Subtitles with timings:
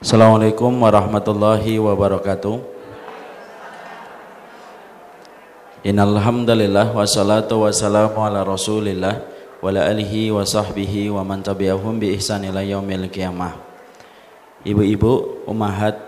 [0.00, 2.56] Assalamualaikum warahmatullahi wabarakatuh.
[5.84, 9.20] Innalhamdulillah wassalatu wassalamu ala Rasulillah
[9.60, 13.60] wa ala alihi wa sahbihi wa man tabi'ahum bi ihsan ila yaumil qiyamah.
[14.64, 16.00] Ibu-ibu, umahat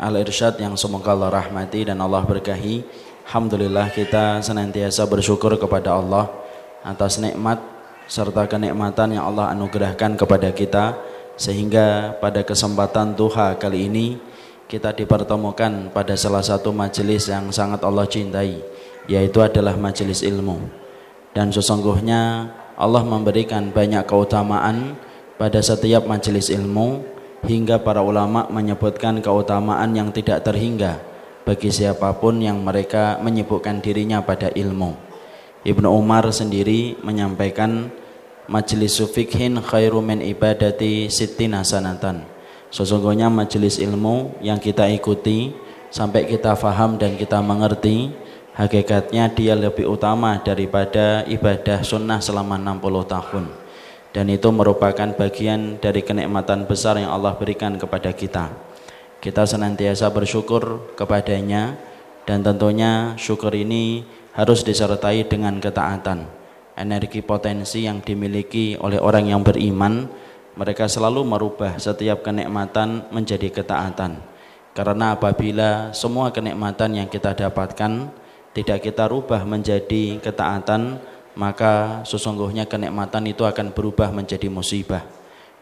[0.00, 2.88] al-irsyad yang semoga Allah rahmati dan Allah berkahi.
[3.28, 6.32] Alhamdulillah kita senantiasa bersyukur kepada Allah
[6.80, 7.60] atas nikmat
[8.08, 10.96] serta kenikmatan yang Allah anugerahkan kepada kita
[11.36, 14.16] sehingga pada kesempatan duha kali ini
[14.66, 18.58] kita dipertemukan pada salah satu majelis yang sangat Allah cintai
[19.06, 20.58] yaitu adalah majelis ilmu.
[21.30, 24.98] Dan sesungguhnya Allah memberikan banyak keutamaan
[25.36, 27.04] pada setiap majelis ilmu
[27.44, 30.98] hingga para ulama menyebutkan keutamaan yang tidak terhingga
[31.46, 34.98] bagi siapa pun yang mereka menyibukkan dirinya pada ilmu.
[35.62, 37.90] Ibnu Umar sendiri menyampaikan
[38.46, 42.22] Majlis fikhin khairu min ibadati sittina sanatan.
[42.70, 45.50] Sesungguhnya majelis ilmu yang kita ikuti
[45.90, 48.14] sampai kita faham dan kita mengerti
[48.54, 53.44] hakikatnya dia lebih utama daripada ibadah sunnah selama 60 tahun.
[54.14, 58.54] Dan itu merupakan bagian dari kenikmatan besar yang Allah berikan kepada kita.
[59.18, 61.74] Kita senantiasa bersyukur kepadanya
[62.22, 64.06] dan tentunya syukur ini
[64.38, 66.35] harus disertai dengan ketaatan
[66.76, 70.06] energi potensi yang dimiliki oleh orang yang beriman
[70.56, 74.20] mereka selalu merubah setiap kenikmatan menjadi ketaatan.
[74.76, 78.12] Karena apabila semua kenikmatan yang kita dapatkan
[78.52, 81.00] tidak kita rubah menjadi ketaatan
[81.36, 85.04] maka sesungguhnya kenikmatan itu akan berubah menjadi musibah.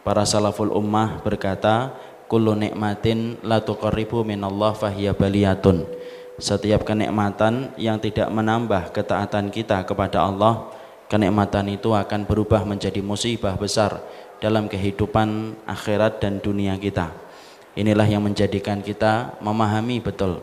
[0.06, 1.90] Para salaful ummah berkata
[2.30, 5.82] kullu nikmatin la tuqarribu minallah fahiya baliyatun.
[6.38, 10.70] Setiap kenikmatan yang tidak menambah ketaatan kita kepada Allah
[11.08, 14.00] kenikmatan itu akan berubah menjadi musibah besar
[14.40, 17.12] dalam kehidupan akhirat dan dunia kita.
[17.74, 20.42] Inilah yang menjadikan kita memahami betul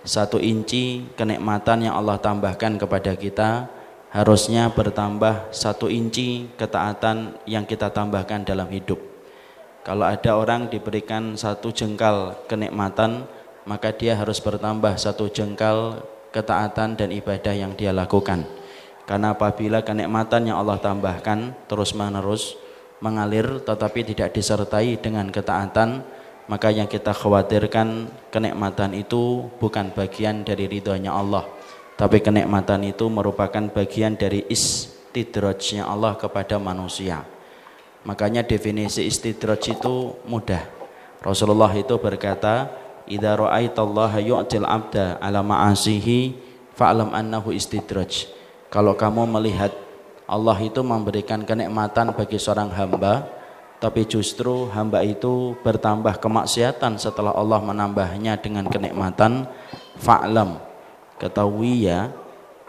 [0.00, 3.68] satu inci kenikmatan yang Allah tambahkan kepada kita
[4.10, 8.98] harusnya bertambah satu inci ketaatan yang kita tambahkan dalam hidup.
[9.84, 13.24] Kalau ada orang diberikan satu jengkal kenikmatan,
[13.68, 18.44] maka dia harus bertambah satu jengkal ketaatan dan ibadah yang dia lakukan.
[19.10, 22.54] Karena apabila kenikmatan yang Allah tambahkan terus-menerus
[23.02, 26.06] mengalir tetapi tidak disertai dengan ketaatan,
[26.46, 31.42] maka yang kita khawatirkan kenikmatan itu bukan bagian dari ridhonya Allah,
[31.98, 37.26] tapi kenikmatan itu merupakan bagian dari istidrajnya Allah kepada manusia.
[38.06, 40.62] Makanya definisi istidraj itu mudah.
[41.18, 42.70] Rasulullah itu berkata,
[43.10, 46.38] "Idza ra'aitallaha yu'til 'abda 'ala ma'asihi
[46.78, 48.38] fa'lam annahu istidraj."
[48.70, 49.74] Kalau kamu melihat
[50.30, 53.26] Allah itu memberikan kenikmatan bagi seorang hamba,
[53.82, 59.50] tapi justru hamba itu bertambah kemaksiatan setelah Allah menambahnya dengan kenikmatan,
[59.98, 60.62] fa'lam.
[61.18, 62.14] Ketahui ya,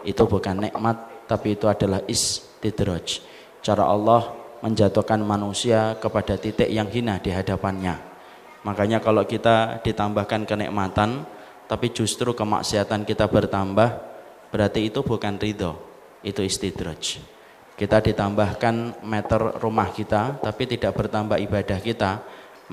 [0.02, 3.22] itu bukan nikmat, tapi itu adalah istidraj.
[3.62, 7.94] Cara Allah menjatuhkan manusia kepada titik yang hina di hadapannya.
[8.66, 11.22] Makanya kalau kita ditambahkan kenikmatan,
[11.70, 14.02] tapi justru kemaksiatan kita bertambah,
[14.50, 15.91] berarti itu bukan ridho,
[16.22, 17.22] itu istidraj.
[17.76, 22.22] Kita ditambahkan meter rumah kita tapi tidak bertambah ibadah kita.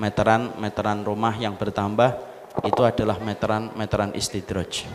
[0.00, 2.16] Meteran-meteran rumah yang bertambah
[2.64, 4.88] itu adalah meteran-meteran istidraj.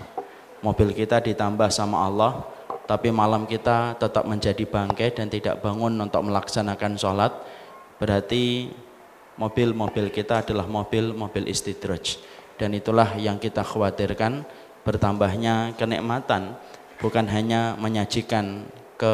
[0.65, 2.55] Mobil kita ditambah sama Allah
[2.85, 7.33] tapi malam kita tetap menjadi bangkai dan tidak bangun untuk melaksanakan sholat
[7.97, 8.69] berarti
[9.41, 12.21] mobil-mobil kita adalah mobil-mobil istidraj
[12.61, 14.45] dan itulah yang kita khawatirkan
[14.85, 16.55] bertambahnya kenikmatan
[16.99, 19.13] bukan hanya menyajikan ke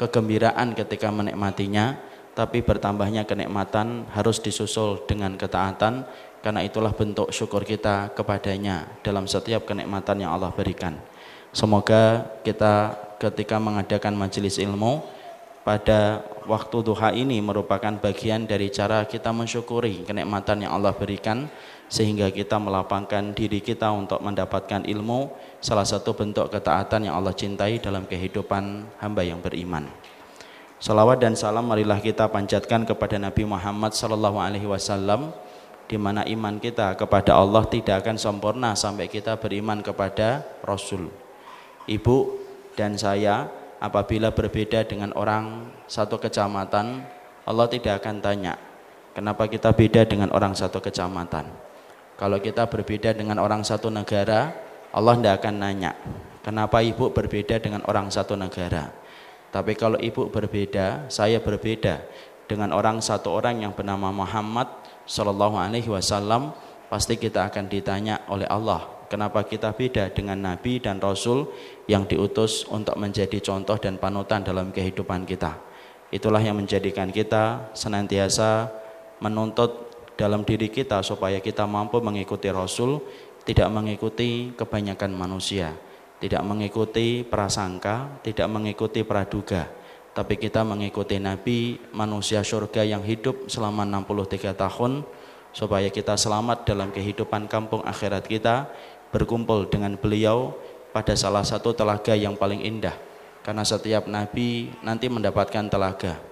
[0.00, 2.00] kegembiraan ketika menikmatinya
[2.32, 6.08] tapi bertambahnya kenikmatan harus disusul dengan ketaatan
[6.40, 10.96] karena itulah bentuk syukur kita kepadanya dalam setiap kenikmatan yang Allah berikan.
[11.52, 15.04] Semoga kita ketika mengadakan majelis ilmu
[15.60, 21.52] pada waktu duha ini merupakan bagian dari cara kita mensyukuri kenikmatan yang Allah berikan
[21.90, 27.82] sehingga kita melapangkan diri kita untuk mendapatkan ilmu salah satu bentuk ketaatan yang Allah cintai
[27.82, 29.90] dalam kehidupan hamba yang beriman.
[30.78, 35.34] Salawat dan salam marilah kita panjatkan kepada Nabi Muhammad sallallahu alaihi wasallam
[35.90, 41.10] di mana iman kita kepada Allah tidak akan sempurna sampai kita beriman kepada Rasul.
[41.90, 42.38] Ibu
[42.78, 43.50] dan saya
[43.82, 47.02] apabila berbeda dengan orang satu kecamatan,
[47.42, 48.54] Allah tidak akan tanya,
[49.10, 51.69] kenapa kita beda dengan orang satu kecamatan
[52.20, 54.52] kalau kita berbeda dengan orang satu negara,
[54.92, 55.96] Allah tidak akan nanya,
[56.44, 58.92] kenapa ibu berbeda dengan orang satu negara.
[59.48, 62.04] Tapi kalau ibu berbeda, saya berbeda
[62.44, 64.68] dengan orang satu orang yang bernama Muhammad
[65.08, 66.52] Shallallahu Alaihi Wasallam
[66.90, 71.46] pasti kita akan ditanya oleh Allah kenapa kita beda dengan Nabi dan Rasul
[71.86, 75.58] yang diutus untuk menjadi contoh dan panutan dalam kehidupan kita
[76.10, 78.70] itulah yang menjadikan kita senantiasa
[79.22, 79.89] menuntut
[80.20, 83.00] dalam diri kita supaya kita mampu mengikuti Rasul
[83.48, 85.72] tidak mengikuti kebanyakan manusia
[86.20, 89.72] tidak mengikuti prasangka tidak mengikuti praduga
[90.12, 95.08] tapi kita mengikuti Nabi manusia surga yang hidup selama 63 tahun
[95.56, 98.68] supaya kita selamat dalam kehidupan kampung akhirat kita
[99.16, 100.52] berkumpul dengan beliau
[100.92, 102.94] pada salah satu telaga yang paling indah.
[103.40, 106.29] Karena setiap nabi nanti mendapatkan telaga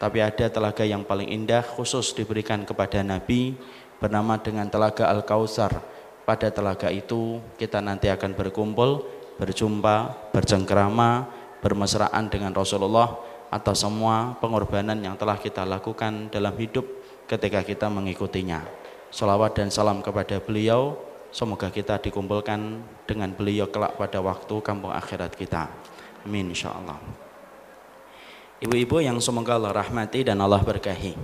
[0.00, 3.52] tapi ada telaga yang paling indah khusus diberikan kepada nabi
[4.00, 5.76] bernama dengan telaga Al-Kautsar
[6.24, 9.04] pada telaga itu kita nanti akan berkumpul
[9.36, 11.28] berjumpa bercengkrama
[11.60, 13.20] bermesraan dengan Rasulullah
[13.52, 16.86] atas semua pengorbanan yang telah kita lakukan dalam hidup
[17.28, 18.62] ketika kita mengikutinya.
[19.10, 20.94] Salawat dan salam kepada beliau,
[21.34, 22.78] semoga kita dikumpulkan
[23.10, 25.66] dengan beliau kelak pada waktu kampung akhirat kita.
[26.22, 27.29] Amin insyaallah.
[28.60, 31.16] Ibu-ibu yang semoga Allah rahmati dan Allah berkahi.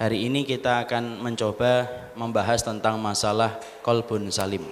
[0.00, 1.84] Hari ini kita akan mencoba
[2.16, 4.64] membahas tentang masalah kolbun salim.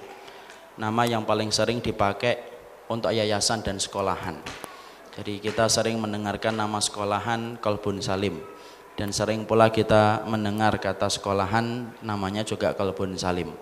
[0.73, 2.41] Nama yang paling sering dipakai
[2.89, 4.41] untuk yayasan dan sekolahan.
[5.21, 8.41] Jadi kita sering mendengarkan nama sekolahan Kolbun Salim
[8.97, 13.53] dan sering pula kita mendengar kata sekolahan namanya juga Kolbun Salim.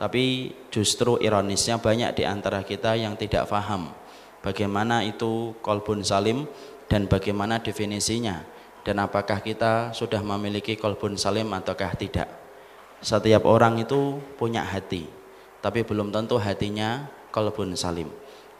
[0.00, 3.92] Tapi justru ironisnya banyak di antara kita yang tidak paham
[4.44, 6.48] bagaimana itu Kolbun Salim
[6.90, 8.42] dan bagaimana definisinya
[8.82, 12.26] dan apakah kita sudah memiliki Kolbun Salim ataukah tidak.
[13.00, 15.08] Setiap orang itu punya hati,
[15.62, 18.10] tapi belum tentu hatinya Kolbun Salim.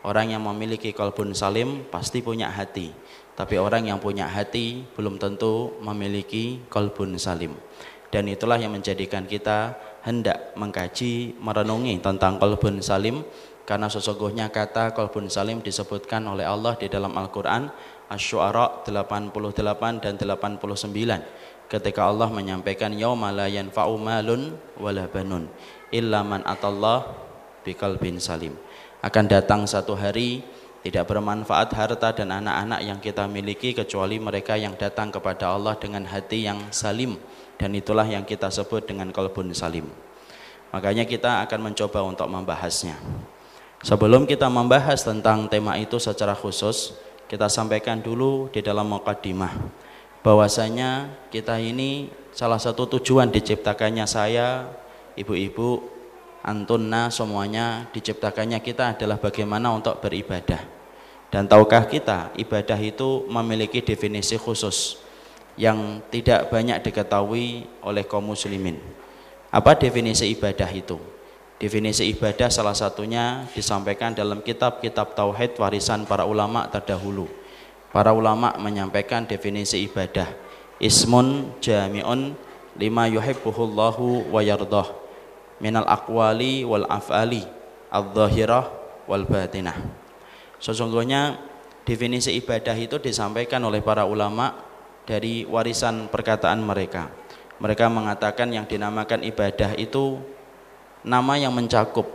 [0.00, 2.88] Orang yang memiliki kolbun salim pasti punya hati.
[3.36, 7.52] Tapi orang yang punya hati belum tentu memiliki kolbun salim.
[8.08, 13.28] Dan itulah yang menjadikan kita hendak mengkaji, merenungi tentang kolbun salim.
[13.68, 17.68] Karena sesungguhnya kata kolbun salim disebutkan oleh Allah di dalam Al-Quran.
[18.10, 25.46] Ash-Shu'ara 88 dan 89 ketika Allah menyampaikan yauma la yanfa'u malun wala banun
[25.94, 27.06] illa man atallah
[27.62, 28.58] biqalbin salim.
[29.00, 30.42] Akan datang satu hari
[30.80, 36.08] tidak bermanfaat harta dan anak-anak yang kita miliki kecuali mereka yang datang kepada Allah dengan
[36.08, 37.20] hati yang salim.
[37.60, 39.84] Dan itulah yang kita sebut dengan kolbun salim.
[40.72, 42.96] Makanya kita akan mencoba untuk membahasnya.
[43.84, 46.96] Sebelum kita membahas tentang tema itu secara khusus
[47.30, 49.54] kita sampaikan dulu di dalam mukaddimah
[50.26, 54.66] bahwasanya kita ini salah satu tujuan diciptakannya saya
[55.14, 55.78] ibu-ibu
[56.42, 57.86] antunna semuanya.
[57.94, 60.58] Diciptakannya kita adalah bagaimana untuk beribadah.
[61.30, 64.98] Dan tahukah kita ibadah itu memiliki definisi khusus
[65.54, 68.82] yang tidak banyak diketahui oleh kaum muslimin.
[69.54, 70.98] Apa definisi ibadah itu
[71.60, 77.28] definisi ibadah salah satunya disampaikan dalam kitab-kitab tauhid warisan para ulama terdahulu.
[77.92, 80.32] Para ulama menyampaikan definisi ibadah.
[80.80, 82.32] Ismun jami'un
[82.80, 84.88] lima yuhibbuhullahu wa yardah.
[85.60, 87.44] Minal aqwali wal af'ali
[87.92, 88.64] al-zahirah
[89.04, 89.76] wal batinah.
[90.56, 91.36] Sesungguhnya
[91.84, 94.56] definisi ibadah itu disampaikan oleh para ulama
[95.04, 97.12] dari warisan perkataan mereka.
[97.60, 100.16] Mereka mengatakan yang dinamakan ibadah itu
[101.06, 102.06] nama yang mencakup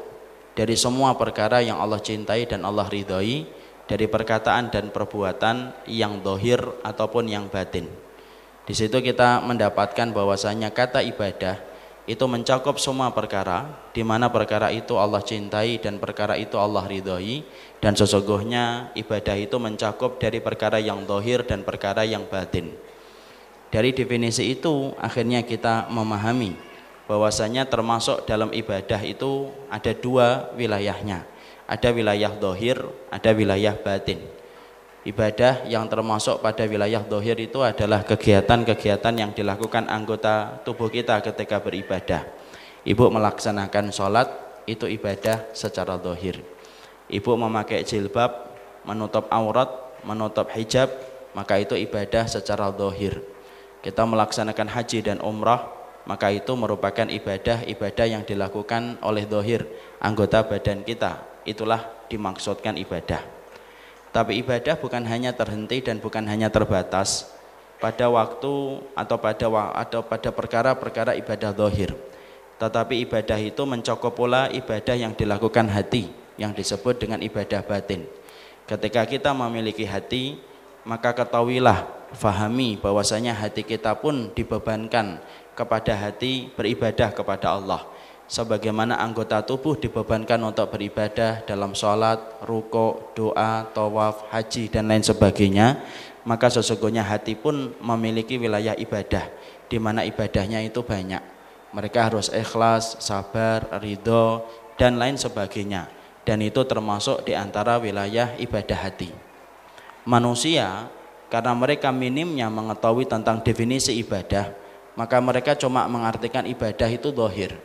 [0.55, 3.45] dari semua perkara yang Allah cintai dan Allah ridhoi
[3.85, 7.85] dari perkataan dan perbuatan yang dohir ataupun yang batin.
[8.65, 11.61] Di situ kita mendapatkan bahwasanya kata ibadah
[12.05, 17.45] itu mencakup semua perkara di mana perkara itu Allah cintai dan perkara itu Allah ridhoi
[17.81, 22.77] dan sesungguhnya ibadah itu mencakup dari perkara yang dohir dan perkara yang batin
[23.73, 26.53] dari definisi itu akhirnya kita memahami
[27.05, 31.25] bahwasanya termasuk dalam ibadah itu ada dua wilayahnya
[31.65, 32.81] ada wilayah dohir
[33.13, 34.21] ada wilayah batin
[35.05, 41.62] ibadah yang termasuk pada wilayah dohir itu adalah kegiatan-kegiatan yang dilakukan anggota tubuh kita ketika
[41.62, 42.25] beribadah.
[42.81, 44.27] Ibu melaksanakan sholat
[44.65, 46.41] itu ibadah secara dohir.
[47.05, 48.50] Ibu memakai jilbab,
[48.81, 49.69] menutup aurat,
[50.01, 50.89] menutup hijab,
[51.38, 53.21] maka itu ibadah secara dohir.
[53.85, 55.69] Kita melaksanakan haji dan umrah,
[56.05, 59.65] maka itu merupakan ibadah-ibadah yang dilakukan oleh dohir
[59.97, 61.21] anggota badan kita.
[61.45, 63.21] Itulah dimaksudkan ibadah.
[64.13, 67.27] Tapi ibadah bukan hanya terhenti dan bukan hanya terbatas
[67.83, 71.91] pada waktu atau pada atau pada perkara-perkara ibadah dohir.
[72.55, 76.07] Tetapi ibadah itu mencakup pula ibadah yang dilakukan hati
[76.39, 78.07] yang disebut dengan ibadah batin.
[78.63, 80.39] Ketika kita memiliki hati,
[80.88, 81.83] maka ketahuilah
[82.15, 85.19] fahami bahwasanya hati kita pun dibebankan
[85.55, 87.81] kepada hati beribadah kepada Allah.
[88.25, 95.77] Sebagaimana anggota tubuh dibebankan untuk beribadah dalam sholat, ruko, doa, tawaf, haji dan lain sebagainya
[96.25, 99.29] maka sesungguhnya hati pun memiliki wilayah ibadah
[99.69, 101.21] di mana ibadahnya itu banyak.
[101.71, 104.41] Mereka harus ikhlas, sabar, ridho
[104.75, 105.88] dan lain sebagainya.
[106.25, 109.13] Dan itu termasuk di antara wilayah ibadah hati.
[110.09, 110.89] Manusia
[111.29, 114.50] karena mereka minimnya mengetahui tentang definisi ibadah
[114.95, 117.55] maka mereka cuma mengartikan ibadah itu dohir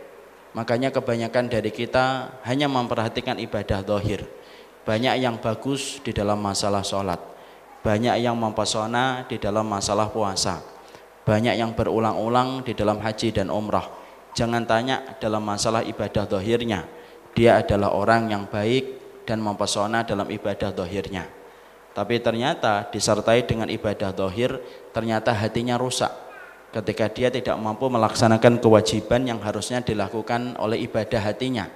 [0.50, 4.26] Makanya kebanyakan dari kita hanya memperhatikan ibadah dohir.
[4.82, 7.22] Banyak yang bagus di dalam masalah sholat.
[7.86, 10.58] Banyak yang mempesona di dalam masalah puasa.
[11.22, 13.86] Banyak yang berulang-ulang di dalam haji dan umrah.
[14.34, 16.82] Jangan tanya dalam masalah ibadah dohirnya.
[17.38, 18.98] Dia adalah orang yang baik
[19.30, 21.30] dan mempesona dalam ibadah dohirnya.
[21.94, 24.58] Tapi ternyata disertai dengan ibadah dohir,
[24.90, 26.29] ternyata hatinya rusak
[26.70, 31.66] ketika dia tidak mampu melaksanakan kewajiban yang harusnya dilakukan oleh ibadah hatinya.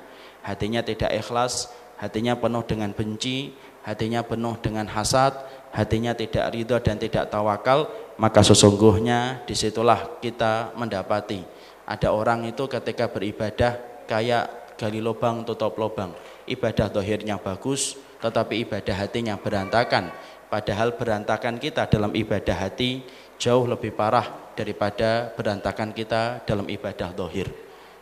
[0.45, 5.35] Hatinya tidak ikhlas, hatinya penuh dengan benci, hatinya penuh dengan hasad,
[5.75, 7.89] hatinya tidak ridho dan tidak tawakal,
[8.21, 13.77] maka sesungguhnya di situlah kita mendapati ada orang itu ketika beribadah
[14.09, 16.17] kayak gali lubang tutup lubang.
[16.49, 20.09] Ibadah dohirnya bagus, tetapi ibadah hatinya berantakan.
[20.49, 23.05] Padahal berantakan kita dalam ibadah hati
[23.45, 27.53] jauh lebih parah daripada berantakan kita dalam ibadah dohir.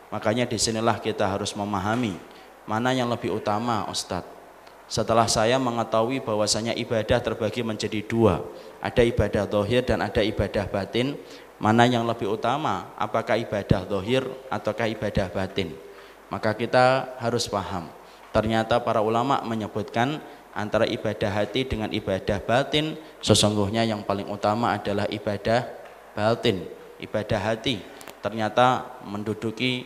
[0.07, 2.15] Makanya di sinilah kita harus memahami
[2.63, 4.31] mana yang lebih utama Ustadz.
[4.87, 8.39] Setelah saya mengetahui bahwasanya ibadah terbagi menjadi dua,
[8.79, 11.19] ada ibadah dohir dan ada ibadah batin,
[11.59, 15.75] mana yang lebih utama, apakah ibadah dohir ataukah ibadah batin?
[16.31, 17.89] Maka kita harus paham.
[18.31, 20.21] Ternyata para ulama menyebutkan
[20.53, 25.65] antara ibadah hati dengan ibadah batin, sesungguhnya yang paling utama adalah ibadah
[26.13, 26.65] batin,
[27.01, 27.81] ibadah hati
[28.23, 29.83] ternyata menduduki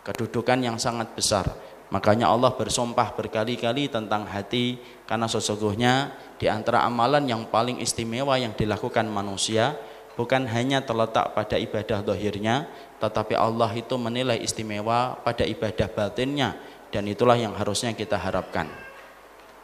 [0.00, 1.44] kedudukan yang sangat besar.
[1.92, 8.56] Makanya Allah bersumpah berkali-kali tentang hati karena sesungguhnya di antara amalan yang paling istimewa yang
[8.56, 9.76] dilakukan manusia
[10.16, 12.68] bukan hanya terletak pada ibadah dohirnya
[13.00, 16.60] tetapi Allah itu menilai istimewa pada ibadah batinnya
[16.92, 18.87] dan itulah yang harusnya kita harapkan.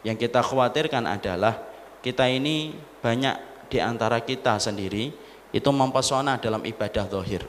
[0.04, 1.64] Yang kita khawatirkan adalah
[2.04, 5.11] kita ini banyak di antara kita sendiri
[5.50, 7.42] itu mempesona dalam ibadah dohir.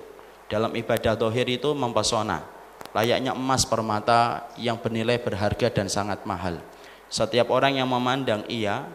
[0.47, 2.47] Dalam ibadah dohir itu mempesona.
[2.95, 6.63] Layaknya emas permata yang bernilai berharga dan sangat mahal.
[7.11, 8.87] Setiap orang yang memandang ia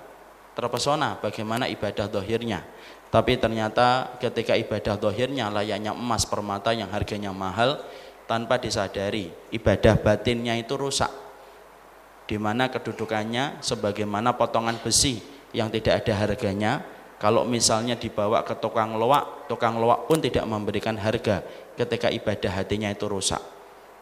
[0.57, 2.65] terpesona bagaimana ibadah dohirnya.
[3.11, 7.83] Tapi ternyata ketika ibadah dohirnya layaknya emas permata yang harganya mahal,
[8.31, 11.11] tanpa disadari ibadah batinnya itu rusak.
[12.31, 15.19] Di mana kedudukannya sebagaimana potongan besi
[15.51, 16.87] yang tidak ada harganya,
[17.19, 21.43] kalau misalnya dibawa ke tukang loak, tukang loak pun tidak memberikan harga
[21.75, 23.43] ketika ibadah hatinya itu rusak.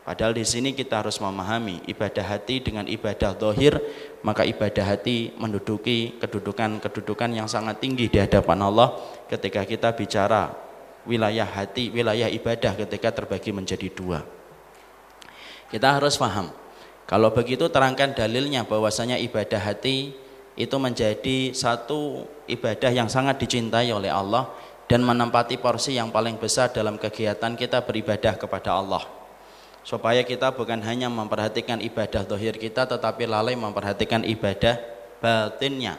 [0.05, 3.81] Padahal di sini kita harus memahami ibadah hati dengan ibadah dohir,
[4.21, 8.93] maka ibadah hati menduduki kedudukan-kedudukan yang sangat tinggi di hadapan Allah
[9.33, 10.53] ketika kita bicara
[11.09, 14.21] wilayah hati, wilayah ibadah ketika terbagi menjadi dua.
[15.73, 16.68] Kita harus paham.
[17.09, 20.13] Kalau begitu terangkan dalilnya bahwasanya ibadah hati
[20.61, 24.53] itu menjadi satu ibadah yang sangat dicintai oleh Allah
[24.93, 29.01] dan menempati porsi yang paling besar dalam kegiatan kita beribadah kepada Allah.
[29.81, 34.77] Supaya kita bukan hanya memperhatikan ibadah dohir kita tetapi lalai memperhatikan ibadah
[35.25, 35.97] batinnya.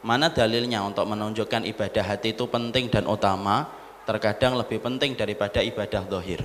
[0.00, 3.68] Mana dalilnya untuk menunjukkan ibadah hati itu penting dan utama?
[4.08, 6.40] Terkadang lebih penting daripada ibadah dohir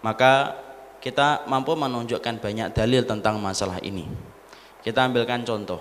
[0.00, 0.56] maka
[1.00, 4.04] kita mampu menunjukkan banyak dalil tentang masalah ini.
[4.84, 5.80] Kita ambilkan contoh.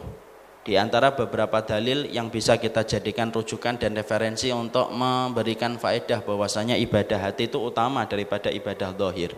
[0.63, 6.75] Di antara beberapa dalil yang bisa kita jadikan rujukan dan referensi untuk memberikan faedah bahwasanya
[6.79, 9.35] ibadah hati itu utama daripada ibadah dohir.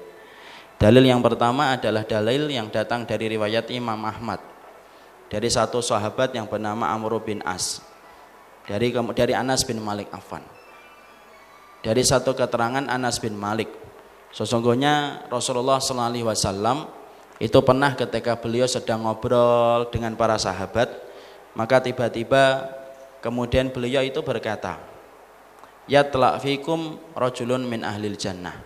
[0.82, 4.42] Dalil yang pertama adalah dalil yang datang dari riwayat Imam Ahmad.
[5.30, 7.86] Dari satu sahabat yang bernama Amr bin As.
[8.66, 10.42] Dari dari Anas bin Malik Affan.
[11.82, 13.81] Dari satu keterangan Anas bin Malik,
[14.32, 17.02] sesungguhnya Rasulullah SAW
[17.42, 20.94] itu pernah ketika beliau sedang ngobrol dengan para sahabat,
[21.58, 22.70] maka tiba-tiba
[23.26, 24.78] kemudian beliau itu berkata,
[25.90, 28.62] Ya telah fikum rojulun min ahlil jannah.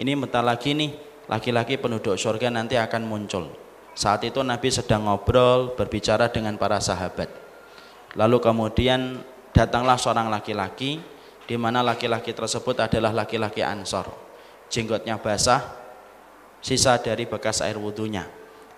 [0.00, 0.96] Ini bentar lagi nih,
[1.28, 3.52] laki-laki penduduk surga nanti akan muncul.
[3.92, 7.28] Saat itu Nabi sedang ngobrol, berbicara dengan para sahabat.
[8.16, 9.20] Lalu kemudian
[9.52, 10.98] datanglah seorang laki-laki,
[11.44, 14.23] di mana laki-laki tersebut adalah laki-laki Ansor.
[14.74, 15.62] Jenggotnya basah,
[16.58, 18.26] sisa dari bekas air wudhunya.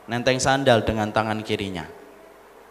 [0.07, 1.83] Nenteng sandal dengan tangan kirinya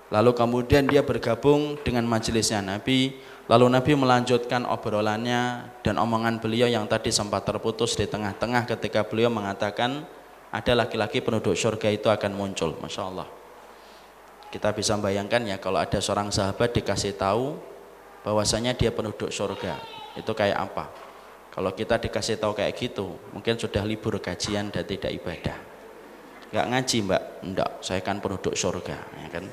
[0.08, 3.12] Lalu kemudian dia bergabung dengan majelisnya Nabi
[3.46, 9.30] Lalu Nabi melanjutkan obrolannya dan omongan beliau yang tadi sempat terputus di tengah-tengah ketika beliau
[9.30, 10.02] mengatakan
[10.50, 12.74] ada laki-laki penduduk surga itu akan muncul.
[12.82, 13.30] Masya Allah.
[14.50, 17.54] Kita bisa bayangkan ya kalau ada seorang sahabat dikasih tahu
[18.26, 19.78] bahwasanya dia penduduk surga.
[20.18, 21.05] Itu kayak apa?
[21.56, 25.56] Kalau kita dikasih tahu kayak gitu, mungkin sudah libur kajian dan tidak ibadah.
[26.52, 27.24] Gak ngaji mbak?
[27.48, 29.00] Enggak, saya kan penduduk surga.
[29.24, 29.48] Ya kan?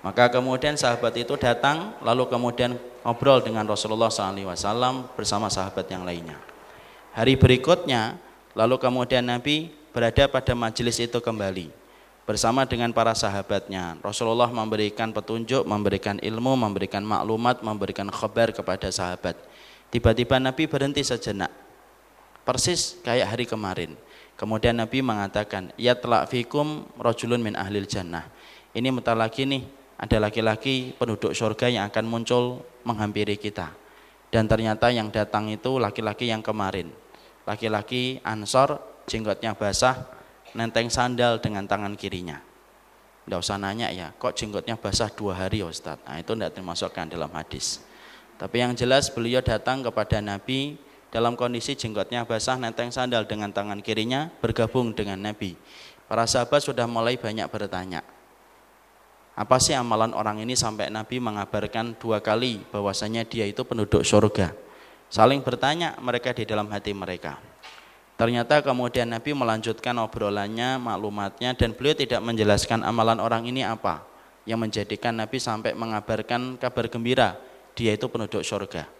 [0.00, 6.40] Maka kemudian sahabat itu datang, lalu kemudian ngobrol dengan Rasulullah SAW bersama sahabat yang lainnya.
[7.12, 8.16] Hari berikutnya,
[8.56, 11.68] lalu kemudian Nabi berada pada majelis itu kembali
[12.28, 13.96] bersama dengan para sahabatnya.
[14.04, 19.47] Rasulullah memberikan petunjuk, memberikan ilmu, memberikan maklumat, memberikan khabar kepada sahabat.
[19.88, 21.48] Tiba-tiba Nabi berhenti sejenak.
[22.44, 23.96] Persis kayak hari kemarin.
[24.36, 28.28] Kemudian Nabi mengatakan, "Ya telak fikum rojulun min ahlil jannah."
[28.76, 29.64] Ini mutar lagi nih,
[29.98, 33.72] ada laki-laki penduduk surga yang akan muncul menghampiri kita.
[34.28, 36.92] Dan ternyata yang datang itu laki-laki yang kemarin.
[37.48, 38.76] Laki-laki Ansor,
[39.08, 40.04] jenggotnya basah,
[40.52, 42.38] nenteng sandal dengan tangan kirinya.
[43.24, 46.00] Tidak usah nanya ya, kok jenggotnya basah dua hari Ustaz?
[46.04, 47.80] Nah itu tidak termasukkan dalam hadis.
[48.38, 50.78] Tapi yang jelas beliau datang kepada Nabi
[51.10, 55.58] dalam kondisi jenggotnya basah, nenteng sandal dengan tangan kirinya, bergabung dengan Nabi.
[56.06, 58.00] Para sahabat sudah mulai banyak bertanya,
[59.38, 64.50] apa sih amalan orang ini sampai Nabi mengabarkan dua kali bahwasanya dia itu penduduk surga.
[65.10, 67.38] Saling bertanya mereka di dalam hati mereka.
[68.18, 74.02] Ternyata kemudian Nabi melanjutkan obrolannya, maklumatnya dan beliau tidak menjelaskan amalan orang ini apa
[74.42, 77.38] yang menjadikan Nabi sampai mengabarkan kabar gembira
[77.78, 78.90] dia itu penduduk surga.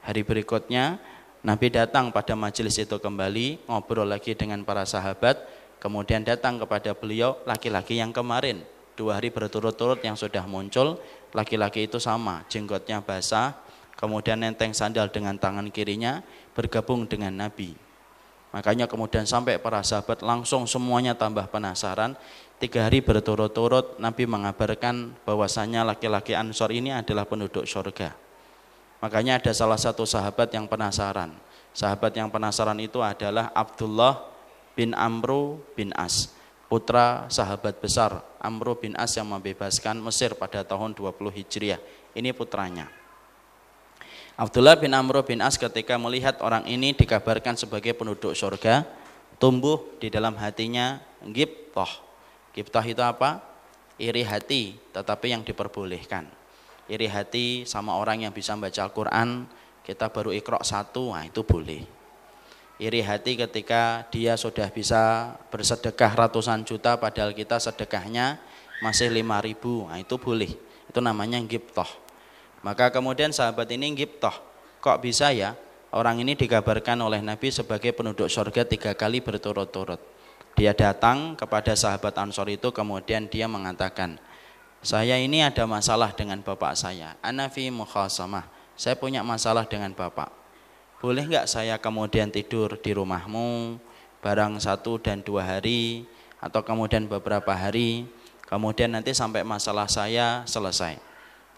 [0.00, 0.96] Hari berikutnya
[1.44, 5.44] Nabi datang pada majelis itu kembali ngobrol lagi dengan para sahabat
[5.76, 8.64] kemudian datang kepada beliau laki-laki yang kemarin
[8.96, 10.96] dua hari berturut-turut yang sudah muncul
[11.36, 13.60] laki-laki itu sama jenggotnya basah
[14.00, 16.24] kemudian nenteng sandal dengan tangan kirinya
[16.56, 17.76] bergabung dengan Nabi
[18.56, 22.16] makanya kemudian sampai para sahabat langsung semuanya tambah penasaran
[22.62, 28.14] tiga hari berturut-turut Nabi mengabarkan bahwasanya laki-laki Ansor ini adalah penduduk surga
[29.02, 31.34] makanya ada salah satu sahabat yang penasaran
[31.74, 34.26] sahabat yang penasaran itu adalah Abdullah
[34.78, 36.34] bin Amru bin As
[36.68, 41.80] putra sahabat besar Amr bin As yang membebaskan Mesir pada tahun 20 Hijriah.
[42.12, 42.92] Ini putranya.
[44.36, 48.84] Abdullah bin Amr bin As ketika melihat orang ini dikabarkan sebagai penduduk surga,
[49.40, 52.03] tumbuh di dalam hatinya giptoh.
[52.54, 53.42] Giptoh itu apa?
[53.98, 56.26] Iri hati, tetapi yang diperbolehkan.
[56.86, 59.46] Iri hati sama orang yang bisa baca Al-Quran,
[59.82, 61.82] kita baru ikrok satu, nah itu boleh.
[62.78, 68.42] Iri hati ketika dia sudah bisa bersedekah ratusan juta padahal kita sedekahnya
[68.82, 70.50] masih lima ribu nah, itu boleh.
[70.90, 72.04] Itu namanya giptoh
[72.64, 74.32] maka kemudian sahabat ini giptoh
[74.80, 75.52] kok bisa ya?
[75.94, 80.00] Orang ini dikabarkan oleh Nabi sebagai penduduk surga tiga kali berturut-turut
[80.54, 84.22] dia datang kepada sahabat Ansor itu kemudian dia mengatakan
[84.84, 87.16] saya ini ada masalah dengan bapak saya.
[87.24, 88.46] Anafi mukhasamah.
[88.76, 90.28] Saya punya masalah dengan bapak.
[91.00, 93.80] Boleh nggak saya kemudian tidur di rumahmu
[94.20, 96.04] barang satu dan dua hari
[96.36, 98.04] atau kemudian beberapa hari
[98.44, 101.00] kemudian nanti sampai masalah saya selesai?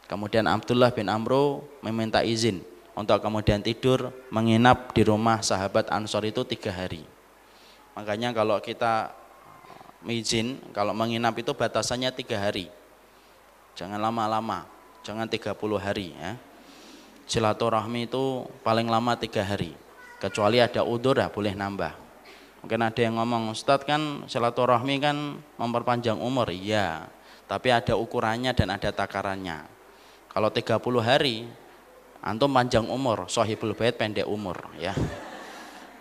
[0.06, 2.62] Kemudian Abdullah bin Amro meminta izin
[2.94, 7.15] untuk kemudian tidur menginap di rumah sahabat Ansor itu tiga hari
[7.96, 9.11] makanya kalau kita
[10.06, 12.70] izin kalau menginap itu batasannya tiga hari.
[13.76, 14.68] Jangan lama-lama
[15.02, 16.38] jangan 30 hari ya.
[17.26, 19.74] Silaturahmi itu paling lama tiga hari.
[20.22, 21.92] Kecuali ada udur ya boleh nambah.
[22.62, 26.50] Mungkin ada yang ngomong Ustadz kan silaturahmi kan memperpanjang umur.
[26.50, 27.11] Iya
[27.46, 29.66] tapi ada ukurannya dan ada takarannya.
[30.30, 31.46] Kalau 30 hari
[32.22, 33.30] antum panjang umur.
[33.30, 34.94] Sahibul bait pendek umur ya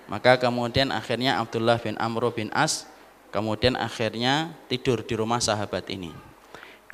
[0.06, 2.86] maka kemudian akhirnya Abdullah bin Amr bin As
[3.30, 6.36] kemudian akhirnya tidur di rumah sahabat ini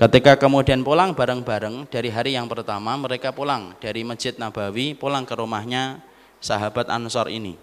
[0.01, 5.37] Ketika kemudian pulang bareng-bareng dari hari yang pertama mereka pulang dari Masjid Nabawi pulang ke
[5.37, 6.01] rumahnya
[6.41, 7.53] sahabat Ansor ini.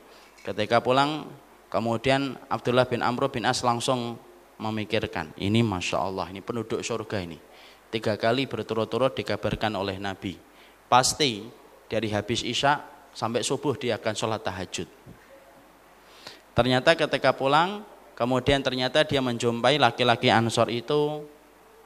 [0.47, 1.27] Ketika pulang
[1.67, 4.23] kemudian Abdullah bin Amr bin As langsung
[4.55, 7.43] memikirkan ini Masya Allah ini penduduk surga ini.
[7.91, 10.39] Tiga kali berturut-turut dikabarkan oleh Nabi.
[10.87, 11.43] Pasti
[11.91, 12.79] dari habis Isya
[13.19, 14.87] sampai subuh dia akan sholat tahajud.
[16.59, 17.87] Ternyata ketika pulang
[18.19, 21.23] kemudian ternyata dia menjumpai laki-laki Ansor itu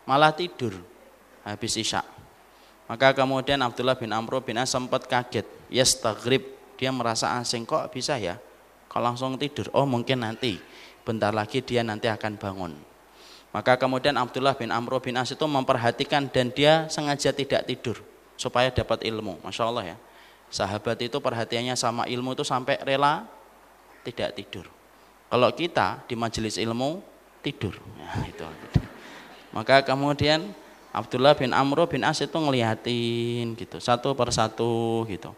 [0.09, 0.73] malah tidur
[1.45, 2.01] habis isya.
[2.89, 5.45] Maka kemudian Abdullah bin Amr bin As sempat kaget.
[5.69, 6.49] Yes, tagrib.
[6.81, 8.41] Dia merasa asing kok bisa ya?
[8.89, 9.69] Kalau langsung tidur.
[9.77, 10.57] Oh mungkin nanti.
[11.05, 12.73] Bentar lagi dia nanti akan bangun.
[13.53, 18.01] Maka kemudian Abdullah bin Amr bin As itu memperhatikan dan dia sengaja tidak tidur.
[18.41, 19.39] supaya dapat ilmu.
[19.45, 19.97] Masya Allah ya.
[20.49, 23.29] Sahabat itu perhatiannya sama ilmu itu sampai rela
[24.03, 24.67] tidak tidur.
[25.33, 27.01] Kalau kita di majelis ilmu
[27.41, 27.75] tidur.
[27.97, 28.45] Ya, itu.
[29.53, 30.53] Maka kemudian
[30.93, 35.33] Abdullah bin Amr bin As itu ngeliatin gitu, satu persatu gitu.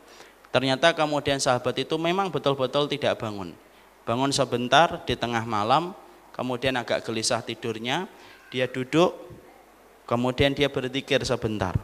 [0.51, 3.55] Ternyata kemudian sahabat itu memang betul-betul tidak bangun.
[4.07, 5.95] Bangun sebentar di tengah malam,
[6.35, 8.07] kemudian agak gelisah tidurnya,
[8.55, 9.15] dia duduk,
[10.07, 11.75] kemudian dia berzikir sebentar.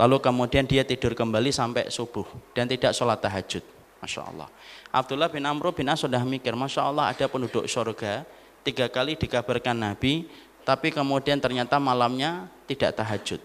[0.00, 2.24] Lalu kemudian dia tidur kembali sampai subuh
[2.56, 3.64] dan tidak sholat tahajud.
[4.02, 4.48] Masya Allah.
[4.92, 8.28] Abdullah bin Amr bin As sudah mikir, Masya Allah ada penduduk surga,
[8.60, 10.28] tiga kali dikabarkan Nabi,
[10.68, 13.40] tapi kemudian ternyata malamnya tidak tahajud.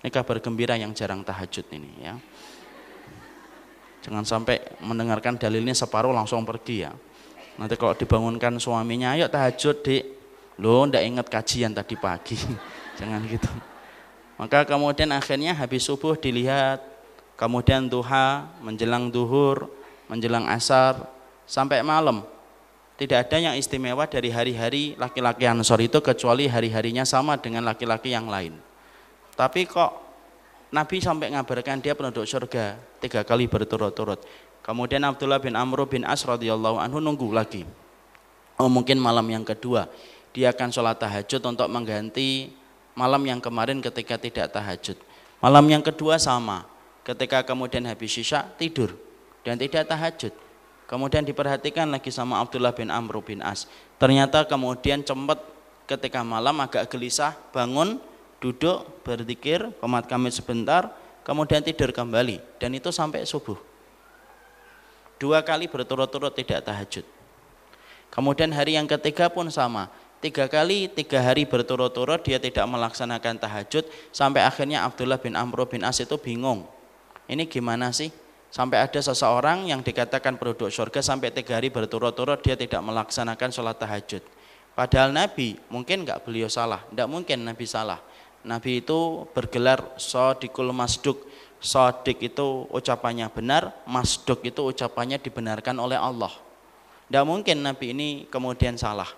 [0.00, 2.16] Ini kabar gembira yang jarang tahajud ini ya.
[4.00, 6.96] Jangan sampai mendengarkan dalilnya separuh langsung pergi ya.
[7.60, 10.04] Nanti kalau dibangunkan suaminya, ayo tahajud dik.
[10.62, 12.38] Lo ndak ingat kajian tadi pagi.
[12.98, 13.50] Jangan gitu.
[14.38, 16.78] Maka kemudian akhirnya habis subuh dilihat,
[17.34, 19.66] kemudian duha, menjelang duhur,
[20.08, 21.06] menjelang asar,
[21.48, 22.24] sampai malam.
[22.98, 28.26] Tidak ada yang istimewa dari hari-hari laki-laki Ansor itu kecuali hari-harinya sama dengan laki-laki yang
[28.26, 28.58] lain.
[29.38, 29.94] Tapi kok
[30.74, 34.26] Nabi sampai ngabarkan dia penduduk surga tiga kali berturut-turut.
[34.66, 37.62] Kemudian Abdullah bin Amr bin As radhiyallahu anhu nunggu lagi.
[38.58, 39.86] Oh mungkin malam yang kedua
[40.34, 42.50] dia akan sholat tahajud untuk mengganti
[42.98, 44.98] malam yang kemarin ketika tidak tahajud.
[45.38, 46.66] Malam yang kedua sama,
[47.06, 48.98] ketika kemudian habis sisa tidur
[49.48, 50.32] dan tidak tahajud.
[50.84, 53.64] Kemudian diperhatikan lagi sama Abdullah bin Amr bin As.
[53.96, 55.40] Ternyata kemudian cepat
[55.88, 57.96] ketika malam agak gelisah, bangun,
[58.44, 60.92] duduk, berzikir, komat kami sebentar,
[61.24, 63.56] kemudian tidur kembali dan itu sampai subuh.
[65.16, 67.04] Dua kali berturut-turut tidak tahajud.
[68.12, 73.86] Kemudian hari yang ketiga pun sama, Tiga kali, tiga hari berturut-turut dia tidak melaksanakan tahajud
[74.10, 76.66] sampai akhirnya Abdullah bin Amr bin As itu bingung.
[77.30, 78.10] Ini gimana sih?
[78.48, 83.76] Sampai ada seseorang yang dikatakan penduduk surga sampai tiga hari berturut-turut dia tidak melaksanakan sholat
[83.76, 84.24] tahajud.
[84.72, 88.00] Padahal Nabi mungkin nggak beliau salah, tidak mungkin Nabi salah.
[88.46, 91.28] Nabi itu bergelar sodikul masduk.
[91.58, 96.30] Sodik itu ucapannya benar, masduk itu ucapannya dibenarkan oleh Allah.
[97.10, 99.10] Tidak mungkin Nabi ini kemudian salah.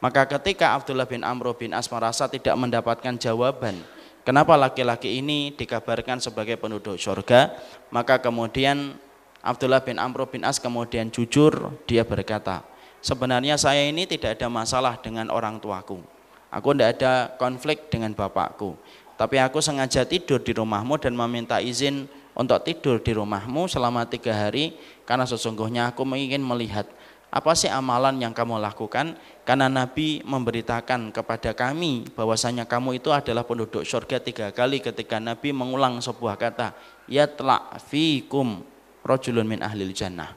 [0.00, 3.84] Maka ketika Abdullah bin Amr bin As merasa tidak mendapatkan jawaban,
[4.24, 7.54] kenapa laki-laki ini dikabarkan sebagai penduduk surga,
[7.92, 8.96] maka kemudian
[9.44, 12.64] Abdullah bin Amr bin As kemudian jujur, dia berkata,
[13.04, 16.00] sebenarnya saya ini tidak ada masalah dengan orang tuaku.
[16.48, 18.74] Aku tidak ada konflik dengan bapakku.
[19.14, 24.34] Tapi aku sengaja tidur di rumahmu dan meminta izin untuk tidur di rumahmu selama tiga
[24.34, 24.74] hari
[25.06, 26.88] karena sesungguhnya aku ingin melihat
[27.34, 29.18] apa sih amalan yang kamu lakukan?
[29.42, 35.50] Karena Nabi memberitakan kepada kami bahwasanya kamu itu adalah penduduk surga tiga kali ketika Nabi
[35.50, 36.78] mengulang sebuah kata,
[37.10, 38.62] ya telah fikum
[39.02, 40.30] rojulun min ahlil jannah.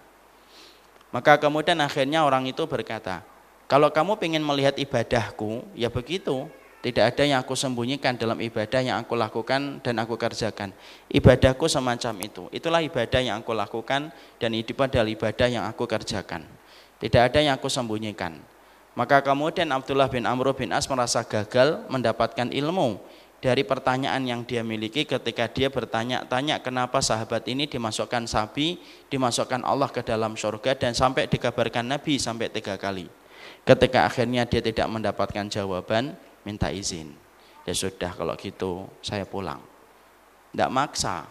[1.13, 3.21] Maka kemudian akhirnya orang itu berkata,
[3.69, 6.49] kalau kamu ingin melihat ibadahku, ya begitu.
[6.77, 10.73] Tidak ada yang aku sembunyikan dalam ibadah yang aku lakukan dan aku kerjakan.
[11.10, 12.49] Ibadahku semacam itu.
[12.53, 16.56] Itulah ibadah yang aku lakukan dan itu adalah ibadah yang aku kerjakan.
[16.97, 18.41] Tidak ada yang aku sembunyikan.
[18.97, 22.97] Maka kemudian Abdullah bin Amr bin As merasa gagal mendapatkan ilmu
[23.38, 28.81] dari pertanyaan yang dia miliki ketika dia bertanya-tanya kenapa sahabat ini dimasukkan sapi,
[29.13, 33.05] dimasukkan Allah ke dalam surga dan sampai dikabarkan Nabi sampai tiga kali.
[33.62, 37.13] Ketika akhirnya dia tidak mendapatkan jawaban, minta izin.
[37.69, 39.62] Ya sudah kalau gitu saya pulang.
[40.55, 41.29] Tidak maksa.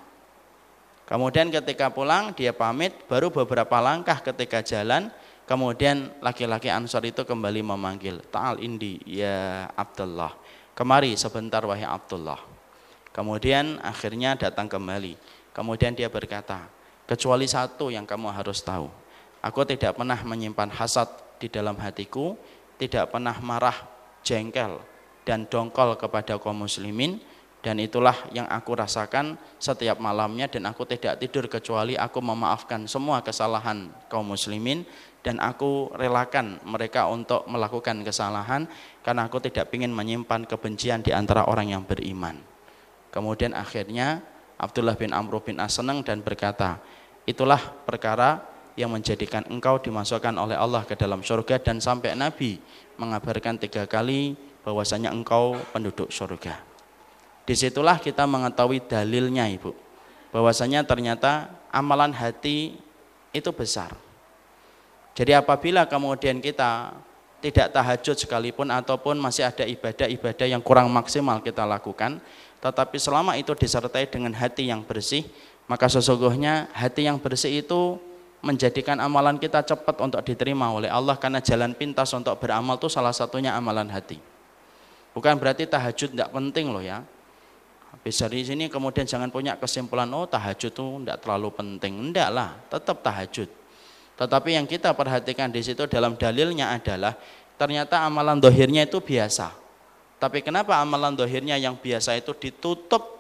[1.11, 5.11] Kemudian ketika pulang dia pamit, baru beberapa langkah ketika jalan
[5.47, 10.35] Kemudian laki-laki Ansor itu kembali memanggil, Ta'al indi ya Abdullah.
[10.75, 12.43] Kemari sebentar wahai Abdullah.
[13.15, 15.15] Kemudian akhirnya datang kembali.
[15.55, 16.67] Kemudian dia berkata,
[17.07, 18.91] kecuali satu yang kamu harus tahu.
[19.39, 21.07] Aku tidak pernah menyimpan hasad
[21.39, 22.35] di dalam hatiku,
[22.77, 23.87] tidak pernah marah,
[24.27, 24.83] jengkel,
[25.23, 27.23] dan dongkol kepada kaum muslimin,
[27.67, 33.27] dan itulah yang aku rasakan setiap malamnya dan aku tidak tidur kecuali aku memaafkan semua
[33.27, 34.87] kesalahan kaum muslimin
[35.27, 38.71] dan aku relakan mereka untuk melakukan kesalahan
[39.03, 42.39] karena aku tidak ingin menyimpan kebencian di antara orang yang beriman.
[43.11, 44.23] Kemudian akhirnya
[44.55, 46.79] Abdullah bin Amr bin As senang dan berkata,
[47.27, 48.39] itulah perkara
[48.79, 52.63] yang menjadikan engkau dimasukkan oleh Allah ke dalam surga dan sampai Nabi
[52.95, 56.63] mengabarkan tiga kali bahwasanya engkau penduduk surga.
[57.43, 59.75] Di situlah kita mengetahui dalilnya ibu,
[60.31, 62.79] bahwasanya ternyata amalan hati
[63.35, 64.06] itu besar
[65.17, 66.93] jadi apabila kemudian kita
[67.41, 72.21] tidak tahajud sekalipun ataupun masih ada ibadah-ibadah yang kurang maksimal kita lakukan,
[72.61, 75.25] tetapi selama itu disertai dengan hati yang bersih,
[75.65, 77.97] maka sesungguhnya hati yang bersih itu
[78.45, 83.17] menjadikan amalan kita cepat untuk diterima oleh Allah karena jalan pintas untuk beramal itu salah
[83.17, 84.21] satunya amalan hati.
[85.17, 87.01] Bukan berarti tahajud tidak penting loh ya.
[87.89, 92.13] Habis dari sini kemudian jangan punya kesimpulan oh tahajud itu tidak terlalu penting.
[92.13, 93.49] Tidak lah, tetap tahajud.
[94.17, 97.17] Tetapi yang kita perhatikan di situ dalam dalilnya adalah
[97.61, 99.53] ternyata amalan dohirnya itu biasa.
[100.17, 103.17] Tapi kenapa amalan dohirnya yang biasa itu ditutup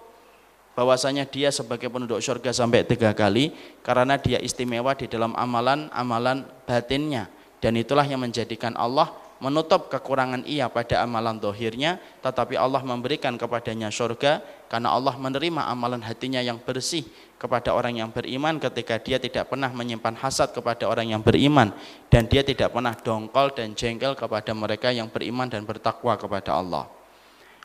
[0.76, 7.32] bahwasanya dia sebagai penduduk surga sampai tiga kali karena dia istimewa di dalam amalan-amalan batinnya
[7.64, 13.92] dan itulah yang menjadikan Allah menutup kekurangan ia pada amalan dohirnya tetapi Allah memberikan kepadanya
[13.92, 14.40] surga
[14.72, 17.04] karena Allah menerima amalan hatinya yang bersih
[17.36, 21.68] kepada orang yang beriman ketika dia tidak pernah menyimpan hasad kepada orang yang beriman
[22.08, 26.88] dan dia tidak pernah dongkol dan jengkel kepada mereka yang beriman dan bertakwa kepada Allah.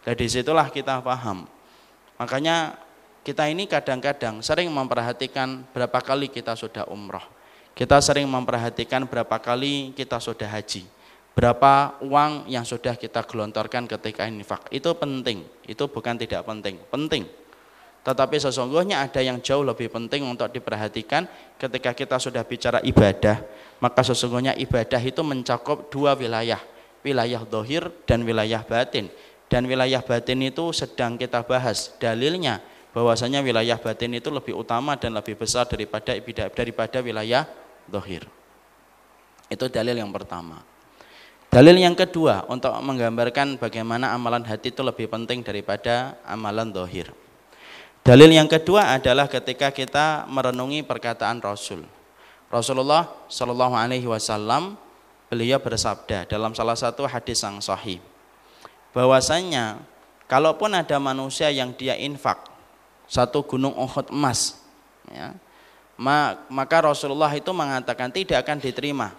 [0.03, 1.47] Dan di situlah kita paham.
[2.19, 2.75] Makanya
[3.23, 7.23] kita ini kadang-kadang sering memperhatikan berapa kali kita sudah umroh.
[7.71, 11.00] Kita sering memperhatikan berapa kali kita sudah haji
[11.31, 14.67] berapa uang yang sudah kita gelontorkan ketika infak.
[14.69, 17.23] Itu penting, itu bukan tidak penting, penting.
[18.01, 21.29] Tetapi sesungguhnya ada yang jauh lebih penting untuk diperhatikan
[21.61, 23.45] ketika kita sudah bicara ibadah,
[23.77, 26.57] maka sesungguhnya ibadah itu mencakup dua wilayah,
[27.05, 29.07] wilayah dohir dan wilayah batin.
[29.51, 31.93] Dan wilayah batin itu sedang kita bahas.
[31.99, 32.63] Dalilnya
[32.95, 36.15] bahwasanya wilayah batin itu lebih utama dan lebih besar daripada
[36.55, 37.45] daripada wilayah
[37.85, 38.25] dohir.
[39.51, 40.70] Itu dalil yang pertama.
[41.51, 47.11] Dalil yang kedua untuk menggambarkan bagaimana amalan hati itu lebih penting daripada amalan dohir.
[48.07, 51.83] Dalil yang kedua adalah ketika kita merenungi perkataan Rasul.
[52.47, 54.79] Rasulullah Shallallahu Alaihi Wasallam
[55.27, 57.99] beliau bersabda dalam salah satu hadis yang sahih
[58.95, 59.79] bahwasanya
[60.31, 62.47] kalaupun ada manusia yang dia infak
[63.07, 64.59] satu gunung Uhud emas
[65.07, 65.35] ya,
[66.47, 69.15] maka Rasulullah itu mengatakan tidak akan diterima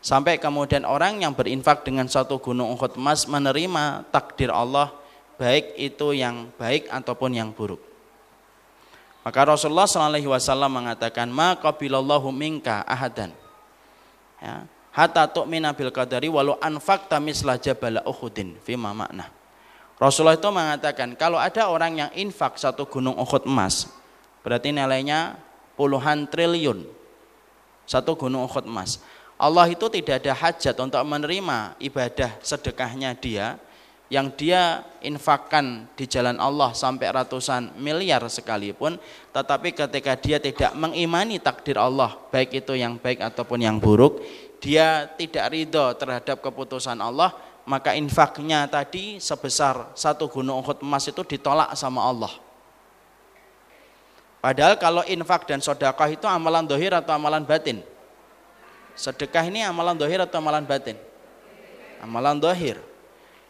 [0.00, 4.88] Sampai kemudian orang yang berinfak dengan satu gunung Uhud emas menerima takdir Allah
[5.36, 7.80] baik itu yang baik ataupun yang buruk.
[9.20, 13.36] Maka Rasulullah SAW mengatakan, "Ma qabilallahu minka ahadan."
[14.40, 14.64] Ya,
[14.96, 19.28] hatta tu'mina bil qadari walau anfaqta misla jabal Uhudin fima makna.
[20.00, 23.84] Rasulullah itu mengatakan, kalau ada orang yang infak satu gunung Uhud emas,
[24.40, 25.36] berarti nilainya
[25.76, 26.88] puluhan triliun.
[27.84, 29.04] Satu gunung Uhud emas.
[29.40, 33.56] Allah itu tidak ada hajat untuk menerima ibadah sedekahnya dia
[34.12, 39.00] yang dia infakkan di jalan Allah sampai ratusan miliar sekalipun
[39.32, 44.20] tetapi ketika dia tidak mengimani takdir Allah baik itu yang baik ataupun yang buruk
[44.60, 47.32] dia tidak ridho terhadap keputusan Allah
[47.64, 52.32] maka infaknya tadi sebesar satu gunung Uhud emas itu ditolak sama Allah.
[54.40, 57.84] Padahal kalau infak dan sodakoh itu amalan dohir atau amalan batin
[59.00, 60.92] Sedekah ini amalan dohir atau amalan batin?
[62.04, 62.76] Amalan dohir.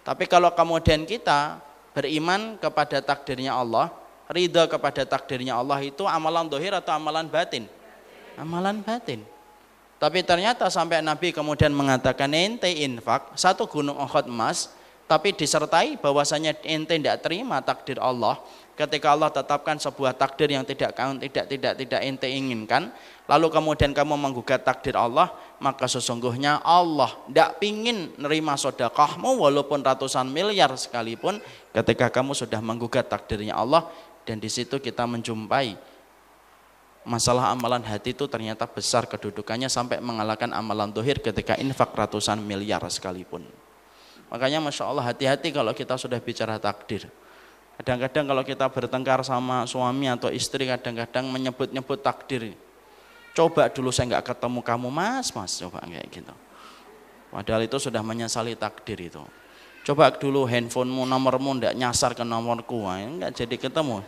[0.06, 1.58] Tapi kalau kemudian kita
[1.90, 3.90] beriman kepada takdirnya Allah,
[4.30, 7.66] ridha kepada takdirnya Allah itu amalan dohir atau amalan batin?
[8.38, 9.26] Amalan batin.
[9.98, 14.70] Tapi ternyata sampai Nabi kemudian mengatakan ente infak satu gunung Uhud emas,
[15.10, 18.38] tapi disertai bahwasanya ente tidak terima takdir Allah,
[18.78, 22.90] ketika Allah tetapkan sebuah takdir yang tidak tidak tidak tidak ente inginkan
[23.30, 30.24] lalu kemudian kamu menggugat takdir Allah maka sesungguhnya Allah tidak pingin nerima sodakahmu walaupun ratusan
[30.33, 31.37] miliar sekalipun
[31.76, 33.87] ketika kamu sudah menggugat takdirnya Allah.
[34.24, 35.76] Dan di situ kita menjumpai
[37.04, 42.80] masalah amalan hati itu ternyata besar kedudukannya sampai mengalahkan amalan dohir ketika infak ratusan miliar
[42.88, 43.44] sekalipun.
[44.33, 47.11] Makanya Masya Allah hati-hati kalau kita sudah bicara takdir
[47.80, 52.52] Kadang-kadang kalau kita bertengkar sama suami atau istri kadang-kadang menyebut-nyebut takdir.
[53.32, 56.34] Coba dulu saya nggak ketemu kamu mas, mas, coba kayak gitu.
[57.32, 59.24] Padahal itu sudah menyesali takdir itu.
[59.80, 64.04] Coba dulu handphonemu, nomormu ndak nyasar ke nomorku, nggak jadi ketemu.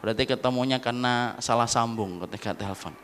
[0.00, 2.96] Berarti ketemunya karena salah sambung ketika telepon.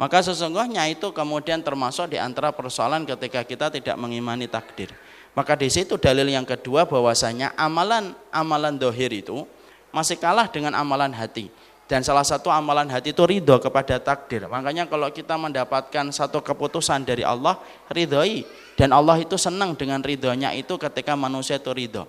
[0.00, 4.88] Maka sesungguhnya itu kemudian termasuk di antara persoalan ketika kita tidak mengimani takdir.
[5.32, 9.48] Maka di situ dalil yang kedua bahwasanya amalan amalan dohir itu
[9.88, 11.48] masih kalah dengan amalan hati.
[11.88, 14.48] Dan salah satu amalan hati itu ridho kepada takdir.
[14.48, 17.60] Makanya kalau kita mendapatkan satu keputusan dari Allah,
[17.92, 18.44] ridhoi.
[18.76, 22.08] Dan Allah itu senang dengan ridhonya itu ketika manusia itu ridho.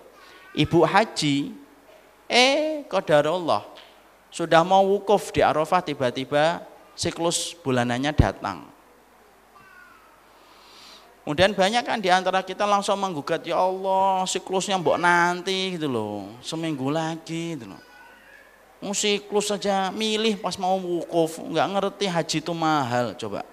[0.55, 1.51] Ibu haji,
[2.31, 3.67] eh kodarullah,
[4.31, 6.63] sudah mau wukuf di Arafah tiba-tiba
[6.95, 8.72] siklus bulanannya datang
[11.23, 16.27] Kemudian banyak kan di antara kita langsung menggugat ya Allah siklusnya mbok nanti gitu loh
[16.43, 17.81] seminggu lagi gitu loh.
[18.91, 23.47] Siklus saja milih pas mau wukuf nggak ngerti haji itu mahal coba.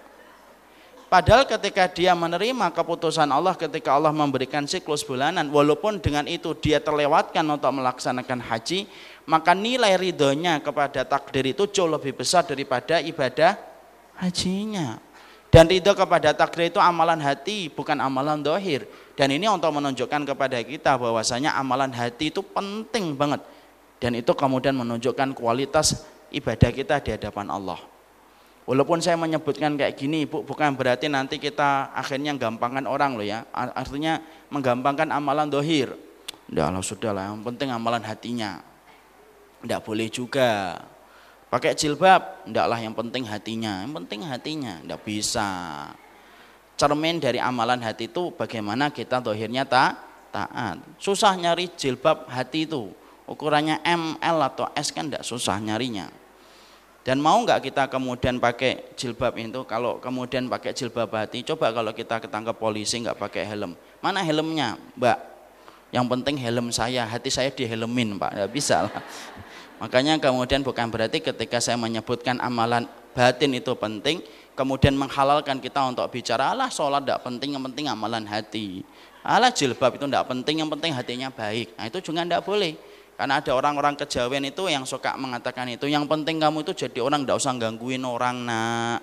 [1.07, 6.83] Padahal ketika dia menerima keputusan Allah ketika Allah memberikan siklus bulanan walaupun dengan itu dia
[6.83, 8.87] terlewatkan untuk melaksanakan haji
[9.23, 13.55] maka nilai ridhonya kepada takdir itu jauh lebih besar daripada ibadah
[14.19, 14.99] hajinya.
[15.51, 18.87] Dan ridho kepada takdir itu amalan hati, bukan amalan dohir.
[19.19, 23.43] Dan ini untuk menunjukkan kepada kita bahwasanya amalan hati itu penting banget.
[23.99, 27.83] Dan itu kemudian menunjukkan kualitas ibadah kita di hadapan Allah.
[28.63, 33.43] Walaupun saya menyebutkan kayak gini, Bu, bukan berarti nanti kita akhirnya gampangkan orang loh ya.
[33.51, 35.91] Artinya menggampangkan amalan dohir.
[36.47, 38.63] Ya Allah sudah lah, yang penting amalan hatinya.
[39.59, 40.79] Tidak boleh juga.
[41.51, 43.83] Pakai jilbab, ndaklah yang penting hatinya.
[43.83, 45.51] Yang penting hatinya, ndak bisa.
[46.79, 49.99] Cermin dari amalan hati itu bagaimana kita dohirnya tak
[50.31, 50.79] taat.
[50.95, 52.95] Susah nyari jilbab hati itu.
[53.27, 56.07] Ukurannya M, L atau S kan ndak susah nyarinya.
[57.03, 59.67] Dan mau nggak kita kemudian pakai jilbab itu?
[59.67, 64.79] Kalau kemudian pakai jilbab hati, coba kalau kita ketangkep polisi nggak pakai helm, mana helmnya,
[64.95, 65.17] Mbak?
[65.91, 68.31] Yang penting helm saya, hati saya dihelemin, Pak.
[68.37, 69.01] Ya bisa lah.
[69.81, 72.85] Makanya kemudian bukan berarti ketika saya menyebutkan amalan
[73.17, 74.21] batin itu penting,
[74.53, 78.85] kemudian menghalalkan kita untuk bicara, Allah sholat tidak penting, yang penting amalan hati.
[79.25, 81.73] Allah jilbab itu tidak penting, yang penting hatinya baik.
[81.81, 82.77] Nah itu juga tidak boleh.
[83.17, 87.25] Karena ada orang-orang kejawen itu yang suka mengatakan itu, yang penting kamu itu jadi orang
[87.25, 89.01] tidak usah gangguin orang nak,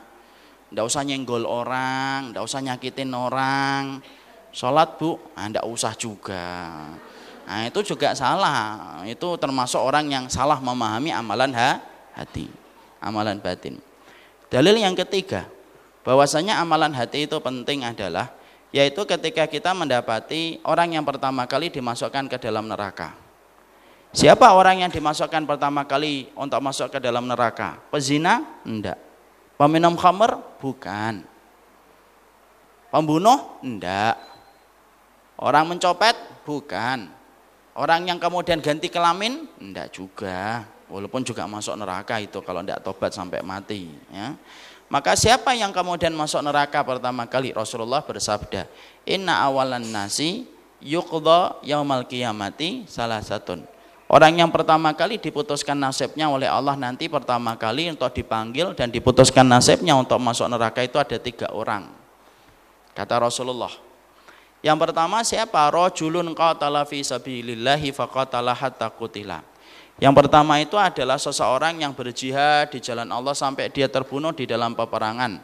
[0.71, 3.99] tidak usah nyenggol orang, tidak usah nyakitin orang.
[4.55, 6.47] Sholat bu, nah, usah juga.
[7.49, 9.01] Nah, itu juga salah.
[9.09, 11.81] Itu termasuk orang yang salah memahami amalan ha,
[12.13, 12.45] hati,
[13.01, 13.81] amalan batin.
[14.53, 15.49] Dalil yang ketiga,
[16.05, 18.37] bahwasanya amalan hati itu penting adalah
[18.69, 23.17] yaitu ketika kita mendapati orang yang pertama kali dimasukkan ke dalam neraka.
[24.13, 27.81] Siapa orang yang dimasukkan pertama kali untuk masuk ke dalam neraka?
[27.89, 28.45] Pezina?
[28.69, 29.01] Enggak.
[29.57, 30.61] Peminum khamr?
[30.61, 31.25] Bukan.
[32.93, 33.57] Pembunuh?
[33.65, 34.21] Enggak.
[35.41, 36.17] Orang mencopet?
[36.45, 37.18] Bukan.
[37.79, 40.67] Orang yang kemudian ganti kelamin, enggak juga.
[40.91, 43.87] Walaupun juga masuk neraka itu kalau enggak tobat sampai mati.
[44.11, 44.35] Ya.
[44.91, 47.55] Maka siapa yang kemudian masuk neraka pertama kali?
[47.55, 48.67] Rasulullah bersabda,
[49.07, 50.51] Inna awalan nasi
[50.83, 53.63] yuqda yaumal qiyamati salah satun.
[54.11, 59.47] Orang yang pertama kali diputuskan nasibnya oleh Allah nanti pertama kali untuk dipanggil dan diputuskan
[59.47, 61.93] nasibnya untuk masuk neraka itu ada tiga orang.
[62.97, 63.71] Kata Rasulullah,
[64.59, 65.71] yang pertama siapa?
[65.71, 69.39] Rajulun qatala fi sabilillahi faqatala hatta qutila.
[69.99, 74.75] Yang pertama itu adalah seseorang yang berjihad di jalan Allah sampai dia terbunuh di dalam
[74.75, 75.43] peperangan.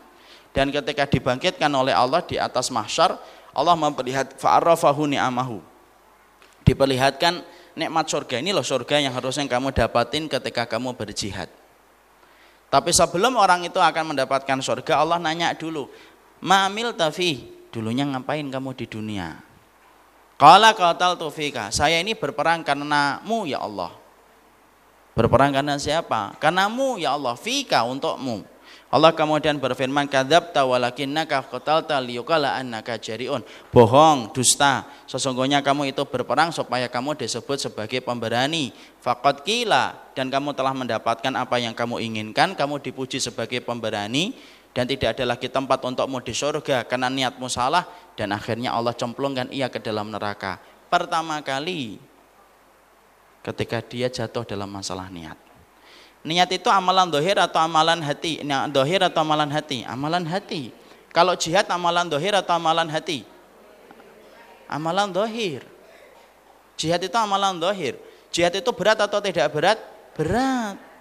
[0.54, 3.18] Dan ketika dibangkitkan oleh Allah di atas mahsyar,
[3.50, 5.58] Allah memperlihat fa'arrafahu ni'amahu.
[6.62, 7.42] Diperlihatkan
[7.78, 11.50] nikmat surga ini loh surga yang harusnya kamu dapatin ketika kamu berjihad.
[12.70, 15.86] Tapi sebelum orang itu akan mendapatkan surga, Allah nanya dulu,
[16.42, 19.42] "Ma'amil tafi?" Dulunya ngapain kamu di dunia?
[20.38, 23.90] Kala qatal tufika, saya ini berperang karenamu ya Allah.
[25.18, 26.38] Berperang karena siapa?
[26.38, 28.46] Karenamu ya Allah, fika untukmu.
[28.94, 33.42] Allah kemudian berfirman kadzabta walakinnaka qatalta liyuqala annaka jariun.
[33.74, 34.86] Bohong, dusta.
[35.10, 38.70] Sesungguhnya kamu itu berperang supaya kamu disebut sebagai pemberani.
[39.02, 44.38] Faqad kila dan kamu telah mendapatkan apa yang kamu inginkan, kamu dipuji sebagai pemberani
[44.74, 47.86] dan tidak ada lagi tempat untukmu di surga karena niatmu salah
[48.18, 50.58] dan akhirnya Allah cemplungkan ia ke dalam neraka.
[50.90, 52.02] Pertama kali
[53.46, 55.38] ketika dia jatuh dalam masalah niat.
[56.26, 58.42] Niat itu amalan dohir atau amalan hati?
[58.42, 59.86] Niat dohir atau amalan hati?
[59.86, 60.74] Amalan hati.
[61.14, 63.22] Kalau jihad amalan dohir atau amalan hati?
[64.66, 65.62] Amalan dohir.
[66.74, 67.94] Jihad itu amalan dohir.
[68.34, 69.78] Jihad itu berat atau tidak berat?
[70.18, 70.93] Berat.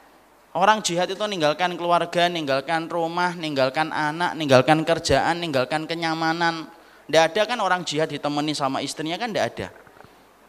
[0.54, 6.70] Orang jihad itu ninggalkan keluarga, ninggalkan rumah, ninggalkan anak, ninggalkan kerjaan, ninggalkan kenyamanan.
[7.10, 9.68] Tidak ada kan orang jihad ditemani sama istrinya kan tidak ada.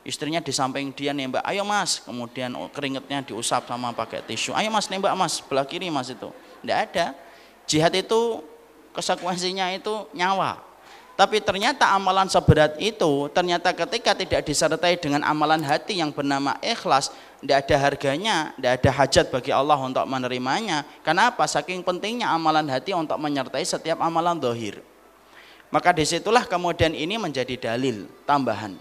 [0.05, 2.05] Istrinya di samping dia nembak, ayo mas.
[2.05, 4.53] Kemudian keringetnya diusap sama pakai tisu.
[4.53, 6.29] Ayo mas nembak mas, belah kiri mas itu.
[6.61, 7.17] Tidak ada.
[7.65, 8.45] Jihad itu
[8.93, 10.61] konsekuensinya itu nyawa.
[11.15, 17.15] Tapi ternyata amalan seberat itu, ternyata ketika tidak disertai dengan amalan hati yang bernama ikhlas,
[17.39, 20.83] tidak ada harganya, tidak ada hajat bagi Allah untuk menerimanya.
[21.07, 21.47] Kenapa?
[21.47, 24.83] Saking pentingnya amalan hati untuk menyertai setiap amalan dohir.
[25.71, 28.75] Maka di situlah kemudian ini menjadi dalil tambahan.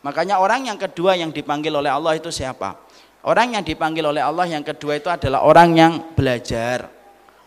[0.00, 2.80] Makanya orang yang kedua yang dipanggil oleh Allah itu siapa?
[3.24, 6.88] Orang yang dipanggil oleh Allah yang kedua itu adalah orang yang belajar.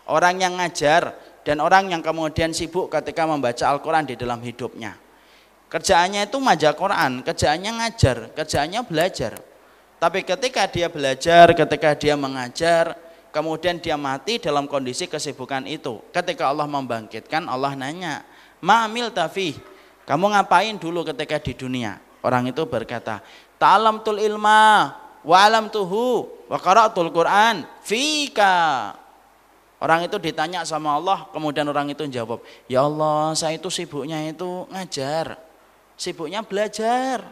[0.06, 1.14] Orang yang ngajar
[1.48, 5.00] dan orang yang kemudian sibuk ketika membaca Al-Quran di dalam hidupnya.
[5.72, 9.40] Kerjaannya itu maja Quran, kerjaannya ngajar, kerjaannya belajar.
[9.96, 12.92] Tapi ketika dia belajar, ketika dia mengajar,
[13.32, 16.04] kemudian dia mati dalam kondisi kesibukan itu.
[16.12, 18.28] Ketika Allah membangkitkan, Allah nanya,
[18.60, 19.56] Ma'amil tafih,
[20.04, 21.96] kamu ngapain dulu ketika di dunia?
[22.20, 23.24] Orang itu berkata,
[23.56, 24.92] Ta'alam tul ilma,
[25.24, 28.92] wa alam tuhu, wa qara'tul Qur'an, fika.
[29.78, 34.66] Orang itu ditanya sama Allah, kemudian orang itu jawab, Ya Allah, saya itu sibuknya itu
[34.74, 35.38] ngajar,
[35.94, 37.22] sibuknya belajar.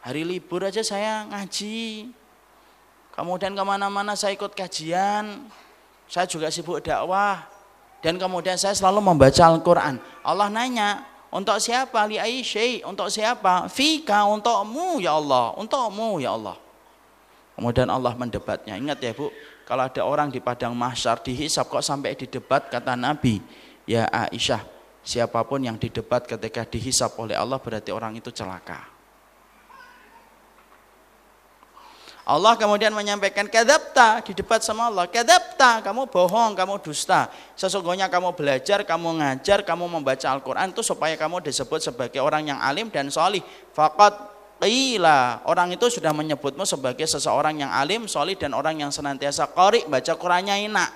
[0.00, 2.08] Hari libur aja saya ngaji.
[3.12, 5.44] Kemudian ke mana-mana saya ikut kajian,
[6.08, 7.44] saya juga sibuk dakwah.
[8.00, 10.00] Dan kemudian saya selalu membaca Al-Quran.
[10.24, 12.06] Allah nanya, untuk siapa?
[12.06, 13.68] Li aisyai, untuk siapa?
[13.68, 16.56] Fika, untukmu ya Allah, untukmu ya Allah.
[17.58, 18.76] Kemudian Allah mendebatnya.
[18.78, 19.32] Ingat ya Bu,
[19.66, 23.42] kalau ada orang di padang mahsyar dihisap kok sampai di debat kata Nabi,
[23.82, 24.62] ya Aisyah,
[25.02, 28.94] siapa pun yang didebat ketika dihisap oleh Allah berarti orang itu celaka.
[32.26, 35.06] Allah kemudian menyampaikan kadapta di debat sama Allah.
[35.06, 37.30] Kadapta, kamu bohong, kamu dusta.
[37.54, 42.58] Sesungguhnya kamu belajar, kamu ngajar, kamu membaca Al-Quran itu supaya kamu disebut sebagai orang yang
[42.58, 43.46] alim dan solih.
[43.70, 49.52] Fakat Qila, orang itu sudah menyebutmu sebagai seseorang yang alim, solid dan orang yang senantiasa
[49.52, 50.90] qari, baca Qur'annya enak.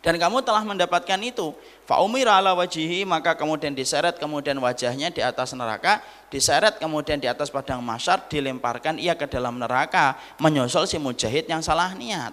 [0.00, 1.52] Dan kamu telah mendapatkan itu.
[1.84, 6.00] Fa'umira ala wajihi, maka kemudian diseret kemudian wajahnya di atas neraka,
[6.32, 11.60] diseret kemudian di atas padang masyar, dilemparkan ia ke dalam neraka, menyusul si mujahid yang
[11.60, 12.32] salah niat.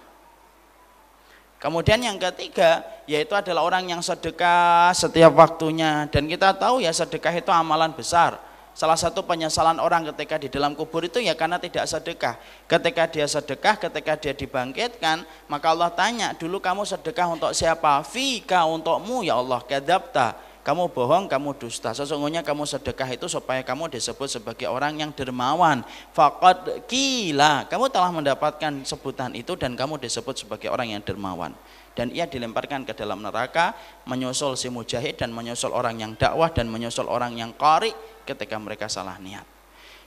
[1.58, 7.34] Kemudian yang ketiga yaitu adalah orang yang sedekah setiap waktunya dan kita tahu ya sedekah
[7.34, 8.47] itu amalan besar.
[8.78, 12.38] Salah satu penyesalan orang ketika di dalam kubur itu ya karena tidak sedekah.
[12.70, 18.06] Ketika dia sedekah, ketika dia dibangkitkan, maka Allah tanya, dulu kamu sedekah untuk siapa?
[18.06, 20.38] Fika untukmu ya Allah, kadabta.
[20.62, 21.90] Kamu bohong, kamu dusta.
[21.98, 25.82] Sesungguhnya kamu sedekah itu supaya kamu disebut sebagai orang yang dermawan.
[26.14, 31.58] Fakat kila, kamu telah mendapatkan sebutan itu dan kamu disebut sebagai orang yang dermawan
[31.98, 33.74] dan ia dilemparkan ke dalam neraka
[34.06, 37.90] menyusul si mujahid dan menyusul orang yang dakwah dan menyusul orang yang qari
[38.22, 39.42] ketika mereka salah niat.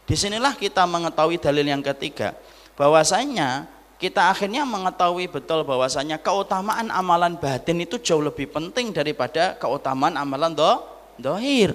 [0.06, 2.38] Di sinilah kita mengetahui dalil yang ketiga
[2.78, 3.66] bahwasanya
[3.98, 10.54] kita akhirnya mengetahui betul bahwasanya keutamaan amalan batin itu jauh lebih penting daripada keutamaan amalan
[10.54, 10.70] do,
[11.18, 11.74] dohir.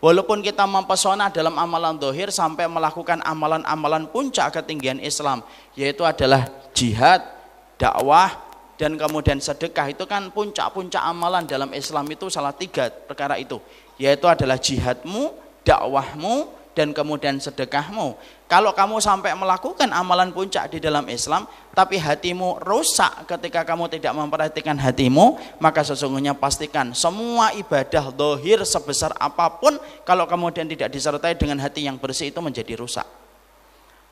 [0.00, 5.44] Walaupun kita mempesona dalam amalan dohir sampai melakukan amalan-amalan puncak ketinggian Islam,
[5.76, 7.20] yaitu adalah jihad,
[7.76, 8.49] dakwah,
[8.80, 13.60] dan kemudian sedekah itu kan puncak-puncak amalan dalam Islam itu salah tiga perkara itu
[14.00, 18.16] yaitu adalah jihadmu, dakwahmu dan kemudian sedekahmu.
[18.48, 21.44] Kalau kamu sampai melakukan amalan puncak di dalam Islam
[21.76, 29.12] tapi hatimu rusak ketika kamu tidak memperhatikan hatimu, maka sesungguhnya pastikan semua ibadah dohir sebesar
[29.20, 29.76] apa pun
[30.08, 33.04] kalau kemudian tidak disertai dengan hati yang bersih itu menjadi rusak.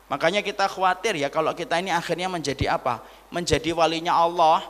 [0.09, 3.01] Makanya kita khawatir ya kalau kita ini akhirnya menjadi apa?
[3.29, 4.65] Menjadi walinya Allah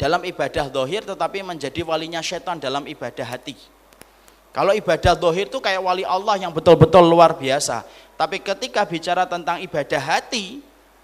[0.00, 3.54] dalam ibadah dohir tetapi menjadi walinya setan dalam ibadah hati.
[4.50, 7.86] Kalau ibadah dohir itu kayak wali Allah yang betul-betul luar biasa.
[8.18, 10.58] Tapi ketika bicara tentang ibadah hati,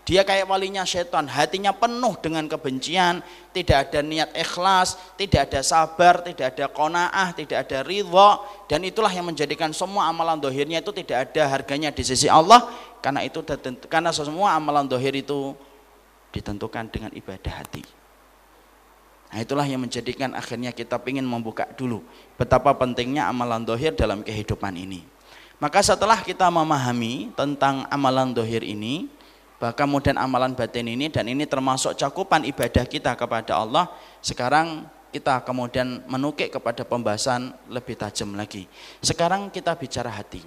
[0.06, 6.22] dia kayak walinya setan, hatinya penuh dengan kebencian, tidak ada niat ikhlas, tidak ada sabar,
[6.22, 8.38] tidak ada kona'ah, tidak ada ridho,
[8.70, 12.70] dan itulah yang menjadikan semua amalan dohirnya itu tidak ada harganya di sisi Allah,
[13.02, 13.42] karena itu
[13.90, 15.58] karena semua amalan dohir itu
[16.36, 17.80] ditentukan dengan ibadah hati.
[19.32, 22.04] Nah itulah yang menjadikan akhirnya kita ingin membuka dulu
[22.36, 25.02] betapa pentingnya amalan dohir dalam kehidupan ini.
[25.56, 29.08] Maka setelah kita memahami tentang amalan dohir ini,
[29.56, 33.88] bahkan kemudian amalan batin ini dan ini termasuk cakupan ibadah kita kepada Allah
[34.20, 38.68] sekarang kita kemudian menukik kepada pembahasan lebih tajam lagi
[39.00, 40.44] sekarang kita bicara hati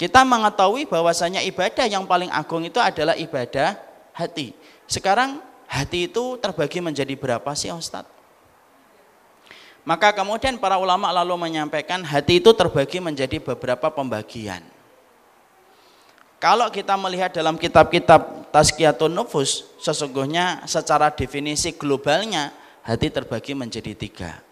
[0.00, 3.76] kita mengetahui bahwasanya ibadah yang paling agung itu adalah ibadah
[4.16, 4.56] hati
[4.88, 8.16] sekarang hati itu terbagi menjadi berapa sih Ustadz?
[9.86, 14.58] Maka kemudian para ulama lalu menyampaikan hati itu terbagi menjadi beberapa pembagian.
[16.42, 22.50] Kalau kita melihat dalam kitab-kitab Tazkiyatun Nufus, sesungguhnya secara definisi globalnya
[22.82, 24.42] hati terbagi menjadi tiga.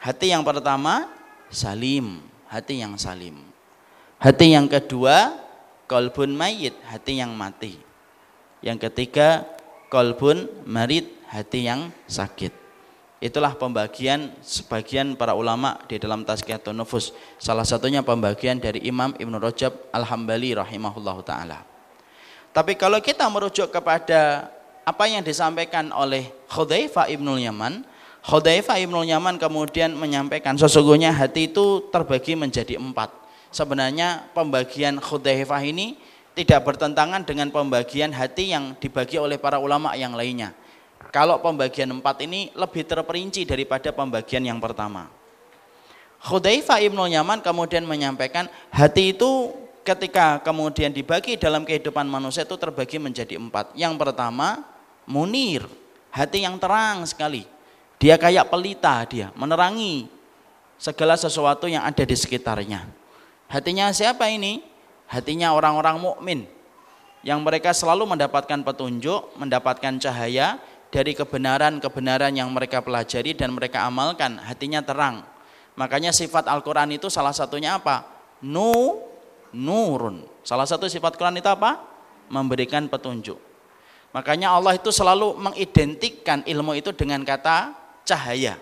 [0.00, 1.12] Hati yang pertama,
[1.52, 3.44] salim, hati yang salim.
[4.16, 5.36] Hati yang kedua,
[5.84, 7.89] kolbun mayit, hati yang mati.
[8.60, 9.48] Yang ketiga,
[9.88, 12.52] kolbun marid, hati yang sakit.
[13.20, 17.12] Itulah pembagian sebagian para ulama di dalam Tazkiyatun Nufus.
[17.36, 21.60] Salah satunya pembagian dari Imam Ibn Rajab Al-Hambali rahimahullah taala.
[22.50, 24.48] Tapi kalau kita merujuk kepada
[24.88, 27.84] apa yang disampaikan oleh Khudzaifah ibnul Yaman
[28.26, 33.12] Khudzaifah ibnul Yaman kemudian menyampaikan sesungguhnya hati itu terbagi menjadi empat
[33.54, 35.94] sebenarnya pembagian Khudzaifah ini
[36.34, 40.54] tidak bertentangan dengan pembagian hati yang dibagi oleh para ulama yang lainnya
[41.10, 45.10] kalau pembagian empat ini lebih terperinci daripada pembagian yang pertama
[46.20, 53.00] Khudzaifah ibnul Yaman kemudian menyampaikan hati itu ketika kemudian dibagi dalam kehidupan manusia itu terbagi
[53.00, 53.72] menjadi empat.
[53.72, 54.62] Yang pertama,
[55.08, 55.64] munir,
[56.12, 57.48] hati yang terang sekali.
[58.00, 60.08] Dia kayak pelita dia, menerangi
[60.80, 62.88] segala sesuatu yang ada di sekitarnya.
[63.48, 64.64] Hatinya siapa ini?
[65.10, 66.46] Hatinya orang-orang mukmin
[67.26, 70.62] yang mereka selalu mendapatkan petunjuk, mendapatkan cahaya
[70.94, 74.38] dari kebenaran-kebenaran yang mereka pelajari dan mereka amalkan.
[74.38, 75.26] Hatinya terang.
[75.74, 78.06] Makanya sifat Al-Quran itu salah satunya apa?
[78.38, 79.02] Nu
[79.50, 80.26] nurun.
[80.46, 81.82] Salah satu sifat Quran itu apa?
[82.30, 83.38] Memberikan petunjuk.
[84.10, 87.74] Makanya Allah itu selalu mengidentikan ilmu itu dengan kata
[88.06, 88.58] cahaya.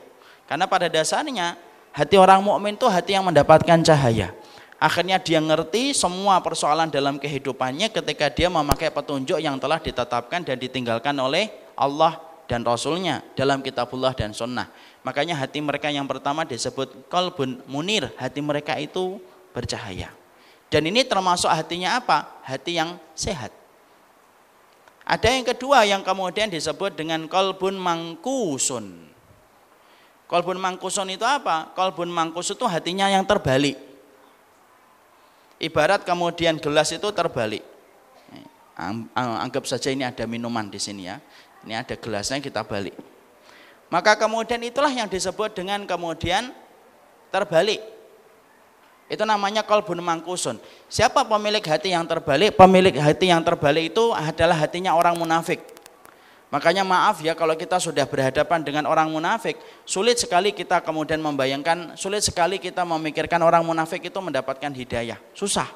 [0.49, 1.57] Karena pada dasarnya
[1.93, 4.33] hati orang mukmin itu hati yang mendapatkan cahaya.
[4.79, 10.55] Akhirnya dia ngerti semua persoalan dalam kehidupannya ketika dia memakai petunjuk yang telah ditetapkan dan
[10.55, 14.71] ditinggalkan oleh Allah dan Rasulnya dalam kitabullah dan sunnah.
[15.03, 19.19] Makanya hati mereka yang pertama disebut kolbun munir, hati mereka itu
[19.51, 20.15] bercahaya.
[20.71, 22.39] Dan ini termasuk hatinya apa?
[22.47, 23.51] Hati yang sehat.
[25.03, 29.11] Ada yang kedua yang kemudian disebut dengan kolbun mangkusun.
[30.29, 31.73] Kolbun mangkusun itu apa?
[31.73, 33.88] Kolbun mangkus itu hatinya yang terbalik.
[35.59, 37.67] Ibarat kemudian gelas itu terbalik.
[39.19, 41.19] Anggap saja ini ada minuman di sini ya.
[41.67, 42.95] Ini ada gelasnya kita balik.
[43.91, 46.55] Maka kemudian itulah yang disebut dengan kemudian
[47.35, 47.83] terbalik.
[49.09, 50.61] Itu namanya kolbun mangkusun.
[50.87, 52.55] Siapa pemilik hati yang terbalik?
[52.55, 55.65] Pemilik hati yang terbalik itu adalah hatinya orang munafik.
[56.49, 61.93] Makanya maaf ya kalau kita sudah berhadapan dengan orang munafik, sulit sekali kita kemudian membayangkan,
[61.93, 65.21] sulit sekali kita memikirkan orang munafik itu mendapatkan hidayah.
[65.37, 65.69] Susah.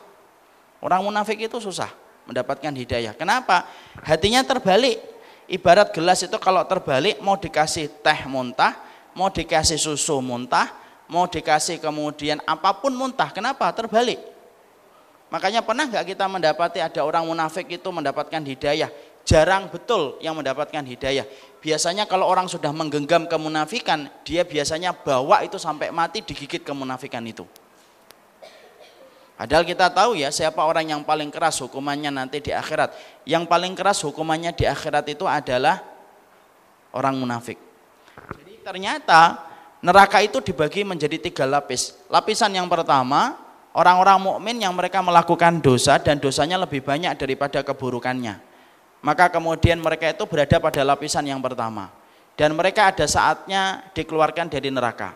[0.80, 1.92] Orang munafik itu susah
[2.24, 3.12] mendapatkan hidayah.
[3.12, 3.68] Kenapa?
[4.00, 4.96] Hatinya terbalik.
[5.44, 8.72] Ibarat gelas itu kalau terbalik mau dikasih teh muntah,
[9.12, 10.72] mau dikasih susu muntah,
[11.04, 13.28] mau dikasih kemudian apa pun muntah.
[13.28, 13.68] Kenapa?
[13.76, 14.16] Terbalik.
[15.28, 18.88] Makanya pernah nggak kita mendapati ada orang munafik itu mendapatkan hidayah?
[19.22, 21.26] Jarang betul yang mendapatkan hidayah.
[21.62, 27.46] Biasanya kalau orang sudah menggenggam kemunafikan, dia biasanya bawa itu sampai mati digigit kemunafikan itu.
[29.38, 32.94] Padahal kita tahu ya siapa orang yang paling keras hukumannya nanti di akhirat.
[33.26, 35.82] Yang paling keras hukumannya di akhirat itu adalah
[36.94, 37.58] orang munafik.
[38.38, 39.42] Jadi ternyata
[39.82, 41.94] neraka itu dibagi menjadi tiga lapis.
[42.06, 43.34] Lapisan yang pertama,
[43.74, 48.51] orang-orang mukmin yang mereka melakukan dosa dan dosanya lebih banyak daripada keburukannya.
[49.03, 51.90] Maka kemudian mereka itu berada pada lapisan yang pertama.
[52.38, 55.12] Dan mereka ada saatnya dikeluarkan dari neraka.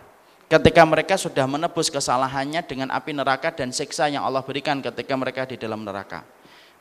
[0.46, 5.42] Ketika mereka sudah menebus kesalahannya dengan api neraka dan siksa yang Allah berikan ketika mereka
[5.46, 6.22] di dalam neraka.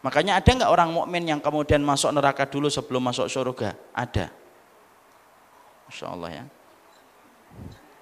[0.06, 3.74] Makanya ada nggak orang mukmin yang kemudian masuk neraka dulu sebelum masuk surga?
[3.89, 4.30] Ada.
[5.89, 6.45] Masya Allah ya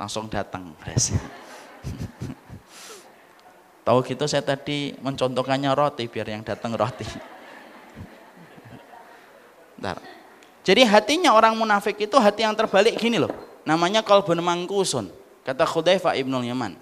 [0.04, 0.76] langsung datang
[3.88, 7.08] tahu gitu saya tadi mencontohkannya roti biar yang datang roti
[9.84, 10.00] Bentar.
[10.64, 13.28] jadi hatinya orang munafik itu hati yang terbalik gini loh.
[13.68, 15.12] Namanya kalbun mangkusun.
[15.44, 16.80] Kata Khudaifa ibnul Yaman.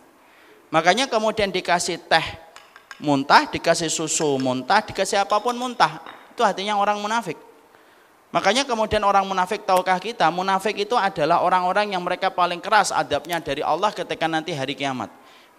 [0.70, 2.28] Makanya kemudian dikasih teh
[3.02, 5.97] muntah dikasih susu muntah dikasih apa pun muntah.
[6.30, 7.41] Itu hatinya orang munafik.
[8.30, 13.41] Makanya kemudian orang munafik tahukah kita, munafik itu adalah orang-orang yang mereka paling keras adabnya
[13.41, 15.10] dari Allah ketika nanti hari kiamat.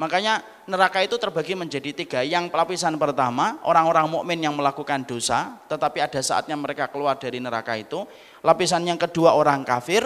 [0.02, 2.26] Makanya neraka itu terbagi menjadi tiga.
[2.26, 7.78] Yang lapisan pertama, orang-orang mukmin yang melakukan dosa, tetapi ada saatnya mereka keluar dari neraka
[7.78, 8.02] itu.
[8.42, 10.02] Lapisan yang kedua orang kafir,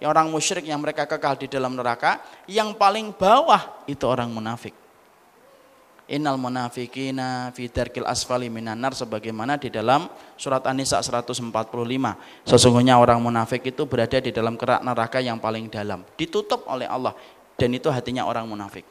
[0.00, 2.24] yang orang musyrik yang mereka kekal di dalam neraka.
[2.48, 4.72] Yang paling bawah itu orang munafik.
[6.08, 10.08] Innal munafikina fi darkil asfali minan nar sebagaimana di dalam
[10.40, 11.52] surat An-Nisa 145.
[12.48, 17.12] Sesungguhnya orang munafik itu berada di dalam kerak neraka yang paling dalam, ditutup oleh Allah
[17.60, 18.88] dan itu hatinya orang munafik.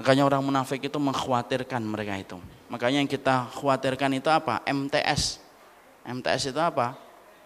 [0.00, 2.38] Makanya orang munafik itu mengkhawatirkan mereka itu.
[2.72, 4.64] Makanya yang kita khawatirkan itu apa?
[4.64, 5.44] MTS.
[6.08, 6.96] MTS itu apa?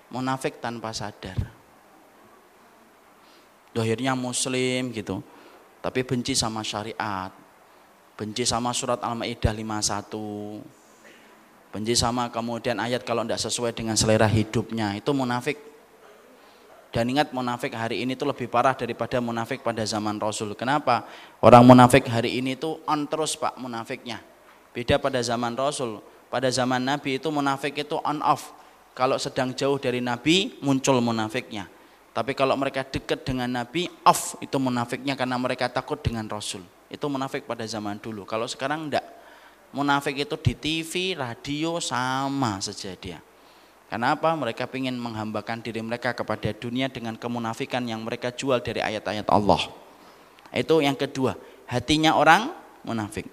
[0.06, 1.34] Munafik tanpa sadar.
[3.74, 5.18] Dohirnya muslim gitu.
[5.82, 7.34] Tapi benci sama syariat
[8.14, 14.94] benci sama surat Al-Maidah 51 benci sama kemudian ayat kalau tidak sesuai dengan selera hidupnya
[14.94, 15.58] itu munafik
[16.94, 21.10] dan ingat munafik hari ini itu lebih parah daripada munafik pada zaman Rasul kenapa?
[21.42, 24.22] orang munafik hari ini itu on terus pak munafiknya
[24.70, 25.98] beda pada zaman Rasul
[26.30, 28.64] pada zaman Nabi itu munafik itu on off
[28.94, 31.66] kalau sedang jauh dari Nabi muncul munafiknya.
[32.14, 36.62] Tapi kalau mereka dekat dengan Nabi, off itu munafiknya karena mereka takut dengan Rasul.
[36.86, 38.22] Itu munafik pada zaman dulu.
[38.22, 39.02] Kalau sekarang enggak.
[39.74, 43.18] Munafik itu di TV, radio sama saja dia.
[43.94, 44.34] Kenapa?
[44.34, 49.70] Mereka ingin menghambakan diri mereka kepada dunia dengan kemunafikan yang mereka jual dari ayat-ayat Allah.
[50.50, 51.38] Itu yang kedua,
[51.70, 52.50] hatinya orang
[52.82, 53.30] munafik.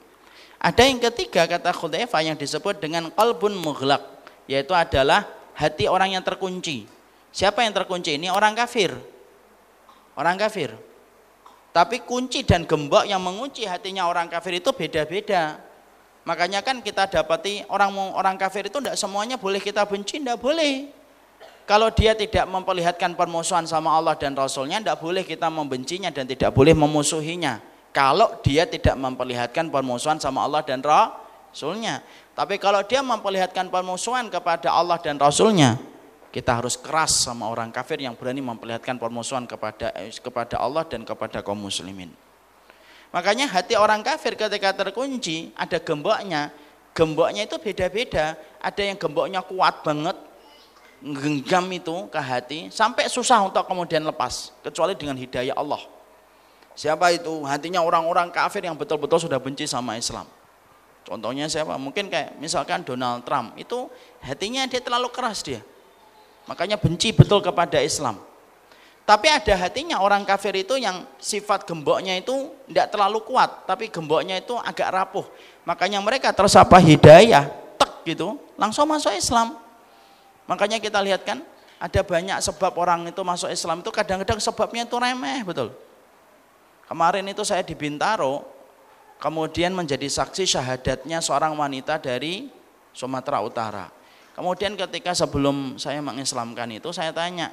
[0.62, 4.06] Ada yang ketiga kata Khudaifa yang disebut dengan qalbun mughlaq,
[4.46, 5.26] yaitu adalah
[5.58, 6.86] hati orang yang terkunci.
[7.34, 8.22] Siapa yang terkunci?
[8.22, 8.94] Ini orang kafir.
[10.14, 10.78] Orang kafir.
[11.74, 15.58] Tapi kunci dan gembok yang mengunci hatinya orang kafir itu beda-beda.
[16.22, 20.94] Makanya kan kita dapati orang orang kafir itu tidak semuanya boleh kita benci, tidak boleh.
[21.66, 26.52] Kalau dia tidak memperlihatkan permusuhan sama Allah dan Rasulnya, tidak boleh kita membencinya dan tidak
[26.54, 27.64] boleh memusuhinya.
[27.92, 32.04] Kalau dia tidak memperlihatkan permusuhan sama Allah dan Rasulnya.
[32.32, 35.76] Tapi kalau dia memperlihatkan permusuhan kepada Allah dan Rasulnya,
[36.32, 39.92] kita harus keras sama orang kafir yang berani memperlihatkan permusuhan kepada
[40.24, 42.31] kepada Allah dan kepada kaum muslimin.
[43.12, 46.52] Makanya hati orang kafir ketika terkunci ada gemboknya.
[46.96, 48.40] Gemboknya itu beda-beda.
[48.60, 50.16] Ada yang gemboknya kuat banget,
[51.02, 55.82] genggam itu ke hati sampai susah untuk kemudian lepas kecuali dengan hidayah Allah.
[56.72, 57.44] Siapa itu?
[57.44, 60.24] Hatinya orang-orang kafir yang betul-betul sudah benci sama Islam.
[61.04, 61.76] Contohnya siapa?
[61.76, 63.58] Mungkin kayak misalkan Donald Trump.
[63.60, 63.92] Itu
[64.24, 65.60] hatinya dia terlalu keras dia.
[66.48, 68.31] Makanya benci betul kepada Islam.
[69.12, 74.40] Tapi ada hatinya orang kafir itu yang sifat gemboknya itu tidak terlalu kuat, tapi gemboknya
[74.40, 75.28] itu agak rapuh.
[75.68, 79.60] Makanya mereka tersapa hidayah, tek gitu, langsung masuk Islam.
[80.48, 81.44] Makanya kita lihat kan,
[81.76, 85.76] ada banyak sebab orang itu masuk Islam itu kadang-kadang sebabnya itu remeh betul.
[86.88, 88.48] Kemarin itu saya di Bintaro,
[89.20, 92.48] kemudian menjadi saksi syahadatnya seorang wanita dari
[92.96, 93.92] Sumatera Utara.
[94.40, 97.52] Kemudian ketika sebelum saya mengislamkan itu saya tanya,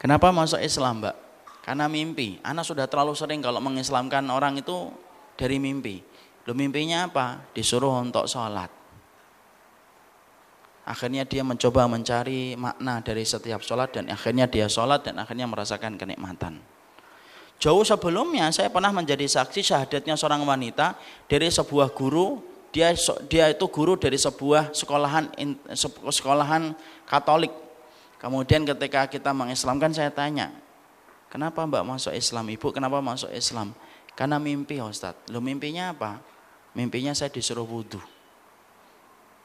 [0.00, 1.16] kenapa masuk Islam mbak?
[1.60, 2.40] Karena mimpi.
[2.40, 4.88] Anak sudah terlalu sering kalau mengislamkan orang itu
[5.36, 6.00] dari mimpi.
[6.48, 7.46] Lu mimpinya apa?
[7.52, 8.72] Disuruh untuk sholat.
[10.88, 15.94] Akhirnya dia mencoba mencari makna dari setiap sholat dan akhirnya dia sholat dan akhirnya merasakan
[15.94, 16.58] kenikmatan.
[17.60, 20.96] Jauh sebelumnya saya pernah menjadi saksi syahadatnya seorang wanita
[21.28, 22.40] dari sebuah guru
[22.72, 22.96] dia
[23.28, 25.28] dia itu guru dari sebuah sekolahan
[26.10, 26.72] sekolahan
[27.04, 27.69] Katolik.
[28.20, 30.52] Kemudian ketika kita mengislamkan saya tanya,
[31.32, 32.44] kenapa Mbak masuk Islam?
[32.52, 33.72] Ibu kenapa masuk Islam?
[34.12, 35.32] Karena mimpi Ustadz.
[35.32, 36.20] Lo mimpinya apa?
[36.76, 37.98] Mimpinya saya disuruh wudhu.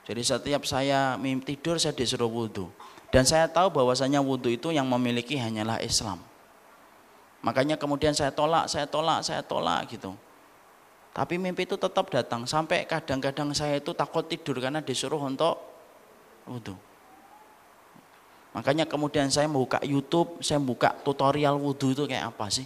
[0.06, 2.68] Jadi setiap saya mimpi tidur saya disuruh wudhu.
[3.10, 6.20] Dan saya tahu bahwasanya wudhu itu yang memiliki hanyalah Islam.
[7.42, 10.12] Makanya kemudian saya tolak, saya tolak, saya tolak gitu.
[11.16, 15.56] Tapi mimpi itu tetap datang sampai kadang-kadang saya itu takut tidur karena disuruh untuk
[16.44, 16.76] wudhu.
[18.56, 22.64] Makanya kemudian saya membuka YouTube, saya buka tutorial wudhu itu kayak apa sih?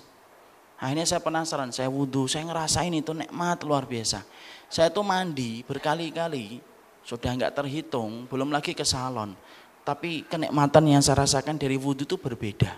[0.77, 4.21] Akhirnya saya penasaran, saya wudhu, saya ngerasain itu nikmat luar biasa.
[4.69, 6.61] Saya tuh mandi berkali-kali,
[7.01, 9.33] sudah nggak terhitung, belum lagi ke salon.
[9.81, 12.69] Tapi kenikmatan yang saya rasakan dari wudhu itu berbeda.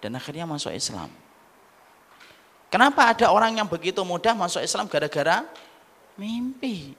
[0.00, 1.12] Dan akhirnya masuk Islam.
[2.72, 5.44] Kenapa ada orang yang begitu mudah masuk Islam gara-gara
[6.16, 6.96] mimpi?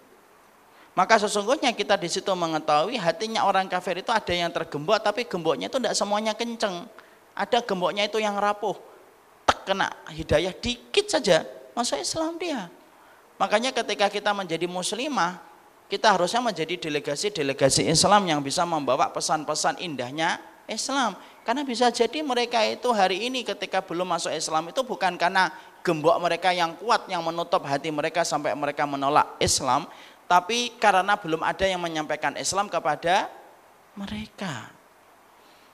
[0.92, 5.72] Maka sesungguhnya kita di situ mengetahui hatinya orang kafir itu ada yang tergembok tapi gemboknya
[5.72, 6.84] itu tidak semuanya kenceng.
[7.32, 8.76] Ada gemboknya itu yang rapuh.
[9.48, 12.68] Tak kena hidayah dikit saja masuk Islam dia.
[13.40, 15.40] Makanya ketika kita menjadi muslimah,
[15.88, 21.16] kita harusnya menjadi delegasi-delegasi Islam yang bisa membawa pesan-pesan indahnya Islam.
[21.42, 25.50] Karena bisa jadi mereka itu hari ini ketika belum masuk Islam itu bukan karena
[25.82, 29.90] gembok mereka yang kuat yang menutup hati mereka sampai mereka menolak Islam,
[30.32, 33.28] tapi karena belum ada yang menyampaikan Islam kepada
[34.00, 34.72] mereka.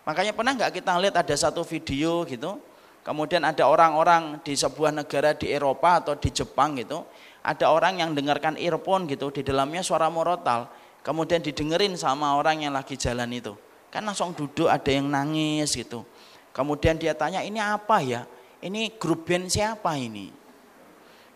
[0.02, 2.58] Makanya pernah nggak kita lihat ada satu video gitu,
[3.06, 7.06] kemudian ada orang-orang di sebuah negara di Eropa atau di Jepang gitu,
[7.46, 10.74] ada orang yang dengarkan earphone gitu, di dalamnya suara morotal,
[11.06, 13.54] kemudian didengerin sama orang yang lagi jalan itu
[13.94, 16.04] Kan langsung duduk ada yang nangis gitu.
[16.52, 18.28] Kemudian dia tanya ini apa ya?
[18.60, 20.34] Ini grup band siapa ini?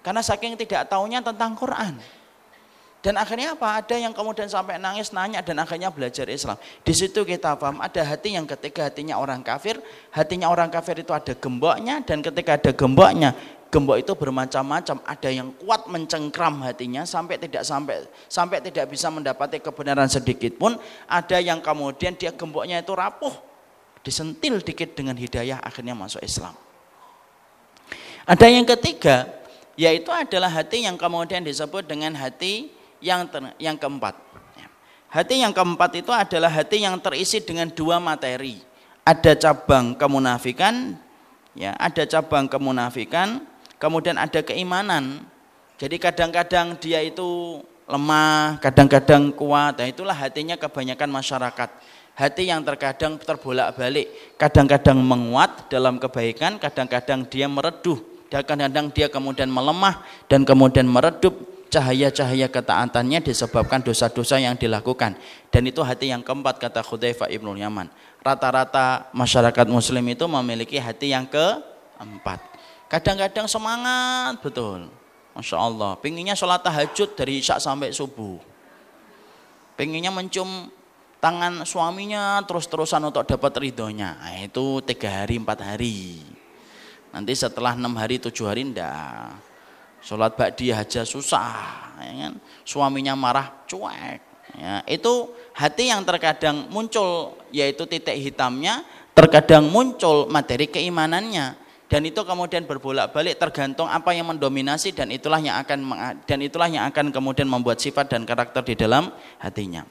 [0.02, 2.21] Karena saking tidak tahunya tentang Quran.
[3.02, 3.82] Dan akhirnya apa?
[3.82, 6.54] Ada yang kemudian sampai nangis, nanya dan akhirnya belajar Islam.
[6.86, 9.82] Di situ kita paham ada hati yang ketika hatinya orang kafir,
[10.14, 13.34] hatinya orang kafir itu ada gemboknya dan ketika ada gemboknya,
[13.72, 19.64] gembok itu bermacam-macam ada yang kuat mencengkram hatinya sampai tidak sampai sampai tidak bisa mendapati
[19.64, 20.76] kebenaran sedikit pun
[21.08, 23.32] ada yang kemudian dia gemboknya itu rapuh
[24.04, 26.52] disentil dikit dengan hidayah akhirnya masuk Islam
[28.28, 29.32] ada yang ketiga
[29.80, 34.32] yaitu adalah hati yang kemudian disebut dengan hati yang ter, yang keempat
[35.12, 38.64] Hati yang keempat itu adalah hati yang terisi dengan dua materi.
[39.04, 40.96] Ada cabang kemunafikan,
[41.52, 43.44] ya, ada cabang kemunafikan,
[43.76, 45.28] kemudian ada keimanan.
[45.76, 47.60] Jadi kadang-kadang dia itu
[47.92, 49.84] lemah, kadang-kadang kuat.
[49.84, 51.70] Nah, itulah hatinya kebanyakan masyarakat.
[52.16, 58.00] Hati yang terkadang terbolak-balik, kadang-kadang menguat dalam kebaikan, kadang-kadang dia mereduh,
[58.32, 65.16] kadang-kadang dia kemudian melemah dan kemudian meredup cahaya-cahaya ketaatannya disebabkan dosa-dosa yang dilakukan.
[65.48, 67.88] Dan itu hati yang keempat kata Khudaifah Ibnu Yaman.
[68.20, 72.44] Rata-rata masyarakat muslim itu memiliki hati yang keempat.
[72.92, 74.92] Kadang-kadang semangat betul.
[75.32, 75.96] Masya Allah.
[76.04, 78.36] Pinginnya sholat tahajud dari isya sampai subuh.
[79.80, 80.68] Pinginnya mencium
[81.24, 84.20] tangan suaminya terus-terusan untuk dapat ridhonya.
[84.20, 86.20] Nah, itu tiga hari, empat hari.
[87.16, 89.51] Nanti setelah enam hari, tujuh hari enggak
[90.02, 92.34] Sholat ba'diyah aja susah, ya kan?
[92.66, 94.20] Suaminya marah, cuek.
[94.58, 98.84] Ya, itu hati yang terkadang muncul yaitu titik hitamnya,
[99.16, 101.56] terkadang muncul materi keimanannya
[101.92, 105.92] dan itu kemudian berbolak-balik tergantung apa yang mendominasi dan itulah yang akan
[106.24, 109.12] dan itulah yang akan kemudian membuat sifat dan karakter di dalam
[109.44, 109.84] hatinya.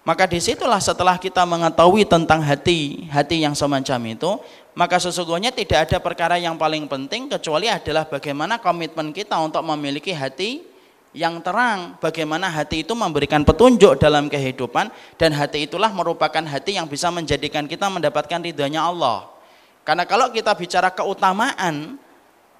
[0.00, 4.30] Maka di situlah setelah kita mengetahui tentang hati, hati yang semacam itu,
[4.72, 10.16] maka sesungguhnya tidak ada perkara yang paling penting kecuali adalah bagaimana komitmen kita untuk memiliki
[10.16, 10.64] hati
[11.12, 14.88] yang terang, bagaimana hati itu memberikan petunjuk dalam kehidupan
[15.18, 19.26] dan hati itulah merupakan hati yang bisa menjadikan kita mendapatkan ridhonya Allah.
[19.82, 21.98] Karena kalau kita bicara keutamaan,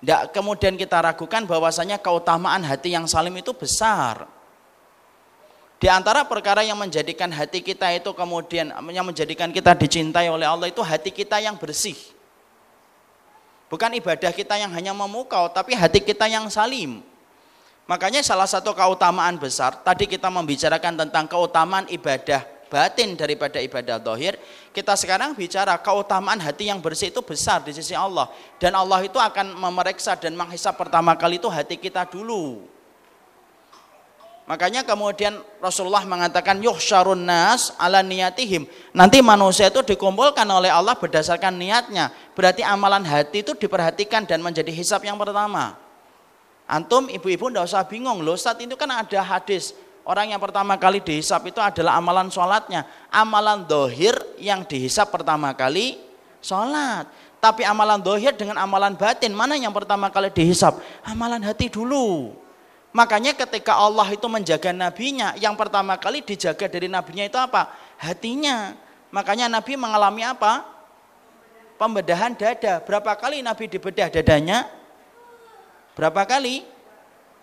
[0.02, 4.26] tidak kemudian kita ragukan bahwasanya keutamaan hati yang salim itu besar.
[5.80, 10.68] Di antara perkara yang menjadikan hati kita itu kemudian yang menjadikan kita dicintai oleh Allah
[10.68, 11.96] itu hati kita yang bersih.
[13.72, 17.00] Bukan ibadah kita yang hanya memukau, tapi hati kita yang salim.
[17.88, 24.36] Makanya salah satu keutamaan besar, tadi kita membicarakan tentang keutamaan ibadah batin daripada ibadah dohir,
[24.76, 28.28] kita sekarang bicara keutamaan hati yang bersih itu besar di sisi Allah.
[28.60, 32.68] Dan Allah itu akan memeriksa dan menghisap pertama kali itu hati kita dulu.
[34.50, 38.66] Makanya kemudian Rasulullah mengatakan yuhsyarun nas ala niyatihim.
[38.90, 42.10] Nanti manusia itu dikumpulkan oleh Allah berdasarkan niatnya.
[42.34, 45.78] Berarti amalan hati itu diperhatikan dan menjadi hisap yang pertama.
[46.66, 49.70] Antum ibu-ibu ndak usah bingung loh, saat itu kan ada hadis.
[50.02, 52.90] Orang yang pertama kali dihisap itu adalah amalan sholatnya.
[53.06, 55.94] Amalan dohir yang dihisap pertama kali
[56.42, 57.06] sholat.
[57.38, 60.82] Tapi amalan dohir dengan amalan batin, mana yang pertama kali dihisap?
[61.06, 62.34] Amalan hati dulu.
[62.90, 67.70] Makanya ketika Allah itu menjaga nabinya, yang pertama kali dijaga dari nabinya itu apa?
[67.94, 68.74] Hatinya.
[69.14, 70.66] Makanya Nabi mengalami apa?
[71.78, 72.82] Pembedahan dada.
[72.82, 74.66] Berapa kali Nabi dibedah dadanya?
[75.94, 76.66] Berapa kali?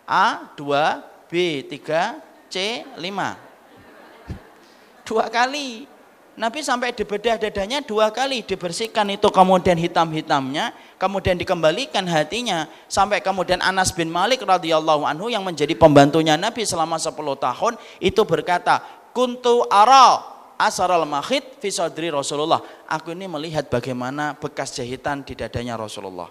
[0.07, 2.19] A, 2, B, 3,
[2.51, 2.99] C, 5.
[5.07, 5.96] Dua kali.
[6.37, 10.69] Nabi sampai dibedah dadanya dua kali dibersihkan itu kemudian hitam-hitamnya
[11.01, 17.01] kemudian dikembalikan hatinya sampai kemudian Anas bin Malik radhiyallahu anhu yang menjadi pembantunya Nabi selama
[17.01, 18.85] 10 tahun itu berkata
[19.17, 20.21] kuntu ara
[20.61, 22.61] asaral mahid fi sadri Rasulullah.
[22.85, 26.29] Aku ini melihat bagaimana bekas jahitan di dadanya Rasulullah.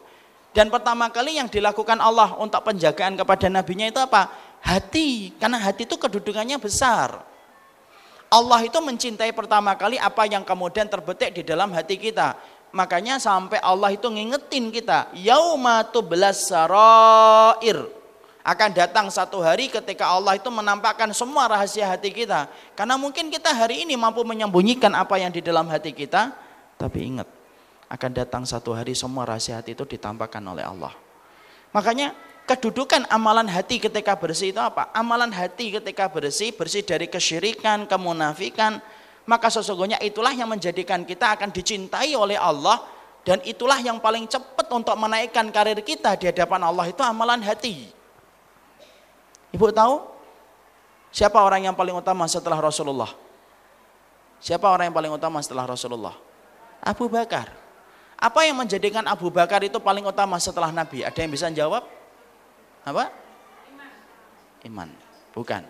[0.55, 4.31] Dan pertama kali yang dilakukan Allah untuk penjagaan kepada nabinya itu apa?
[4.63, 7.26] Hati karena hati itu kedudukannya besar
[8.27, 12.35] Allah itu mencintai pertama kali apa yang kemudian terbetik di dalam hati kita.
[12.75, 17.87] Makanya sampai Allah itu ngingetin kita, yaumatu belas sarair.
[18.47, 22.47] Akan datang satu hari ketika Allah itu menampakkan semua rahasia hati kita.
[22.79, 26.31] Karena mungkin kita hari ini mampu menyembunyikan apa yang di dalam hati kita,
[26.79, 27.27] tapi ingat,
[27.91, 30.95] akan datang satu hari semua rahasia hati itu ditampakkan oleh Allah.
[31.75, 32.15] Makanya
[32.47, 34.89] kedudukan amalan hati ketika bersih itu apa?
[34.95, 38.79] Amalan hati ketika bersih, bersih dari kesyirikan, kemunafikan,
[39.27, 42.87] maka sesungguhnya itulah yang menjadikan kita akan dicintai oleh Allah
[43.27, 47.91] dan itulah yang paling cepat untuk menaikkan karir kita di hadapan Allah itu amalan hati.
[49.51, 50.07] Ibu tahu
[51.11, 53.11] siapa orang yang paling utama setelah Rasulullah?
[54.39, 56.15] Siapa orang yang paling utama setelah Rasulullah?
[56.79, 57.51] Abu Bakar.
[58.17, 61.03] Apa yang menjadikan Abu Bakar itu paling utama setelah Nabi?
[61.03, 61.96] Ada yang bisa jawab?
[62.87, 63.11] Apa?
[64.63, 64.87] Iman.
[65.35, 65.63] Bukan.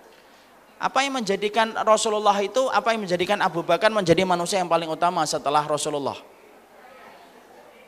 [0.77, 5.25] Apa yang menjadikan Rasulullah itu, apa yang menjadikan Abu Bakar menjadi manusia yang paling utama
[5.25, 6.21] setelah Rasulullah?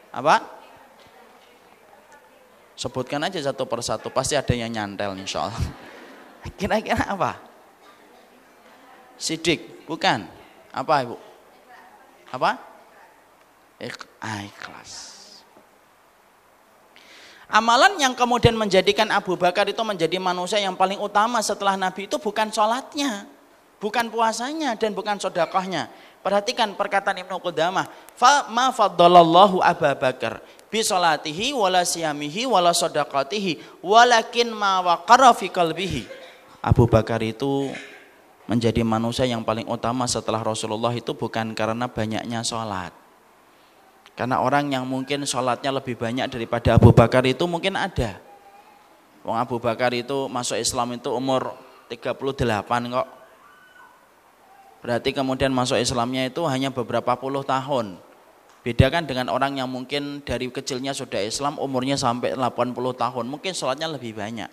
[0.08, 0.40] Apa?
[2.72, 5.64] Sebutkan aja satu persatu, pasti ada yang nyantel insya Allah.
[6.58, 7.36] Kira-kira apa?
[9.20, 10.24] Sidik, bukan.
[10.72, 11.20] Apa ibu?
[12.32, 12.56] Apa?
[13.76, 15.17] Ikhlas.
[17.48, 22.20] Amalan yang kemudian menjadikan Abu Bakar itu menjadi manusia yang paling utama setelah Nabi itu
[22.20, 23.24] bukan sholatnya.
[23.80, 25.88] Bukan puasanya dan bukan sodakohnya.
[26.20, 27.88] Perhatikan perkataan Ibnu Qudamah.
[28.12, 32.76] Fa ma faddalallahu Abu Bakar bi salatihi wala siyamihi wala
[33.80, 36.04] walakin ma waqara fi qalbihi.
[36.60, 37.72] Abu Bakar itu
[38.44, 43.07] menjadi manusia yang paling utama setelah Rasulullah itu bukan karena banyaknya sholat.
[44.18, 48.18] Karena orang yang mungkin sholatnya lebih banyak daripada Abu Bakar itu mungkin ada.
[49.22, 51.54] Wong Abu Bakar itu masuk Islam itu umur
[51.86, 52.18] 38
[52.90, 53.08] kok.
[54.82, 57.94] Berarti kemudian masuk Islamnya itu hanya beberapa puluh tahun.
[58.66, 63.24] Beda kan dengan orang yang mungkin dari kecilnya sudah Islam umurnya sampai 80 tahun.
[63.30, 64.50] Mungkin sholatnya lebih banyak.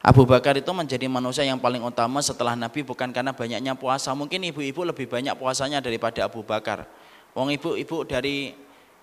[0.00, 4.16] Abu Bakar itu menjadi manusia yang paling utama setelah Nabi bukan karena banyaknya puasa.
[4.16, 6.88] Mungkin ibu-ibu lebih banyak puasanya daripada Abu Bakar.
[7.32, 8.52] Wong ibu-ibu dari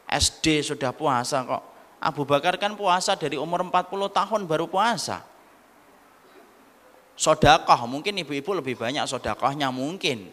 [0.06, 1.64] SD sudah puasa kok.
[2.00, 5.26] Abu Bakar kan puasa dari umur 40 tahun baru puasa.
[7.20, 10.32] Sodakoh mungkin ibu-ibu lebih banyak sodakohnya mungkin.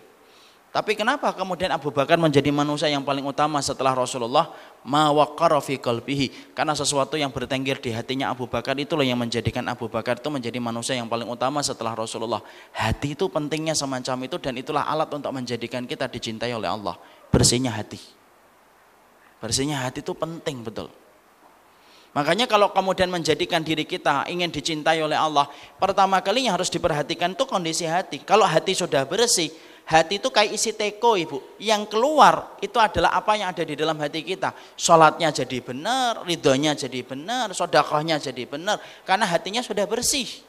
[0.70, 4.52] Tapi kenapa kemudian Abu Bakar menjadi manusia yang paling utama setelah Rasulullah?
[4.84, 6.52] Mawaqara fi qalbihi.
[6.52, 10.60] Karena sesuatu yang bertengger di hatinya Abu Bakar itulah yang menjadikan Abu Bakar itu menjadi
[10.60, 12.44] manusia yang paling utama setelah Rasulullah.
[12.76, 17.00] Hati itu pentingnya semacam itu dan itulah alat untuk menjadikan kita dicintai oleh Allah
[17.32, 17.98] bersihnya hati
[19.42, 20.88] bersihnya hati itu penting betul
[22.16, 27.36] Makanya kalau kemudian menjadikan diri kita ingin dicintai oleh Allah, pertama kali yang harus diperhatikan
[27.36, 28.24] itu kondisi hati.
[28.24, 29.52] Kalau hati sudah bersih,
[29.84, 31.44] hati itu kayak isi teko ibu.
[31.60, 34.56] Yang keluar itu adalah apa yang ada di dalam hati kita.
[34.80, 38.80] Sholatnya jadi benar, ridhonya jadi benar, sodakohnya jadi benar.
[39.04, 40.45] Karena hatinya sudah bersih.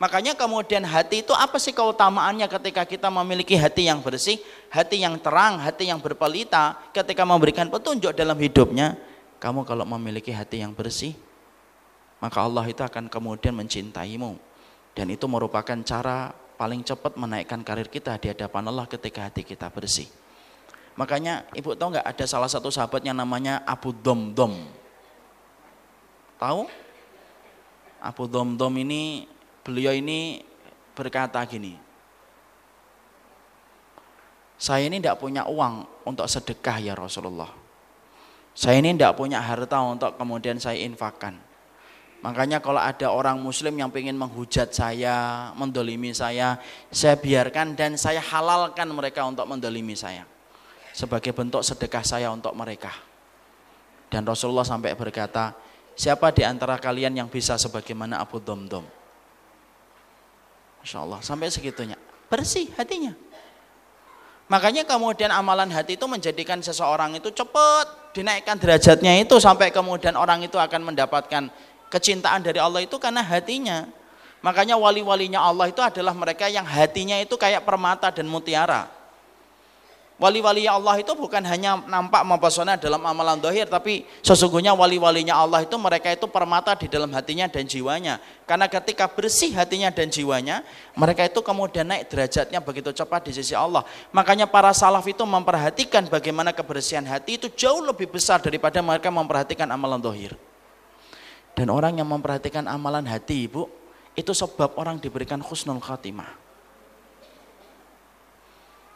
[0.00, 4.40] Makanya kemudian hati itu apa sih keutamaannya ketika kita memiliki hati yang bersih,
[4.72, 8.96] hati yang terang, hati yang berpelita, ketika memberikan petunjuk dalam hidupnya,
[9.36, 11.12] kamu kalau memiliki hati yang bersih,
[12.16, 14.40] maka Allah itu akan kemudian mencintaimu.
[14.96, 19.68] Dan itu merupakan cara paling cepat menaikkan karir kita di hadapan Allah ketika hati kita
[19.68, 20.08] bersih.
[20.96, 24.64] Makanya ibu tahu nggak ada salah satu sahabat yang namanya Abu Domdom.
[26.40, 26.68] Tahu?
[28.00, 29.28] Abu Domdom ini
[29.64, 30.40] beliau ini
[30.94, 31.76] berkata gini.
[34.60, 37.48] Saya ini tidak punya uang untuk sedekah ya Rasulullah.
[38.52, 41.32] Saya ini tidak punya harta untuk kemudian saya infakkan.
[42.20, 46.60] Makanya kalau ada orang muslim yang ingin menghujat saya, mendolimi saya,
[46.92, 50.28] saya biarkan dan saya halalkan mereka untuk mendolimi saya.
[50.92, 52.92] Sebagai bentuk sedekah saya untuk mereka.
[54.12, 55.56] Dan Rasulullah sampai berkata,
[55.96, 58.99] siapa di antara kalian yang bisa sebagaimana Abu Domdom?
[60.80, 61.96] Masya Allah, sampai segitunya.
[62.32, 63.12] Bersih hatinya.
[64.50, 70.42] Makanya kemudian amalan hati itu menjadikan seseorang itu cepat dinaikkan derajatnya itu sampai kemudian orang
[70.42, 71.46] itu akan mendapatkan
[71.86, 73.86] kecintaan dari Allah itu karena hatinya.
[74.42, 78.88] Makanya wali-walinya Allah itu adalah mereka yang hatinya itu kayak permata dan mutiara.
[80.20, 85.72] Wali-wali Allah itu bukan hanya nampak mempesona dalam amalan dohir, tapi sesungguhnya wali-walinya Allah itu
[85.80, 88.20] mereka itu permata di dalam hatinya dan jiwanya.
[88.44, 90.60] Karena ketika bersih hatinya dan jiwanya,
[90.92, 93.80] mereka itu kemudian naik derajatnya begitu cepat di sisi Allah.
[94.12, 99.72] Makanya para salaf itu memperhatikan bagaimana kebersihan hati itu jauh lebih besar daripada mereka memperhatikan
[99.72, 100.36] amalan dohir.
[101.56, 103.72] Dan orang yang memperhatikan amalan hati ibu,
[104.12, 106.49] itu sebab orang diberikan khusnul khatimah.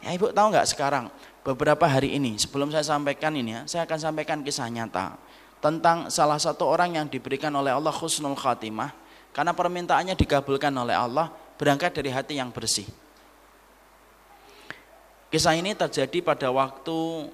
[0.05, 1.09] Ya ibu tahu nggak sekarang
[1.41, 5.17] beberapa hari ini sebelum saya sampaikan ini ya, saya akan sampaikan kisah nyata
[5.57, 8.93] tentang salah satu orang yang diberikan oleh Allah khusnul khatimah
[9.33, 12.85] karena permintaannya dikabulkan oleh Allah berangkat dari hati yang bersih.
[15.33, 17.27] Kisah ini terjadi pada waktu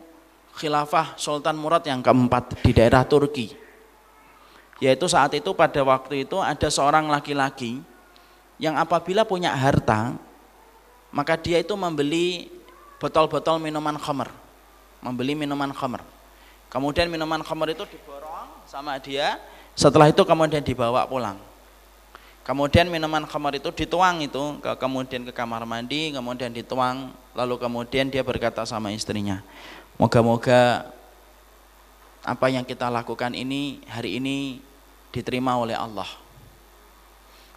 [0.55, 3.51] khilafah Sultan Murad yang keempat di daerah Turki.
[4.79, 7.83] Yaitu saat itu pada waktu itu ada seorang laki-laki
[8.63, 10.15] yang apabila punya harta
[11.11, 12.47] maka dia itu membeli
[13.01, 14.29] botol-botol minuman khamr.
[15.01, 16.05] Membeli minuman khamr.
[16.69, 19.41] Kemudian minuman khamr itu diborong sama dia.
[19.73, 21.41] Setelah itu kemudian dibawa pulang.
[22.45, 27.09] Kemudian minuman khamr itu dituang itu ke kemudian ke kamar mandi kemudian dituang.
[27.33, 29.41] Lalu kemudian dia berkata sama istrinya
[30.01, 30.89] moga-moga
[32.25, 34.57] apa yang kita lakukan ini hari ini
[35.13, 36.09] diterima oleh Allah.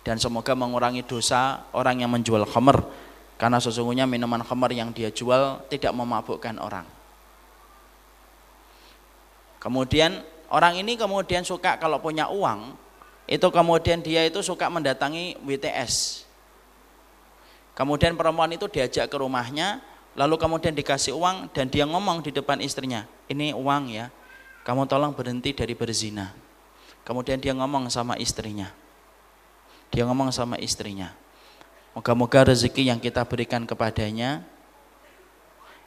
[0.04, 2.84] Dan semoga mengurangi dosa orang yang menjual khamr
[3.34, 6.86] karena sesungguhnya minuman khamar yang dia jual tidak memabukkan orang.
[9.58, 10.20] Kemudian
[10.52, 12.76] orang ini kemudian suka kalau punya uang,
[13.24, 16.24] itu kemudian dia itu suka mendatangi WTS.
[17.74, 19.82] Kemudian perempuan itu diajak ke rumahnya,
[20.14, 24.14] lalu kemudian dikasih uang dan dia ngomong di depan istrinya, ini uang ya,
[24.62, 26.30] kamu tolong berhenti dari berzina.
[27.02, 28.70] Kemudian dia ngomong sama istrinya,
[29.90, 31.10] dia ngomong sama istrinya,
[31.94, 34.42] Moga-moga rezeki yang kita berikan kepadanya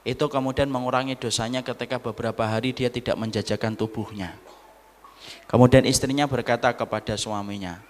[0.08, 4.40] itu kemudian mengurangi dosanya ketika beberapa hari dia tidak menjajakan tubuhnya.
[5.52, 7.84] Kemudian istrinya berkata kepada suaminya,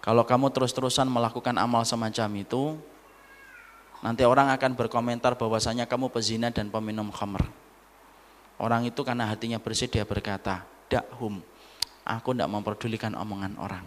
[0.00, 2.80] kalau kamu terus-terusan melakukan amal semacam itu,
[4.00, 7.44] nanti orang akan berkomentar bahwasanya kamu pezina dan peminum khamr.
[8.56, 11.44] Orang itu karena hatinya bersih dia berkata, dakhum,
[12.08, 13.84] aku tidak memperdulikan omongan orang.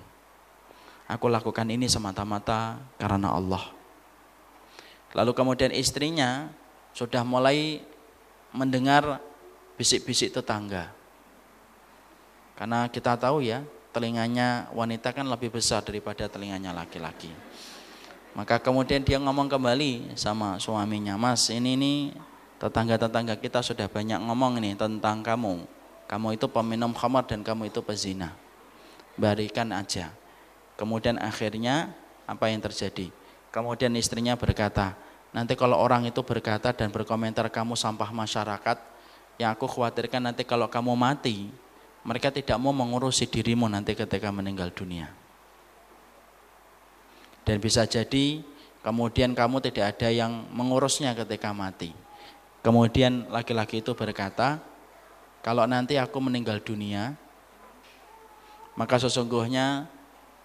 [1.05, 3.61] Aku lakukan ini semata-mata karena Allah.
[5.13, 6.49] Lalu kemudian istrinya
[6.97, 7.79] sudah mulai
[8.49, 9.21] mendengar
[9.77, 10.89] bisik-bisik tetangga.
[12.57, 13.61] Karena kita tahu ya,
[13.93, 17.29] telinganya wanita kan lebih besar daripada telinganya laki-laki.
[18.35, 21.99] Maka kemudian dia ngomong kembali sama suaminya, Mas ini nih
[22.59, 25.63] tetangga-tetangga kita sudah banyak ngomong ini tentang kamu.
[26.09, 28.35] Kamu itu peminum khamar dan kamu itu pezina.
[29.15, 30.11] Barikan aja.
[30.75, 31.95] Kemudian akhirnya
[32.27, 33.11] apa yang terjadi?
[33.51, 34.95] Kemudian istrinya berkata,
[35.35, 38.79] Nanti kalau orang itu berkata dan berkomentar kamu sampah masyarakat,
[39.35, 41.51] yang aku khawatirkan nanti kalau kamu mati,
[42.07, 45.11] mereka tidak mau mengurusi dirimu nanti ketika meninggal dunia.
[47.43, 48.47] Dan bisa jadi
[48.79, 51.91] kemudian kamu tidak ada yang mengurusnya ketika mati.
[52.63, 54.63] Kemudian laki-laki itu berkata,
[55.43, 57.11] kalau nanti aku meninggal dunia,
[58.79, 59.91] maka sesungguhnya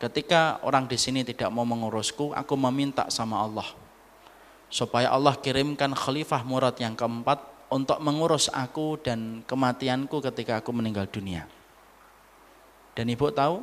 [0.00, 3.68] ketika orang di sini tidak mau mengurusku, aku meminta sama Allah
[4.70, 7.42] supaya Allah kirimkan khalifah murad yang keempat
[7.74, 11.44] untuk mengurus aku dan kematianku ketika aku meninggal dunia.
[12.94, 13.62] Dan ibu tahu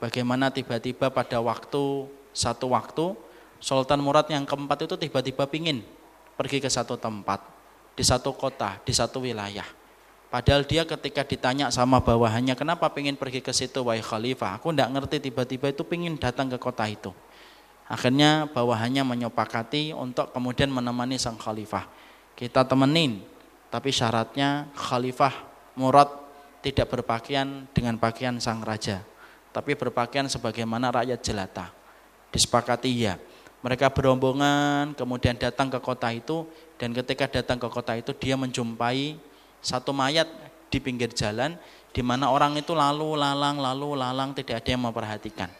[0.00, 3.16] bagaimana tiba-tiba pada waktu satu waktu
[3.58, 5.82] Sultan Murad yang keempat itu tiba-tiba pingin
[6.38, 7.42] pergi ke satu tempat
[7.98, 9.66] di satu kota di satu wilayah.
[10.28, 14.92] Padahal dia ketika ditanya sama bawahannya kenapa pingin pergi ke situ wahai khalifah, aku tidak
[14.92, 17.16] ngerti tiba-tiba itu pingin datang ke kota itu.
[17.88, 21.88] Akhirnya bawahannya menyepakati untuk kemudian menemani sang khalifah.
[22.36, 23.24] Kita temenin,
[23.72, 25.32] tapi syaratnya khalifah
[25.80, 26.12] murad
[26.60, 29.00] tidak berpakaian dengan pakaian sang raja,
[29.56, 31.72] tapi berpakaian sebagaimana rakyat jelata.
[32.28, 33.16] Disepakati ya.
[33.64, 36.44] Mereka berombongan kemudian datang ke kota itu
[36.76, 39.18] dan ketika datang ke kota itu dia menjumpai
[39.60, 40.28] satu mayat
[40.68, 41.56] di pinggir jalan
[41.92, 45.50] di mana orang itu lalu lalang lalu lalang tidak ada yang memperhatikan.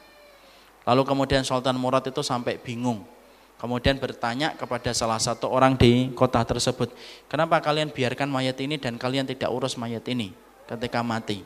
[0.88, 3.04] Lalu kemudian Sultan Murad itu sampai bingung.
[3.58, 6.94] Kemudian bertanya kepada salah satu orang di kota tersebut,
[7.26, 10.30] kenapa kalian biarkan mayat ini dan kalian tidak urus mayat ini
[10.70, 11.42] ketika mati?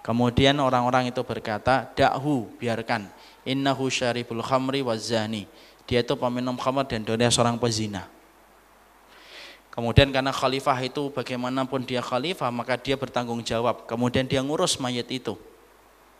[0.00, 3.06] Kemudian orang-orang itu berkata, dakhu, biarkan.
[3.46, 5.46] Innahu syaribul khamri wazani.
[5.86, 8.10] Dia itu peminum khamr dan dia seorang pezina.
[9.72, 13.88] Kemudian karena khalifah itu bagaimanapun dia khalifah, maka dia bertanggung jawab.
[13.88, 15.32] Kemudian dia ngurus mayat itu.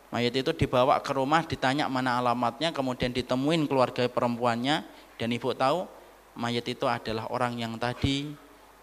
[0.09, 4.84] Mayat itu dibawa ke rumah, ditanya mana alamatnya, kemudian ditemuin keluarga perempuannya,
[5.20, 5.84] dan ibu tahu
[6.32, 8.32] mayat itu adalah orang yang tadi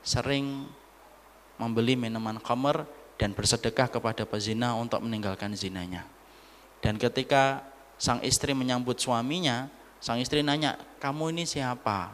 [0.06, 0.70] sering
[1.58, 2.86] membeli minuman khamr
[3.18, 6.06] dan bersedekah kepada pezina untuk meninggalkan zinanya.
[6.80, 7.66] Dan ketika
[7.98, 9.68] sang istri menyambut suaminya,
[9.98, 12.14] sang istri nanya, kamu ini siapa?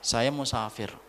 [0.00, 1.07] Saya musafir.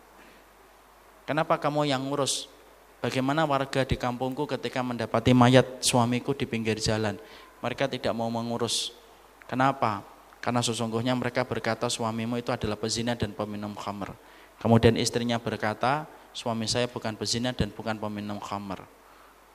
[1.30, 2.50] Kenapa kamu yang ngurus?
[2.98, 7.22] Bagaimana warga di kampungku ketika mendapati mayat suamiku di pinggir jalan?
[7.62, 8.90] Mereka tidak mau mengurus.
[9.46, 10.02] Kenapa?
[10.42, 14.10] Karena sesungguhnya mereka berkata suamimu itu adalah pezina dan peminum khamr.
[14.58, 18.82] Kemudian istrinya berkata, suami saya bukan pezina dan bukan peminum khamr.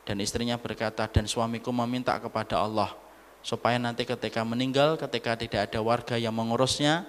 [0.08, 2.96] Dan istrinya berkata, dan suamiku meminta kepada Allah,
[3.44, 7.04] supaya nanti ketika meninggal, ketika tidak ada warga yang mengurusnya,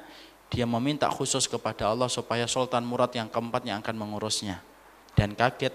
[0.53, 4.63] dia meminta khusus kepada Allah supaya Sultan Murad yang keempat yang akan mengurusnya.
[5.17, 5.73] Dan kaget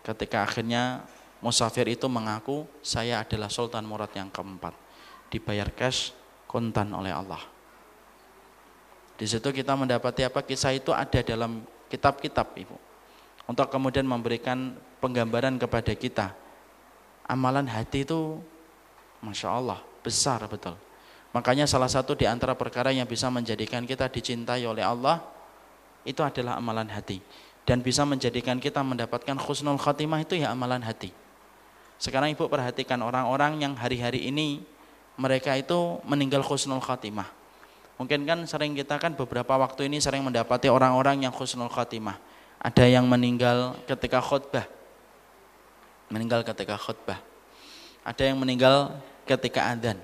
[0.00, 1.04] ketika akhirnya
[1.44, 4.72] musafir itu mengaku saya adalah sultan murad yang keempat.
[5.28, 6.16] Dibayar cash
[6.48, 7.44] kontan oleh Allah.
[9.20, 11.60] Di situ kita mendapati apa kisah itu ada dalam
[11.92, 12.74] kitab-kitab ibu.
[13.44, 14.72] Untuk kemudian memberikan
[15.04, 16.32] penggambaran kepada kita.
[17.28, 18.40] Amalan hati itu
[19.20, 20.76] masya Allah besar betul
[21.34, 25.20] makanya salah satu di antara perkara yang bisa menjadikan kita dicintai oleh Allah
[26.06, 27.18] itu adalah amalan hati
[27.64, 31.10] dan bisa menjadikan kita mendapatkan khusnul khatimah itu ya amalan hati.
[31.96, 34.60] Sekarang Ibu perhatikan orang-orang yang hari-hari ini
[35.16, 37.26] mereka itu meninggal khusnul khatimah.
[37.96, 42.20] Mungkin kan sering kita kan beberapa waktu ini sering mendapati orang-orang yang khusnul khatimah.
[42.60, 44.68] Ada yang meninggal ketika khutbah.
[46.12, 47.20] Meninggal ketika khutbah.
[48.04, 49.96] Ada yang meninggal ketika adzan.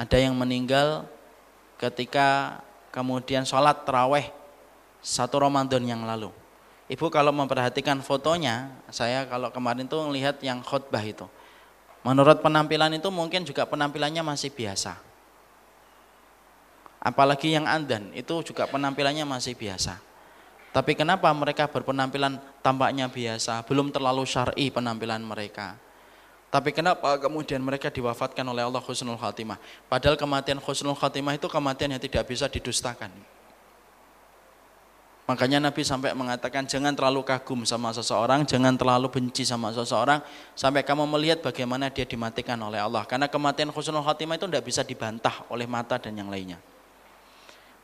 [0.00, 1.04] Ada yang meninggal
[1.76, 2.56] ketika
[2.88, 4.32] kemudian sholat terawih
[5.04, 6.32] satu Ramadan yang lalu.
[6.88, 11.28] Ibu kalau memperhatikan fotonya, saya kalau kemarin tuh melihat yang khutbah itu.
[12.00, 14.96] Menurut penampilan itu mungkin juga penampilannya masih biasa.
[16.96, 20.00] Apalagi yang andan itu juga penampilannya masih biasa.
[20.72, 25.76] Tapi kenapa mereka berpenampilan tampaknya biasa, belum terlalu syar'i penampilan mereka.
[26.50, 29.54] Tapi kenapa kemudian mereka diwafatkan oleh Allah khusnul khatimah?
[29.86, 33.14] Padahal kematian khusnul khatimah itu kematian yang tidak bisa didustakan.
[35.30, 40.18] Makanya Nabi sampai mengatakan jangan terlalu kagum sama seseorang, jangan terlalu benci sama seseorang
[40.58, 43.06] sampai kamu melihat bagaimana dia dimatikan oleh Allah.
[43.06, 46.58] Karena kematian khusnul khatimah itu tidak bisa dibantah oleh mata dan yang lainnya.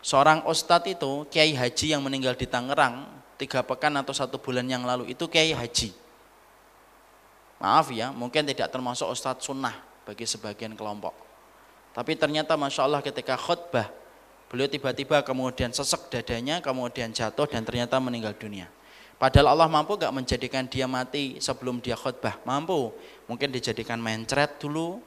[0.03, 3.07] Seorang ustadz itu, kiai haji yang meninggal di Tangerang,
[3.39, 6.06] tiga pekan atau satu bulan yang lalu, itu kiai haji.
[7.67, 9.75] Maaf ya, mungkin tidak termasuk ustadz sunnah
[10.07, 11.11] bagi sebagian kelompok.
[11.91, 13.91] Tapi ternyata Masya Allah ketika khutbah,
[14.47, 18.71] Beliau tiba-tiba kemudian sesek dadanya, kemudian jatuh dan ternyata meninggal dunia.
[19.19, 22.39] Padahal Allah mampu gak menjadikan dia mati sebelum dia khutbah?
[22.47, 22.95] Mampu.
[23.27, 25.03] Mungkin dijadikan mencret dulu,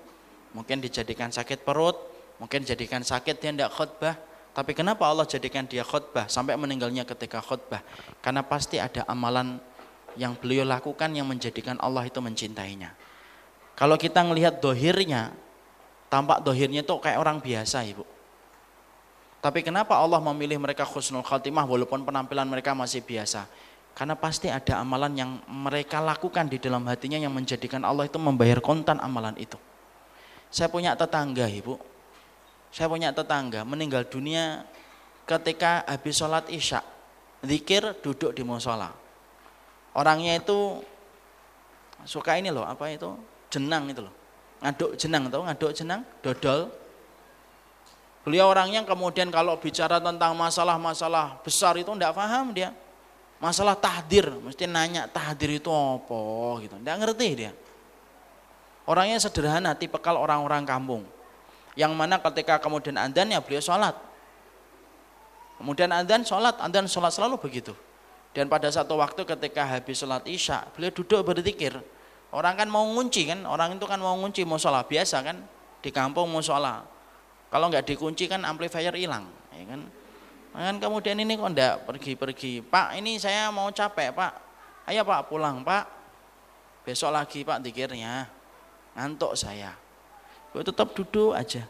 [0.52, 1.96] mungkin dijadikan sakit perut,
[2.36, 4.20] mungkin dijadikan sakit dia tidak khutbah.
[4.52, 7.80] Tapi kenapa Allah jadikan dia khutbah sampai meninggalnya ketika khutbah?
[8.20, 9.62] Karena pasti ada amalan
[10.18, 12.96] yang beliau lakukan yang menjadikan Allah itu mencintainya.
[13.76, 15.34] Kalau kita melihat dohirnya,
[16.08, 18.08] tampak dohirnya itu kayak orang biasa ibu
[19.40, 23.48] tapi kenapa Allah memilih mereka khusnul khatimah walaupun penampilan mereka masih biasa?
[23.96, 28.60] Karena pasti ada amalan yang mereka lakukan di dalam hatinya yang menjadikan Allah itu membayar
[28.60, 29.56] kontan amalan itu.
[30.52, 31.80] Saya punya tetangga ibu,
[32.72, 34.68] saya punya tetangga meninggal dunia
[35.24, 36.84] ketika habis sholat isya,
[37.40, 38.92] zikir duduk di musola.
[40.00, 40.80] Orangnya itu
[42.08, 43.20] suka ini loh, apa itu
[43.52, 44.14] jenang itu loh,
[44.64, 46.72] ngaduk jenang tahu ngaduk jenang, dodol,
[48.30, 52.76] Beliau orang yang kemudian kalau bicara tentang masalah-masalah besar itu tidak paham dia.
[53.42, 56.20] Masalah tahdir, mesti nanya tahdir itu apa
[56.62, 56.76] gitu.
[56.78, 57.52] Tidak ngerti dia.
[58.84, 61.08] Orangnya sederhana, tipe kalau orang-orang kampung.
[61.74, 63.96] Yang mana ketika kemudian andan ya beliau sholat.
[65.58, 67.72] Kemudian andan sholat, andan sholat selalu begitu.
[68.34, 71.74] Dan pada satu waktu ketika habis sholat isya, beliau duduk berzikir.
[72.30, 75.38] Orang kan mau ngunci kan, orang itu kan mau ngunci sholat biasa kan,
[75.82, 77.00] di kampung mau sholat
[77.50, 79.82] kalau nggak dikunci kan amplifier hilang, ya kan?
[80.54, 82.62] Kan kemudian ini kok enggak pergi-pergi.
[82.62, 84.34] Pak, ini saya mau capek, Pak.
[84.86, 85.86] Ayo Pak pulang, Pak.
[86.86, 88.30] Besok lagi Pak dikirnya.
[88.94, 89.74] Ngantuk saya.
[90.54, 91.66] Gue tetap duduk aja.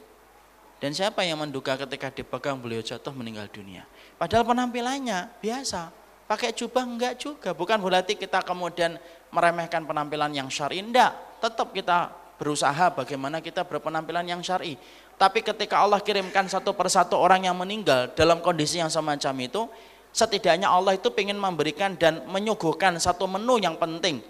[0.80, 3.84] Dan siapa yang menduga ketika dipegang beliau jatuh meninggal dunia?
[4.16, 5.91] Padahal penampilannya biasa.
[6.30, 7.57] Pakai jubah enggak juga.
[7.57, 9.01] Bukan berarti kita kemudian
[9.34, 10.77] meremehkan penampilan yang syar'i.
[10.77, 11.41] Enggak.
[11.41, 14.77] Tetap kita berusaha bagaimana kita berpenampilan yang syar'i.
[15.17, 19.65] Tapi ketika Allah kirimkan satu persatu orang yang meninggal dalam kondisi yang semacam itu,
[20.13, 24.21] setidaknya Allah itu ingin memberikan dan menyuguhkan satu menu yang penting.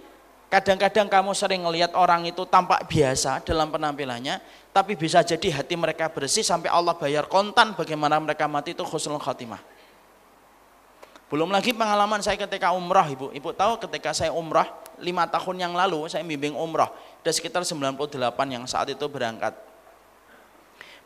[0.50, 4.42] Kadang-kadang kamu sering melihat orang itu tampak biasa dalam penampilannya,
[4.74, 9.22] tapi bisa jadi hati mereka bersih sampai Allah bayar kontan bagaimana mereka mati itu khusnul
[9.22, 9.69] khatimah.
[11.30, 13.30] Belum lagi pengalaman saya ketika umrah ibu.
[13.30, 14.66] Ibu tahu ketika saya umrah
[14.98, 16.90] lima tahun yang lalu saya bimbing umrah.
[17.22, 18.02] Ada sekitar 98
[18.50, 19.54] yang saat itu berangkat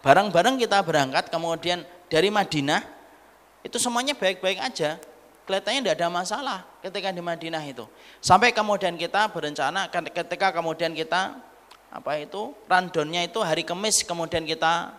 [0.03, 2.84] Barang-barang kita berangkat kemudian dari Madinah
[3.63, 4.99] itu semuanya baik-baik aja.
[5.47, 7.88] Kelihatannya tidak ada masalah ketika di Madinah itu.
[8.19, 11.39] Sampai kemudian kita berencana ketika kemudian kita
[11.88, 14.91] apa itu randonnya itu hari Kamis kemudian kita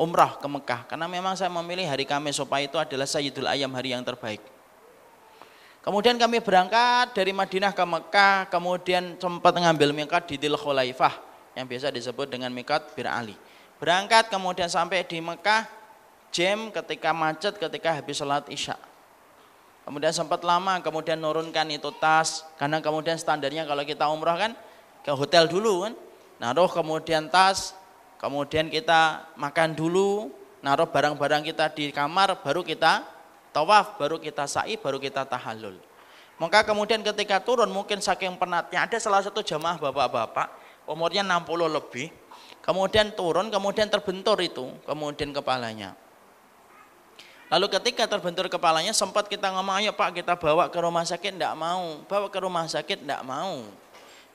[0.00, 3.92] umrah ke Mekah karena memang saya memilih hari Kamis supaya itu adalah Sayyidul Ayam hari
[3.92, 4.40] yang terbaik.
[5.88, 11.16] Kemudian kami berangkat dari Madinah ke Mekah, kemudian sempat mengambil mikat di Dil Khulaifah
[11.56, 13.32] yang biasa disebut dengan mikat Bir Ali.
[13.80, 15.64] Berangkat kemudian sampai di Mekah,
[16.28, 18.76] jam ketika macet ketika habis sholat isya.
[19.88, 24.52] Kemudian sempat lama, kemudian nurunkan itu tas, karena kemudian standarnya kalau kita umroh kan
[25.00, 25.96] ke hotel dulu kan,
[26.36, 27.72] naruh kemudian tas,
[28.20, 33.16] kemudian kita makan dulu, naruh barang-barang kita di kamar, baru kita
[33.50, 35.76] tawaf, baru kita sa'i, baru kita tahalul.
[36.38, 40.48] Maka kemudian ketika turun mungkin saking penatnya, ada salah satu jamaah bapak-bapak,
[40.86, 42.08] umurnya 60 lebih,
[42.68, 45.96] Kemudian turun, kemudian terbentur itu, kemudian kepalanya.
[47.48, 51.56] Lalu ketika terbentur kepalanya sempat kita ngomong, ayo Pak kita bawa ke rumah sakit, tidak
[51.56, 52.04] mau.
[52.04, 53.64] Bawa ke rumah sakit, tidak mau.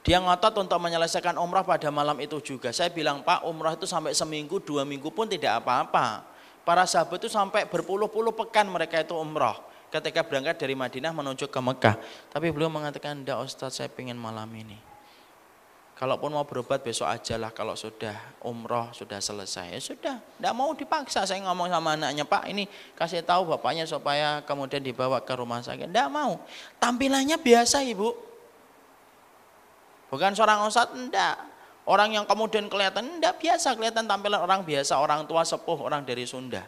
[0.01, 2.73] Dia ngotot untuk menyelesaikan umrah pada malam itu juga.
[2.73, 6.25] Saya bilang, Pak umrah itu sampai seminggu, dua minggu pun tidak apa-apa.
[6.63, 9.59] Para sahabat itu sampai berpuluh-puluh pekan mereka itu umrah.
[9.91, 11.99] Ketika berangkat dari Madinah menuju ke Mekah.
[12.33, 14.79] Tapi beliau mengatakan, tidak Ustaz saya ingin malam ini.
[15.93, 19.77] Kalaupun mau berobat besok aja lah kalau sudah umroh sudah selesai.
[19.77, 21.21] Ya sudah, tidak mau dipaksa.
[21.29, 22.65] Saya ngomong sama anaknya, Pak ini
[22.97, 25.93] kasih tahu bapaknya supaya kemudian dibawa ke rumah sakit.
[25.93, 26.41] Tidak mau.
[26.81, 28.09] Tampilannya biasa ibu.
[30.09, 31.52] Bukan seorang ustad, enggak.
[31.83, 36.23] Orang yang kemudian kelihatan, enggak biasa kelihatan tampilan orang biasa, orang tua sepuh, orang dari
[36.23, 36.63] Sunda.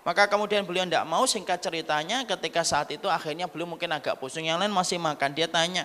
[0.00, 4.48] Maka kemudian beliau tidak mau singkat ceritanya ketika saat itu akhirnya beliau mungkin agak pusing.
[4.48, 5.36] Yang lain masih makan.
[5.36, 5.84] Dia tanya,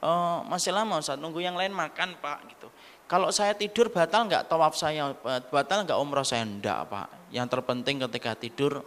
[0.00, 2.72] oh, masih lama Ustaz nunggu yang lain makan Pak gitu.
[3.04, 5.12] Kalau saya tidur batal nggak tawaf saya,
[5.52, 7.08] batal nggak umroh saya enggak Pak.
[7.28, 8.80] Yang terpenting ketika tidur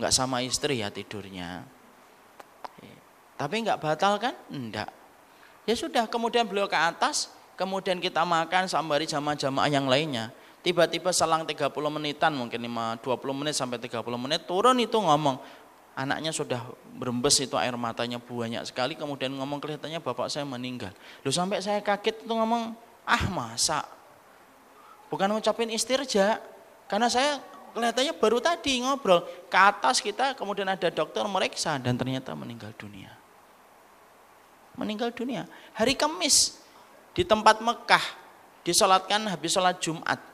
[0.00, 1.68] nggak sama istri ya tidurnya.
[3.36, 4.36] Tapi nggak batal kan?
[4.48, 4.88] Enggak.
[5.64, 10.32] Ya sudah, kemudian beliau ke atas, kemudian kita makan sambari jamaah-jamaah yang lainnya.
[10.64, 15.36] Tiba-tiba selang 30 menitan mungkin 5, 20 menit sampai 30 menit turun itu ngomong
[15.92, 16.64] anaknya sudah
[16.96, 20.92] berembes itu air matanya banyak sekali kemudian ngomong kelihatannya bapak saya meninggal.
[21.20, 22.72] Lu sampai saya kaget itu ngomong
[23.04, 23.84] ah masa
[25.12, 26.40] bukan ngucapin istirja
[26.88, 27.40] karena saya
[27.72, 33.16] kelihatannya baru tadi ngobrol ke atas kita kemudian ada dokter meriksa dan ternyata meninggal dunia.
[34.76, 36.59] Meninggal dunia hari Kamis
[37.14, 38.04] di tempat Mekah
[38.62, 40.30] disolatkan habis sholat Jumat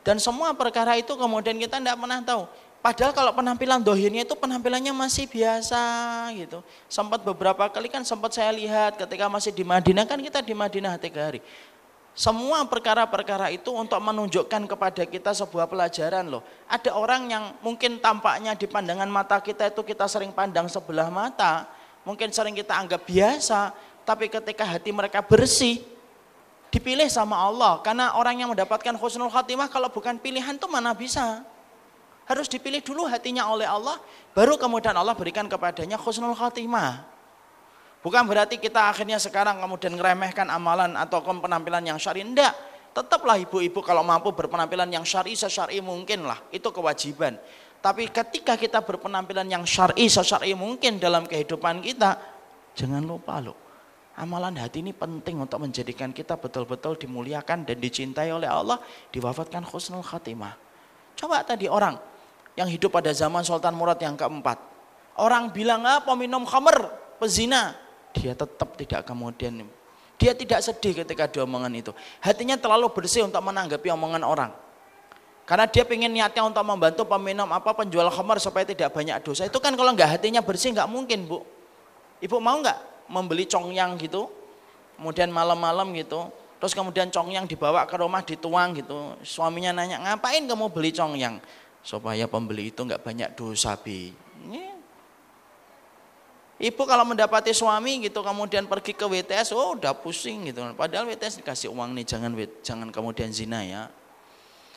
[0.00, 2.48] dan semua perkara itu kemudian kita tidak pernah tahu.
[2.80, 5.76] Padahal kalau penampilan dohirnya itu penampilannya masih biasa
[6.32, 6.64] gitu.
[6.88, 10.96] Sempat beberapa kali kan sempat saya lihat ketika masih di Madinah kan kita di Madinah
[10.96, 11.44] tiga hari.
[12.16, 16.40] Semua perkara-perkara itu untuk menunjukkan kepada kita sebuah pelajaran loh.
[16.64, 21.68] Ada orang yang mungkin tampaknya di pandangan mata kita itu kita sering pandang sebelah mata.
[22.08, 23.76] Mungkin sering kita anggap biasa.
[24.04, 25.84] Tapi ketika hati mereka bersih,
[26.70, 27.82] dipilih sama Allah.
[27.82, 31.42] Karena orang yang mendapatkan husnul khatimah kalau bukan pilihan tuh mana bisa?
[32.30, 33.98] Harus dipilih dulu hatinya oleh Allah
[34.38, 37.02] baru kemudian Allah berikan kepadanya husnul khatimah.
[38.00, 42.24] Bukan berarti kita akhirnya sekarang kemudian ngeremehkan amalan atau penampilan yang syari.
[42.24, 42.54] Enggak
[42.90, 46.38] tetaplah ibu-ibu kalau mampu berpenampilan yang syari sesyari mungkin lah.
[46.54, 47.36] Itu kewajiban.
[47.82, 52.14] Tapi ketika kita berpenampilan yang syari sesyari mungkin dalam kehidupan kita
[52.78, 53.69] jangan lupa loh
[54.20, 58.76] Amalan hati ini penting untuk menjadikan kita betul-betul dimuliakan dan dicintai oleh Allah,
[59.16, 60.60] diwafatkan khusnul khatimah.
[61.16, 61.96] Coba tadi orang
[62.52, 64.60] yang hidup pada zaman Sultan Murad yang keempat.
[65.16, 67.72] Orang bilang apa minum khamer, pezina.
[68.12, 69.64] Dia tetap tidak kemudian
[70.20, 71.96] dia tidak sedih ketika diomongan itu.
[72.20, 74.52] Hatinya terlalu bersih untuk menanggapi omongan orang.
[75.48, 79.48] Karena dia ingin niatnya untuk membantu peminum apa penjual khamar supaya tidak banyak dosa.
[79.48, 81.40] Itu kan kalau nggak hatinya bersih nggak mungkin bu.
[82.20, 84.30] Ibu mau nggak membeli congyang gitu,
[84.94, 86.30] kemudian malam-malam gitu,
[86.62, 91.42] terus kemudian congyang dibawa ke rumah dituang gitu, suaminya nanya ngapain kamu beli congyang?
[91.82, 94.14] Supaya pembeli itu nggak banyak dosa bi.
[96.60, 100.60] Ibu kalau mendapati suami gitu kemudian pergi ke WTS, oh udah pusing gitu.
[100.76, 103.88] Padahal WTS dikasih uang nih, jangan jangan kemudian zina ya.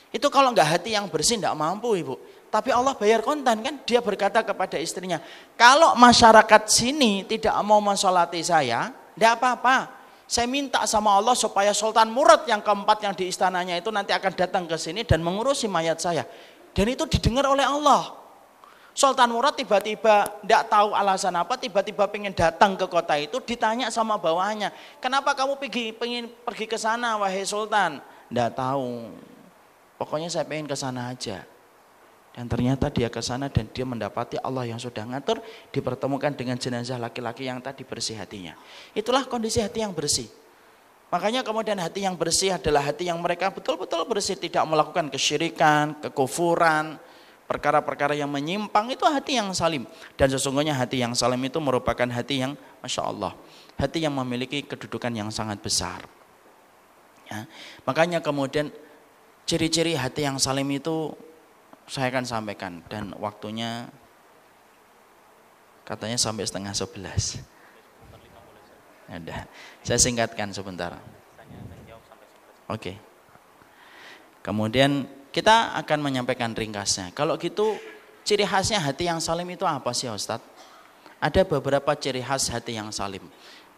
[0.07, 2.15] Itu kalau nggak hati yang bersih nggak mampu ibu.
[2.53, 5.17] Tapi Allah bayar kontan kan, dia berkata kepada istrinya,
[5.57, 9.89] kalau masyarakat sini tidak mau mensolati saya, tidak apa-apa.
[10.29, 14.37] Saya minta sama Allah supaya Sultan Murad yang keempat yang di istananya itu nanti akan
[14.37, 16.29] datang ke sini dan mengurusi mayat saya.
[16.77, 18.21] Dan itu didengar oleh Allah.
[18.93, 24.21] Sultan Murad tiba-tiba tidak tahu alasan apa, tiba-tiba pengen datang ke kota itu, ditanya sama
[24.21, 24.69] bawahnya,
[25.01, 27.97] kenapa kamu pergi, pengen pergi ke sana wahai Sultan?
[28.29, 29.09] Tidak tahu,
[29.97, 31.49] pokoknya saya pengen ke sana aja.
[32.33, 35.37] Dan ternyata dia ke sana dan dia mendapati Allah yang sudah ngatur
[35.69, 38.57] dipertemukan dengan jenazah laki-laki yang tadi bersih hatinya.
[38.97, 40.25] Itulah kondisi hati yang bersih.
[41.13, 46.97] Makanya kemudian hati yang bersih adalah hati yang mereka betul-betul bersih, tidak melakukan kesyirikan, kekufuran,
[47.45, 49.85] perkara-perkara yang menyimpang itu hati yang salim.
[50.17, 53.37] Dan sesungguhnya hati yang salim itu merupakan hati yang Masya Allah.
[53.77, 56.01] Hati yang memiliki kedudukan yang sangat besar.
[57.29, 57.45] Ya.
[57.85, 58.73] Makanya kemudian
[59.45, 61.13] ciri-ciri hati yang salim itu
[61.87, 63.91] saya akan sampaikan dan waktunya
[65.83, 67.39] katanya sampai setengah sebelas.
[69.11, 69.19] Ya
[69.83, 70.95] saya singkatkan sebentar.
[72.71, 72.95] Oke.
[74.43, 77.11] Kemudian kita akan menyampaikan ringkasnya.
[77.11, 77.75] Kalau gitu
[78.23, 80.45] ciri khasnya hati yang salim itu apa sih Ustadz?
[81.19, 83.23] Ada beberapa ciri khas hati yang salim.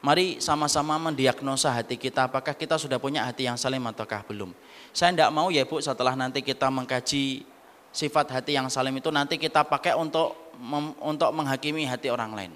[0.05, 4.53] Mari sama-sama mendiagnosa hati kita apakah kita sudah punya hati yang salim ataukah belum.
[4.93, 7.54] Saya tidak mau ya Bu setelah nanti kita mengkaji
[7.95, 12.53] sifat hati yang salim itu nanti kita pakai untuk mem, untuk menghakimi hati orang lain.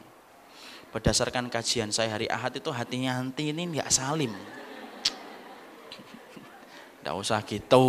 [0.91, 4.35] Berdasarkan kajian saya hari Ahad itu hatinya hati ini nggak salim.
[6.99, 7.87] Tidak usah gitu.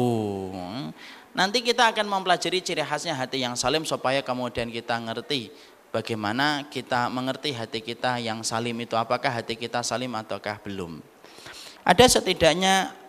[1.34, 5.50] Nanti kita akan mempelajari ciri khasnya hati yang salim supaya kemudian kita ngerti
[5.90, 11.02] bagaimana kita mengerti hati kita yang salim itu apakah hati kita salim ataukah belum.
[11.82, 12.99] Ada setidaknya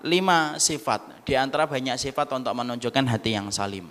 [0.00, 3.88] lima sifat di antara banyak sifat untuk menunjukkan hati yang salim.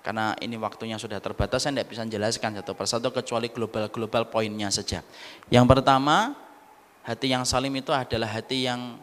[0.00, 5.04] Karena ini waktunya sudah terbatas, saya tidak bisa menjelaskan satu persatu kecuali global-global poinnya saja.
[5.52, 6.32] Yang pertama,
[7.04, 8.96] hati yang salim itu adalah hati yang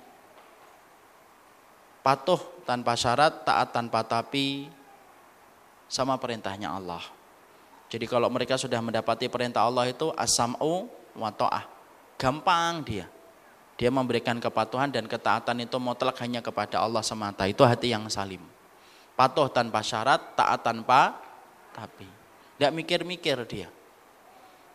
[2.01, 4.73] patuh tanpa syarat, taat tanpa tapi,
[5.85, 7.03] sama perintahnya Allah.
[7.87, 11.63] Jadi kalau mereka sudah mendapati perintah Allah itu asam'u wa ta'ah.
[12.19, 13.07] Gampang dia.
[13.77, 17.45] Dia memberikan kepatuhan dan ketaatan itu mutlak hanya kepada Allah semata.
[17.45, 18.41] Itu hati yang salim.
[19.13, 21.13] Patuh tanpa syarat, taat tanpa
[21.77, 22.09] tapi.
[22.57, 23.69] Tidak mikir-mikir dia.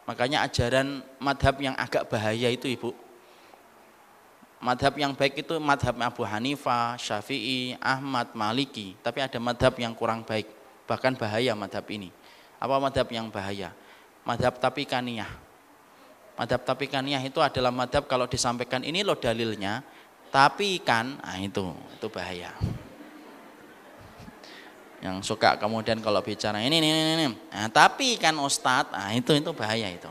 [0.06, 2.94] Makanya ajaran madhab yang agak bahaya itu ibu.
[4.62, 8.94] Madhab yang baik itu madhab Abu Hanifah, Syafi'i, Ahmad, Maliki.
[9.02, 10.46] Tapi ada madhab yang kurang baik.
[10.86, 12.14] Bahkan bahaya madhab ini.
[12.62, 13.74] Apa madhab yang bahaya?
[14.22, 15.26] Madhab tapi kaniyah.
[16.32, 19.84] Madhab tapi kaniyah itu adalah madhab kalau disampaikan ini loh dalilnya.
[20.32, 22.56] Tapi kan, nah itu, itu bahaya.
[25.04, 27.26] Yang suka kemudian kalau bicara ini ini ini, ini.
[27.52, 30.08] Nah, tapi kan ustadz nah itu itu bahaya itu.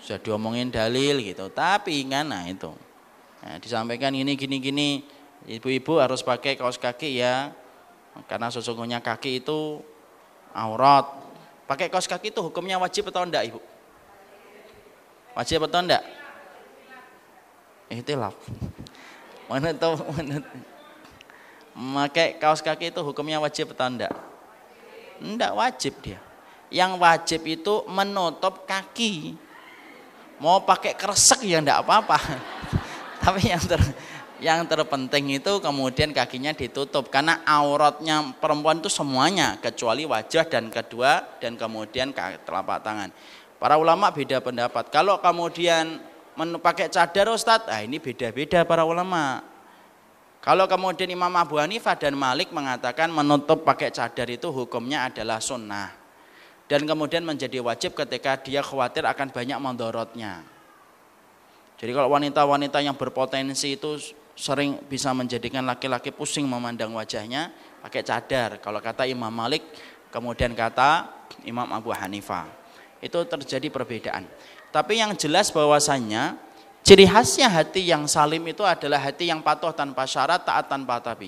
[0.00, 1.52] Sudah diomongin dalil gitu.
[1.52, 2.72] Tapi kan nah itu.
[3.44, 4.90] Nah, disampaikan ini gini gini.
[5.44, 7.52] Ibu-ibu harus pakai kaos kaki ya.
[8.30, 9.84] Karena sesungguhnya kaki itu
[10.54, 11.12] aurat.
[11.68, 13.60] Pakai kaos kaki itu hukumnya wajib atau enggak ibu
[15.36, 16.02] wajib atau enggak
[17.92, 18.34] ihtilaf
[19.46, 20.40] mana tahu mana
[21.76, 24.16] Memakai kaos kaki itu hukumnya wajib atau enggak?
[25.20, 26.16] Enggak wajib dia.
[26.72, 29.36] Yang wajib itu menutup kaki.
[30.40, 32.16] Mau pakai kresek ya enggak apa-apa.
[33.22, 33.80] Tapi yang ter,
[34.40, 41.36] yang terpenting itu kemudian kakinya ditutup karena auratnya perempuan itu semuanya kecuali wajah dan kedua
[41.44, 43.12] dan kemudian telapak tangan.
[43.56, 44.92] Para ulama beda pendapat.
[44.92, 46.00] Kalau kemudian
[46.60, 49.40] pakai cadar Ustadz, ah ini beda-beda para ulama.
[50.44, 55.90] Kalau kemudian Imam Abu Hanifah dan Malik mengatakan menutup pakai cadar itu hukumnya adalah sunnah.
[56.70, 60.44] Dan kemudian menjadi wajib ketika dia khawatir akan banyak mandorotnya.
[61.76, 63.98] Jadi kalau wanita-wanita yang berpotensi itu
[64.36, 67.50] sering bisa menjadikan laki-laki pusing memandang wajahnya
[67.80, 68.60] pakai cadar.
[68.60, 69.64] Kalau kata Imam Malik,
[70.12, 71.08] kemudian kata
[71.48, 72.65] Imam Abu Hanifah.
[73.00, 74.24] Itu terjadi perbedaan.
[74.72, 76.46] Tapi yang jelas bahwasannya
[76.86, 81.26] Ciri khasnya hati yang salim itu adalah hati yang patuh tanpa syarat, taat tanpa tapi.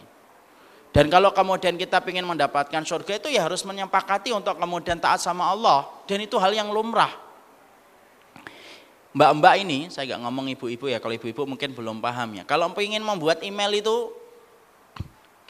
[0.94, 5.50] Dan kalau kemudian kita ingin mendapatkan surga itu ya harus menyepakati untuk kemudian taat sama
[5.50, 5.82] Allah.
[6.06, 7.10] Dan itu hal yang lumrah.
[9.18, 12.46] Mbak-mbak ini, saya nggak ngomong ibu-ibu ya, kalau ibu-ibu mungkin belum paham ya.
[12.46, 14.14] Kalau ingin membuat email itu,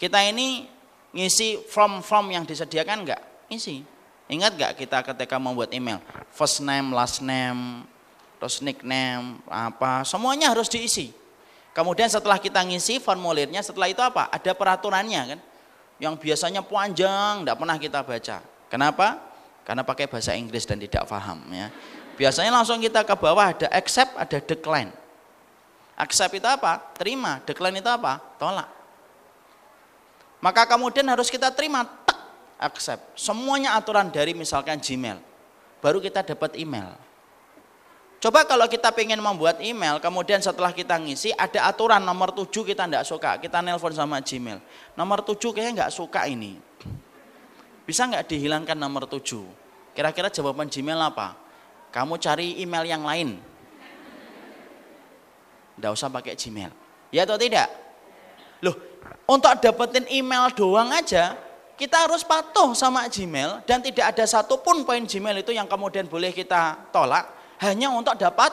[0.00, 0.72] kita ini
[1.12, 3.52] ngisi form-form yang disediakan nggak?
[3.52, 3.84] Ngisi.
[4.28, 6.04] Ingat nggak kita ketika membuat email?
[6.36, 7.88] First name, last name,
[8.36, 11.16] terus nickname, apa, semuanya harus diisi.
[11.72, 14.28] Kemudian setelah kita ngisi formulirnya, setelah itu apa?
[14.28, 15.40] Ada peraturannya kan?
[15.96, 18.36] Yang biasanya panjang, tidak pernah kita baca.
[18.68, 19.06] Kenapa?
[19.64, 21.72] Karena pakai bahasa Inggris dan tidak paham ya.
[22.20, 24.90] Biasanya langsung kita ke bawah ada accept, ada decline.
[25.98, 26.78] Accept itu apa?
[26.94, 27.42] Terima.
[27.42, 28.22] Decline itu apa?
[28.38, 28.68] Tolak.
[30.38, 31.82] Maka kemudian harus kita terima,
[32.58, 33.14] accept.
[33.14, 35.22] Semuanya aturan dari misalkan Gmail.
[35.78, 36.98] Baru kita dapat email.
[38.18, 42.90] Coba kalau kita pengen membuat email, kemudian setelah kita ngisi ada aturan nomor 7 kita
[42.90, 44.58] tidak suka, kita nelpon sama Gmail.
[44.98, 46.58] Nomor 7 kayaknya nggak suka ini.
[47.86, 49.22] Bisa nggak dihilangkan nomor 7?
[49.94, 51.38] Kira-kira jawaban Gmail apa?
[51.94, 53.38] Kamu cari email yang lain.
[55.78, 56.74] Tidak usah pakai Gmail.
[57.14, 57.70] Ya atau tidak?
[58.66, 58.74] Loh,
[59.30, 61.38] untuk dapetin email doang aja,
[61.78, 66.34] kita harus patuh sama Gmail dan tidak ada satupun poin Gmail itu yang kemudian boleh
[66.34, 67.30] kita tolak
[67.62, 68.50] hanya untuk dapat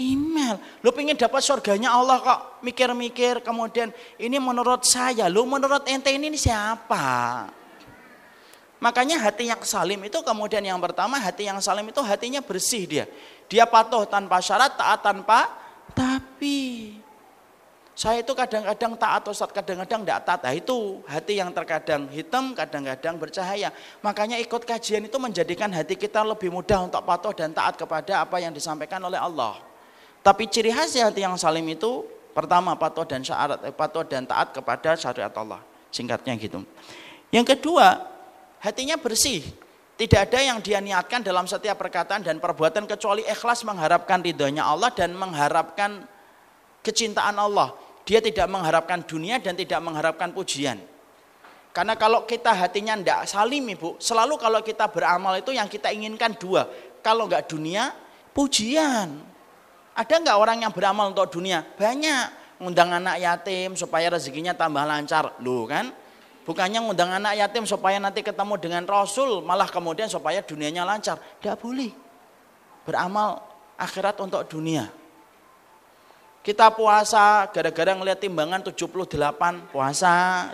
[0.00, 0.56] email.
[0.80, 6.32] Lu pengen dapat surganya Allah kok mikir-mikir kemudian ini menurut saya, lu menurut ente ini,
[6.32, 7.44] ini siapa?
[8.76, 13.04] Makanya hati yang salim itu kemudian yang pertama hati yang salim itu hatinya bersih dia.
[13.48, 15.48] Dia patuh tanpa syarat, taat tanpa
[15.92, 17.04] tapi.
[17.96, 20.40] Saya itu kadang-kadang taat Ustaz, kadang-kadang tidak taat.
[20.44, 23.72] Nah, itu hati yang terkadang hitam, kadang-kadang bercahaya.
[24.04, 28.36] Makanya ikut kajian itu menjadikan hati kita lebih mudah untuk patuh dan taat kepada apa
[28.36, 29.56] yang disampaikan oleh Allah.
[30.20, 32.04] Tapi ciri khas hati yang salim itu
[32.36, 35.64] pertama patuh dan syarat, eh, patuh dan taat kepada syariat Allah.
[35.88, 36.68] Singkatnya gitu.
[37.32, 37.96] Yang kedua,
[38.60, 39.40] hatinya bersih.
[39.96, 44.92] Tidak ada yang dia niatkan dalam setiap perkataan dan perbuatan kecuali ikhlas mengharapkan ridhonya Allah
[44.92, 46.04] dan mengharapkan
[46.84, 50.78] kecintaan Allah dia tidak mengharapkan dunia dan tidak mengharapkan pujian.
[51.74, 56.32] Karena kalau kita hatinya tidak salim ibu, selalu kalau kita beramal itu yang kita inginkan
[56.38, 56.70] dua.
[57.02, 57.92] Kalau nggak dunia,
[58.32, 59.10] pujian.
[59.92, 61.66] Ada nggak orang yang beramal untuk dunia?
[61.76, 62.46] Banyak.
[62.56, 65.36] Ngundang anak yatim supaya rezekinya tambah lancar.
[65.44, 65.92] Loh kan?
[66.48, 71.20] Bukannya ngundang anak yatim supaya nanti ketemu dengan Rasul, malah kemudian supaya dunianya lancar.
[71.42, 71.92] Tidak boleh.
[72.88, 73.42] Beramal
[73.76, 74.88] akhirat untuk dunia.
[76.46, 80.46] Kita puasa gara-gara ngeliat timbangan 78 puasa.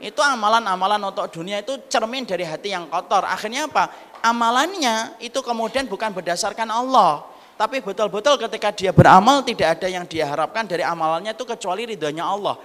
[0.00, 3.28] Itu amalan-amalan untuk dunia itu cermin dari hati yang kotor.
[3.28, 3.92] Akhirnya apa?
[4.24, 7.28] Amalannya itu kemudian bukan berdasarkan Allah.
[7.60, 12.24] Tapi betul-betul ketika dia beramal tidak ada yang dia harapkan dari amalannya itu kecuali ridhonya
[12.24, 12.56] Allah.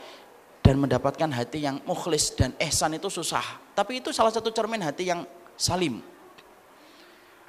[0.63, 3.43] Dan mendapatkan hati yang mukhlis dan ihsan itu susah.
[3.75, 5.27] Tapi itu salah satu cermin hati yang
[5.59, 5.99] salim.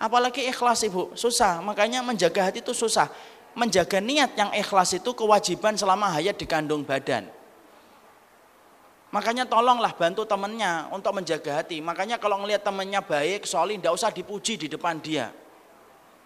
[0.02, 1.62] Apalagi ikhlas ibu, susah.
[1.62, 3.06] Makanya menjaga hati itu susah.
[3.52, 7.28] Menjaga niat yang ikhlas itu kewajiban selama hayat di kandung badan.
[9.12, 11.84] Makanya tolonglah bantu temannya untuk menjaga hati.
[11.84, 15.28] Makanya kalau ngelihat temannya baik, solih, tidak usah dipuji di depan dia.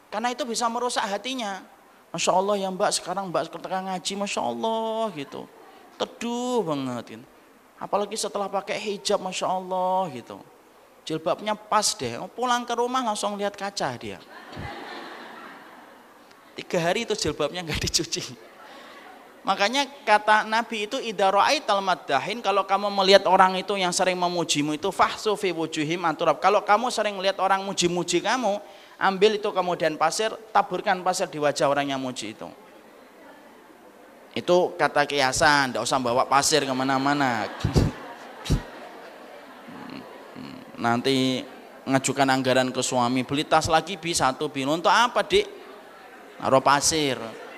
[0.06, 1.66] Karena itu bisa merusak hatinya.
[2.14, 5.50] Masya Allah ya mbak, sekarang mbak ketika ngaji, Masya Allah gitu.
[5.98, 7.04] Teduh banget.
[7.18, 7.26] Gitu.
[7.76, 10.38] Apalagi setelah pakai hijab, Masya Allah gitu.
[11.02, 14.22] Jilbabnya pas deh, pulang ke rumah langsung lihat kaca dia.
[16.56, 18.24] Tiga hari itu jilbabnya nggak dicuci.
[19.46, 24.90] Makanya kata Nabi itu idaro'ai talmaddahin kalau kamu melihat orang itu yang sering memujimu itu
[24.90, 26.42] fahsu fi wujuhim anturab.
[26.42, 28.58] Kalau kamu sering melihat orang muji-muji kamu,
[28.98, 32.50] ambil itu kemudian pasir, taburkan pasir di wajah orang yang muji itu.
[34.34, 37.46] Itu kata kiasan, tidak usah bawa pasir ke mana-mana.
[40.82, 41.46] Nanti
[41.86, 44.66] ngajukan anggaran ke suami, beli tas lagi bisa satu bin.
[44.66, 45.55] Untuk apa dik?
[46.40, 47.16] Naruh pasir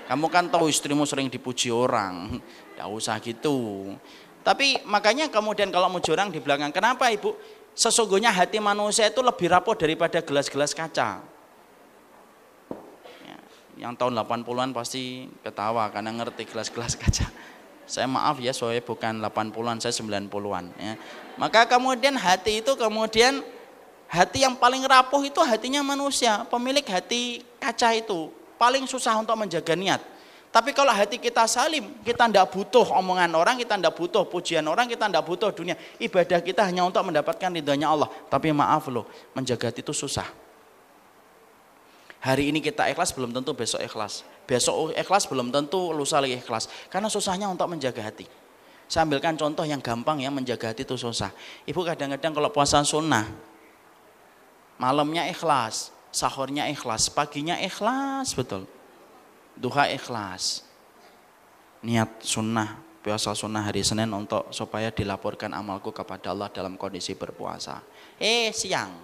[0.09, 2.41] kamu kan tahu istrimu sering dipuji orang.
[2.73, 3.93] Tidak usah gitu.
[4.41, 7.37] Tapi makanya kemudian kalau muji orang di belakang, kenapa ibu?
[7.77, 11.21] Sesungguhnya hati manusia itu lebih rapuh daripada gelas-gelas kaca.
[13.23, 13.37] Ya,
[13.77, 17.29] yang tahun 80-an pasti ketawa karena ngerti gelas-gelas kaca.
[17.93, 20.65] Saya maaf ya, soalnya bukan 80-an, saya 90-an.
[20.77, 20.93] Ya.
[21.41, 23.41] Maka kemudian hati itu kemudian
[24.05, 28.29] hati yang paling rapuh itu hatinya manusia, pemilik hati kaca itu
[28.59, 30.03] paling susah untuk menjaga niat.
[30.49, 34.89] Tapi kalau hati kita salim, kita tidak butuh omongan orang, kita tidak butuh pujian orang,
[34.89, 35.77] kita tidak butuh dunia.
[36.01, 38.09] Ibadah kita hanya untuk mendapatkan ridhonya Allah.
[38.33, 39.05] Tapi maaf loh,
[39.37, 40.25] menjaga hati itu susah.
[42.19, 44.27] Hari ini kita ikhlas belum tentu besok ikhlas.
[44.49, 46.67] Besok ikhlas belum tentu lusa lagi ikhlas.
[46.89, 48.27] Karena susahnya untuk menjaga hati.
[48.89, 51.29] Saya ambilkan contoh yang gampang ya menjaga hati itu susah.
[51.69, 53.29] Ibu kadang-kadang kalau puasa sunnah,
[54.81, 58.67] malamnya ikhlas, sahurnya ikhlas, paginya ikhlas betul.
[59.55, 60.67] Duha ikhlas.
[61.87, 67.79] Niat sunnah, puasa sunnah hari Senin untuk supaya dilaporkan amalku kepada Allah dalam kondisi berpuasa.
[68.19, 68.99] Eh siang,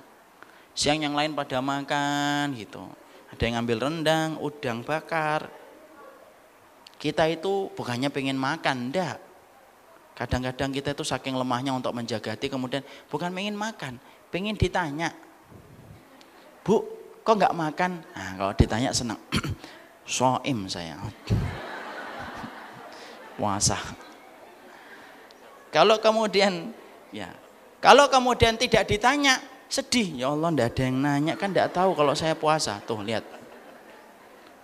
[0.75, 2.83] siang yang lain pada makan gitu.
[3.31, 5.47] Ada yang ngambil rendang, udang bakar.
[6.99, 9.19] Kita itu bukannya pengen makan, ndak.
[10.15, 13.99] Kadang-kadang kita itu saking lemahnya untuk menjaga hati, kemudian bukan pengen makan,
[14.31, 15.11] pengen ditanya,
[16.65, 16.87] Bu,
[17.25, 18.05] kok nggak makan?
[18.13, 19.19] Nah, kalau ditanya senang.
[20.05, 21.01] Soim saya.
[23.41, 23.81] Puasa.
[25.73, 26.71] Kalau kemudian
[27.11, 27.33] ya,
[27.81, 30.23] kalau kemudian tidak ditanya, sedih.
[30.23, 32.79] Ya Allah, ndak ada yang nanya kan ndak tahu kalau saya puasa.
[32.85, 33.27] Tuh, lihat.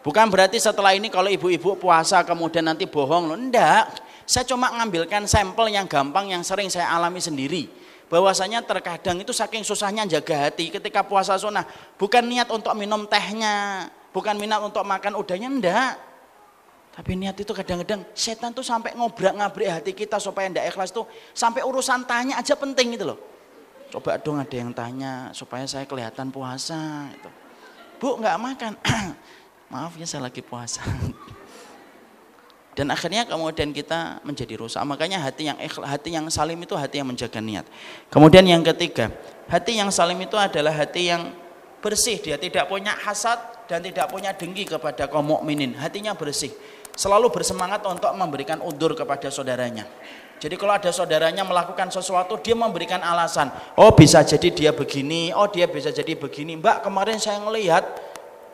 [0.00, 3.36] Bukan berarti setelah ini kalau ibu-ibu puasa kemudian nanti bohong loh.
[3.36, 3.90] Enggak.
[4.22, 7.79] Saya cuma ngambilkan sampel yang gampang yang sering saya alami sendiri
[8.10, 11.64] bahwasanya terkadang itu saking susahnya jaga hati ketika puasa sunnah.
[11.94, 15.94] Bukan niat untuk minum tehnya bukan minat untuk makan udahnya enggak
[16.90, 21.06] tapi niat itu kadang-kadang setan tuh sampai ngobrak ngabrik hati kita supaya enggak ikhlas tuh
[21.30, 23.18] sampai urusan tanya aja penting itu loh.
[23.90, 27.30] Coba dong ada yang tanya supaya saya kelihatan puasa gitu.
[28.02, 28.72] bu nggak makan?
[29.72, 30.82] Maaf ya saya lagi puasa
[32.78, 34.82] dan akhirnya kemudian kita menjadi rusak.
[34.86, 37.66] Makanya hati yang hati yang salim itu hati yang menjaga niat.
[38.06, 39.10] Kemudian yang ketiga
[39.50, 41.34] hati yang salim itu adalah hati yang
[41.82, 42.22] bersih.
[42.22, 45.74] Dia tidak punya hasad dan tidak punya dengki kepada kaum mukminin.
[45.74, 46.54] Hatinya bersih.
[46.94, 49.86] Selalu bersemangat untuk memberikan undur kepada saudaranya.
[50.40, 53.52] Jadi kalau ada saudaranya melakukan sesuatu dia memberikan alasan.
[53.76, 55.34] Oh bisa jadi dia begini.
[55.34, 56.56] Oh dia bisa jadi begini.
[56.56, 57.84] Mbak kemarin saya melihat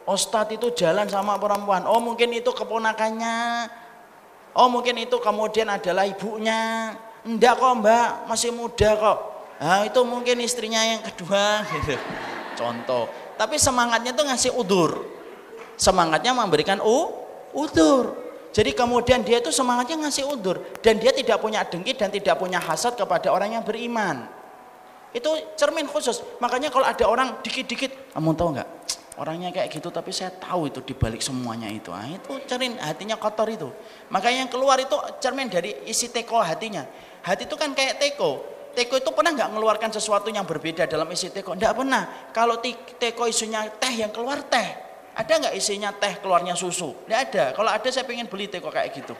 [0.07, 1.87] Ustadz itu jalan sama perempuan.
[1.87, 3.67] Oh mungkin itu keponakannya
[4.57, 6.93] Oh mungkin itu kemudian adalah ibunya.
[7.28, 9.19] Enggak kok mbak, masih muda kok.
[9.57, 11.97] Nah, itu mungkin istrinya yang kedua gitu.
[12.57, 13.09] Contoh.
[13.37, 15.05] Tapi semangatnya itu ngasih udur.
[15.77, 17.12] Semangatnya memberikan u,
[17.53, 18.16] udur.
[18.57, 20.65] Jadi kemudian dia itu semangatnya ngasih udur.
[20.81, 24.24] Dan dia tidak punya dengki dan tidak punya hasad kepada orang yang beriman.
[25.12, 26.24] Itu cermin khusus.
[26.41, 28.69] Makanya kalau ada orang dikit-dikit, kamu tahu nggak?
[29.17, 31.89] Orangnya kayak gitu tapi saya tahu itu dibalik semuanya itu.
[31.89, 33.73] Ah, itu cermin hatinya kotor itu.
[34.13, 34.93] Makanya yang keluar itu
[35.25, 36.85] cermin dari isi teko hatinya.
[37.25, 38.45] Hati itu kan kayak teko.
[38.77, 41.57] Teko itu pernah nggak mengeluarkan sesuatu yang berbeda dalam isi teko?
[41.57, 42.29] Nggak pernah.
[42.29, 42.61] Kalau
[43.01, 44.85] teko isinya teh yang keluar teh.
[45.17, 46.93] Ada nggak isinya teh keluarnya susu?
[47.09, 47.45] Nggak ada.
[47.57, 49.17] Kalau ada saya pengen beli teko kayak gitu.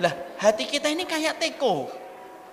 [0.00, 2.03] Lah hati kita ini kayak teko.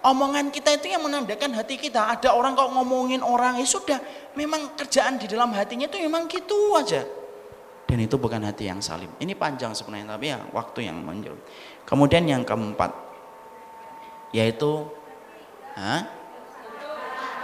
[0.02, 2.10] Omongan kita itu yang menandakan hati kita.
[2.18, 4.02] Ada orang kok ngomongin orang, ya sudah.
[4.34, 7.06] Memang kerjaan di dalam hatinya itu memang gitu aja.
[7.86, 9.14] Dan itu bukan hati yang salim.
[9.22, 11.38] Ini panjang sebenarnya, tapi ya waktu yang menjauh.
[11.86, 12.90] Kemudian yang keempat,
[14.34, 14.90] yaitu,
[15.78, 16.10] ha?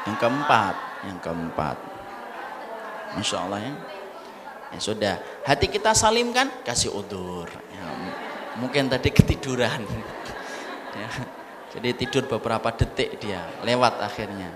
[0.10, 0.76] yang keempat,
[1.06, 1.78] yang keempat.
[3.22, 3.74] Masya Allah ya.
[4.74, 5.16] Ya sudah,
[5.46, 7.46] hati kita salim kan, kasih udur.
[7.54, 7.86] Ya,
[8.58, 9.86] mungkin tadi ketiduran.
[10.98, 11.37] ya
[11.78, 14.50] jadi tidur beberapa detik dia, lewat akhirnya.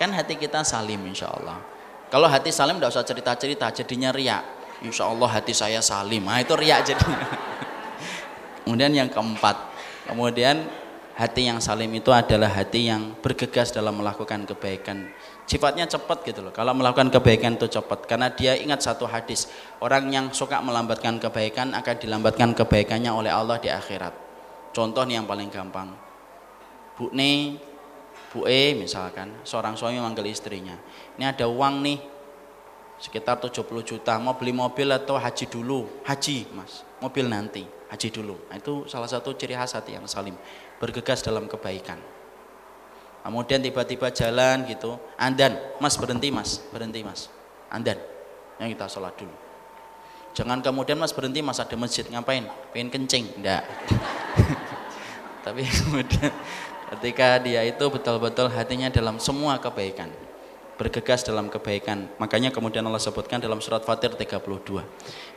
[0.00, 1.60] Kan hati kita salim insya Allah.
[2.08, 4.40] Kalau hati salim tidak usah cerita-cerita, jadinya riak.
[4.80, 6.24] Insya Allah hati saya salim.
[6.24, 7.28] Nah itu riak jadinya.
[8.64, 9.68] kemudian yang keempat,
[10.08, 10.64] kemudian
[11.12, 15.12] hati yang salim itu adalah hati yang bergegas dalam melakukan kebaikan.
[15.44, 16.56] Sifatnya cepat gitu loh.
[16.56, 18.08] Kalau melakukan kebaikan itu cepat.
[18.08, 19.52] Karena dia ingat satu hadis.
[19.84, 24.16] Orang yang suka melambatkan kebaikan akan dilambatkan kebaikannya oleh Allah di akhirat.
[24.72, 26.11] Contoh nih yang paling gampang
[27.02, 27.58] Bu Ne,
[28.30, 30.78] Bu E misalkan, seorang suami manggil istrinya.
[31.18, 31.98] Ini ada uang nih,
[33.02, 35.90] sekitar 70 juta, mau beli mobil atau haji dulu?
[36.06, 38.38] Haji mas, mobil nanti, haji dulu.
[38.46, 40.38] Nah, itu salah satu ciri khas hati yang salim,
[40.78, 41.98] bergegas dalam kebaikan.
[43.26, 47.26] Kemudian tiba-tiba jalan gitu, andan, mas berhenti mas, berhenti mas,
[47.66, 47.98] andan,
[48.62, 49.34] yang kita sholat dulu.
[50.38, 52.46] Jangan kemudian mas berhenti mas ada masjid ngapain?
[52.70, 53.66] Pengen kencing, enggak.
[55.44, 56.30] Tapi kemudian
[56.92, 60.12] ketika dia itu betul-betul hatinya dalam semua kebaikan
[60.82, 62.10] bergegas dalam kebaikan.
[62.18, 64.82] Makanya kemudian Allah sebutkan dalam surat Fatir 32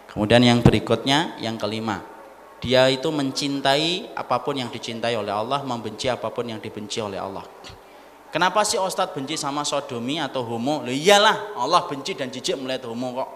[0.10, 2.02] kemudian yang berikutnya yang kelima.
[2.64, 7.20] Dia itu mencintai apa pun yang dicintai oleh Allah membenci apa pun yang dibenci oleh
[7.20, 7.46] Allah.
[8.34, 10.84] Kenapa sih Ustadz benci sama sodomi atau homo?
[10.84, 13.30] Loh, iyalah Allah benci dan jijik melihat homo kok.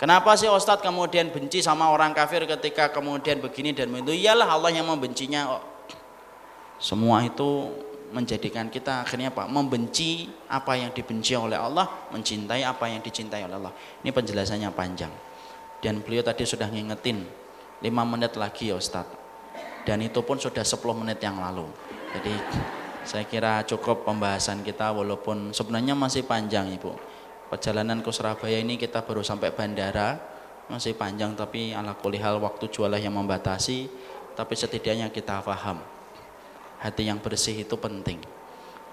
[0.00, 4.16] Kenapa sih Ustadz kemudian benci sama orang kafir ketika kemudian begini dan begitu?
[4.26, 5.71] Iyalah Allah yang membencinya kok.
[6.82, 7.70] Semua itu
[8.10, 9.46] menjadikan kita akhirnya apa?
[9.46, 13.70] Membenci apa yang dibenci oleh Allah, mencintai apa yang dicintai oleh Allah.
[14.02, 15.14] Ini penjelasannya panjang.
[15.78, 17.22] Dan beliau tadi sudah ngingetin
[17.78, 19.06] 5 menit lagi ya Ustaz.
[19.86, 21.70] Dan itu pun sudah 10 menit yang lalu.
[22.18, 22.34] Jadi
[23.06, 26.98] saya kira cukup pembahasan kita walaupun sebenarnya masih panjang Ibu.
[27.46, 30.18] Perjalanan ke Surabaya ini kita baru sampai bandara,
[30.66, 33.86] masih panjang tapi ala kulihal waktu jualah yang membatasi,
[34.34, 36.01] tapi setidaknya kita paham
[36.82, 38.18] hati yang bersih itu penting.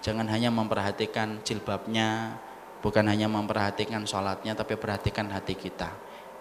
[0.05, 2.37] Jangan hanya memperhatikan jilbabnya,
[2.85, 5.91] bukan hanya memperhatikan sholatnya, tapi perhatikan hati kita.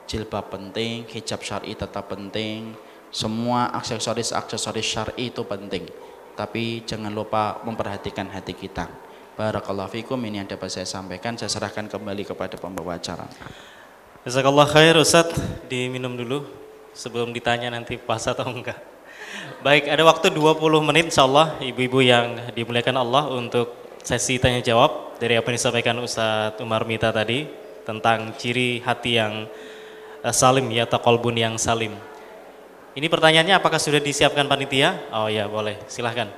[0.04, 2.76] Jilbab penting, hijab syari tetap penting,
[3.08, 5.88] semua aksesoris-aksesoris syari itu penting.
[6.36, 8.86] Tapi jangan lupa memperhatikan hati kita.
[9.34, 11.34] Barakallahu fikum ini yang dapat saya sampaikan.
[11.34, 13.26] Saya serahkan kembali kepada pembawa acara.
[14.22, 15.34] Jazakallah khair Ustaz,
[15.66, 16.46] diminum dulu
[16.94, 18.78] sebelum ditanya nanti pas atau enggak.
[19.58, 23.74] Baik, ada waktu 20 menit insya Allah ibu-ibu yang dimuliakan Allah untuk
[24.06, 27.42] sesi tanya jawab dari apa yang disampaikan Ustadz Umar Mita tadi
[27.82, 29.50] tentang ciri hati yang
[30.22, 31.90] uh, salim ya atau kolbun yang salim.
[32.94, 34.94] Ini pertanyaannya apakah sudah disiapkan panitia?
[35.10, 36.30] Oh ya boleh, silahkan.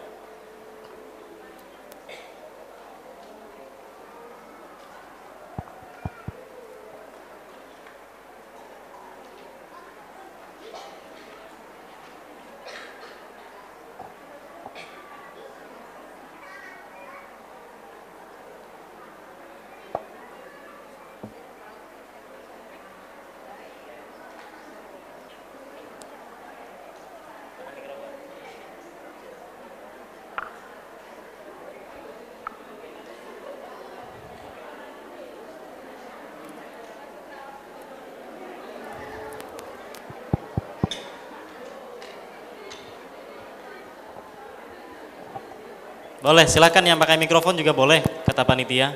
[46.30, 48.94] Boleh, silakan yang pakai mikrofon juga boleh, kata panitia.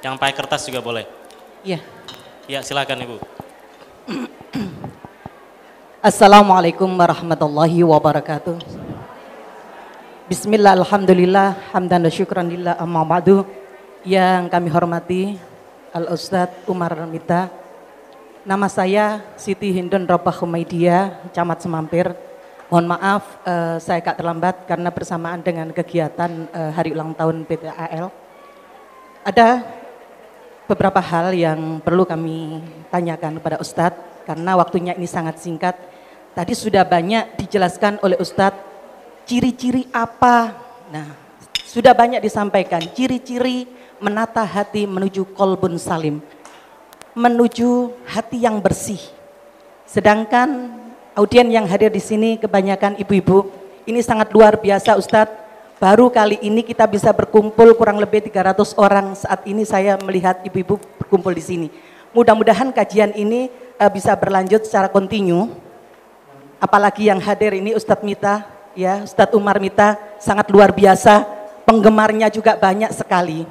[0.00, 1.04] Yang pakai kertas juga boleh.
[1.60, 1.84] Iya.
[2.48, 3.16] Iya, silakan Ibu.
[6.08, 8.56] Assalamualaikum warahmatullahi wabarakatuh.
[10.32, 13.44] Bismillah, alhamdulillah, hamdan dan syukran lillah amma ba'du.
[14.08, 15.22] Yang kami hormati
[15.92, 17.52] Al Ustadz Umar Mita.
[18.48, 22.16] Nama saya Siti Hindun Robah Humaidiyah, Camat Semampir,
[22.70, 28.14] Mohon maaf uh, saya agak terlambat karena bersamaan dengan kegiatan uh, hari ulang tahun PTAL.
[29.26, 29.66] Ada
[30.70, 35.74] beberapa hal yang perlu kami tanyakan kepada Ustadz karena waktunya ini sangat singkat.
[36.30, 38.62] Tadi sudah banyak dijelaskan oleh Ustadz
[39.26, 40.54] ciri-ciri apa.
[40.94, 41.10] Nah,
[41.66, 43.66] sudah banyak disampaikan ciri-ciri
[43.98, 46.22] menata hati menuju kolbun salim.
[47.18, 49.02] Menuju hati yang bersih.
[49.90, 50.78] Sedangkan
[51.20, 53.52] Audien yang hadir di sini kebanyakan ibu-ibu.
[53.84, 55.36] Ini sangat luar biasa Ustadz.
[55.76, 60.80] Baru kali ini kita bisa berkumpul kurang lebih 300 orang saat ini saya melihat ibu-ibu
[60.96, 61.68] berkumpul di sini.
[62.16, 65.52] Mudah-mudahan kajian ini uh, bisa berlanjut secara kontinu.
[66.56, 71.28] Apalagi yang hadir ini Ustadz Mita, ya Ustadz Umar Mita sangat luar biasa,
[71.68, 73.44] penggemarnya juga banyak sekali.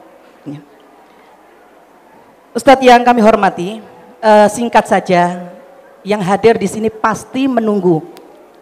[2.49, 3.77] Ustadz yang kami hormati,
[4.25, 5.53] uh, singkat saja,
[6.03, 8.03] yang hadir di sini pasti menunggu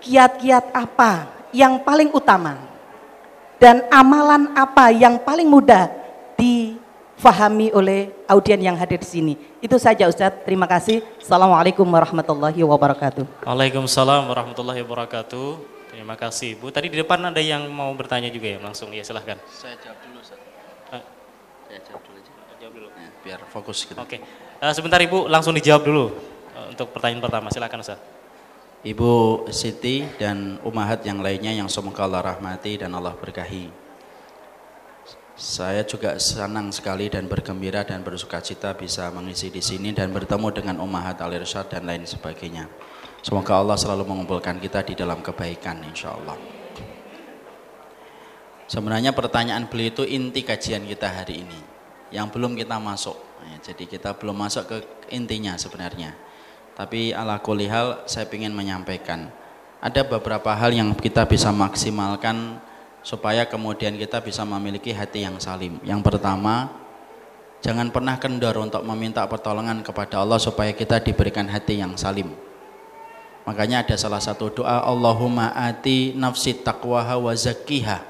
[0.02, 2.58] kiat-kiat apa yang paling utama
[3.58, 5.90] dan amalan apa yang paling mudah
[6.38, 9.34] difahami oleh audien yang hadir di sini.
[9.58, 10.46] Itu saja Ustaz.
[10.46, 11.02] Terima kasih.
[11.18, 13.46] Assalamualaikum warahmatullahi wabarakatuh.
[13.46, 15.78] Waalaikumsalam warahmatullahi wabarakatuh.
[15.90, 16.70] Terima kasih Bu.
[16.70, 19.42] Tadi di depan ada yang mau bertanya juga ya langsung ya silahkan.
[19.50, 20.38] Saya jawab dulu Ustaz.
[20.94, 21.02] Ah.
[21.66, 22.32] Saya jawab dulu aja.
[22.62, 22.88] Jawab dulu.
[22.94, 23.98] Ya, biar fokus gitu.
[23.98, 24.22] Oke.
[24.62, 26.37] Uh, sebentar Ibu langsung dijawab dulu
[26.70, 27.48] untuk pertanyaan pertama.
[27.50, 28.00] Silakan Ustaz.
[28.86, 33.88] Ibu Siti dan umahat yang lainnya yang semoga Allah rahmati dan Allah berkahi.
[35.38, 40.50] Saya juga senang sekali dan bergembira dan bersuka cita bisa mengisi di sini dan bertemu
[40.50, 41.30] dengan umahat al
[41.70, 42.66] dan lain sebagainya.
[43.22, 46.38] Semoga Allah selalu mengumpulkan kita di dalam kebaikan insya Allah.
[48.66, 51.60] Sebenarnya pertanyaan beliau itu inti kajian kita hari ini
[52.12, 53.16] yang belum kita masuk.
[53.64, 54.78] jadi kita belum masuk ke
[55.14, 56.27] intinya sebenarnya.
[56.78, 59.34] Tapi ala kulihal saya ingin menyampaikan
[59.82, 62.62] ada beberapa hal yang kita bisa maksimalkan
[63.02, 65.82] supaya kemudian kita bisa memiliki hati yang salim.
[65.82, 66.70] Yang pertama,
[67.66, 72.30] jangan pernah kendor untuk meminta pertolongan kepada Allah supaya kita diberikan hati yang salim.
[73.50, 78.04] Makanya ada salah satu doa Allahumma ati nafsi taqwaha wa zakkiha.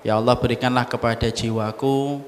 [0.00, 2.24] Ya Allah berikanlah kepada jiwaku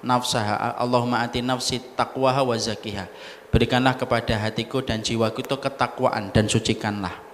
[0.00, 3.10] nafsaha Allahumma ati nafsi taqwaha wa zakkiha
[3.48, 7.28] berikanlah kepada hatiku dan jiwaku itu ketakwaan dan sucikanlah.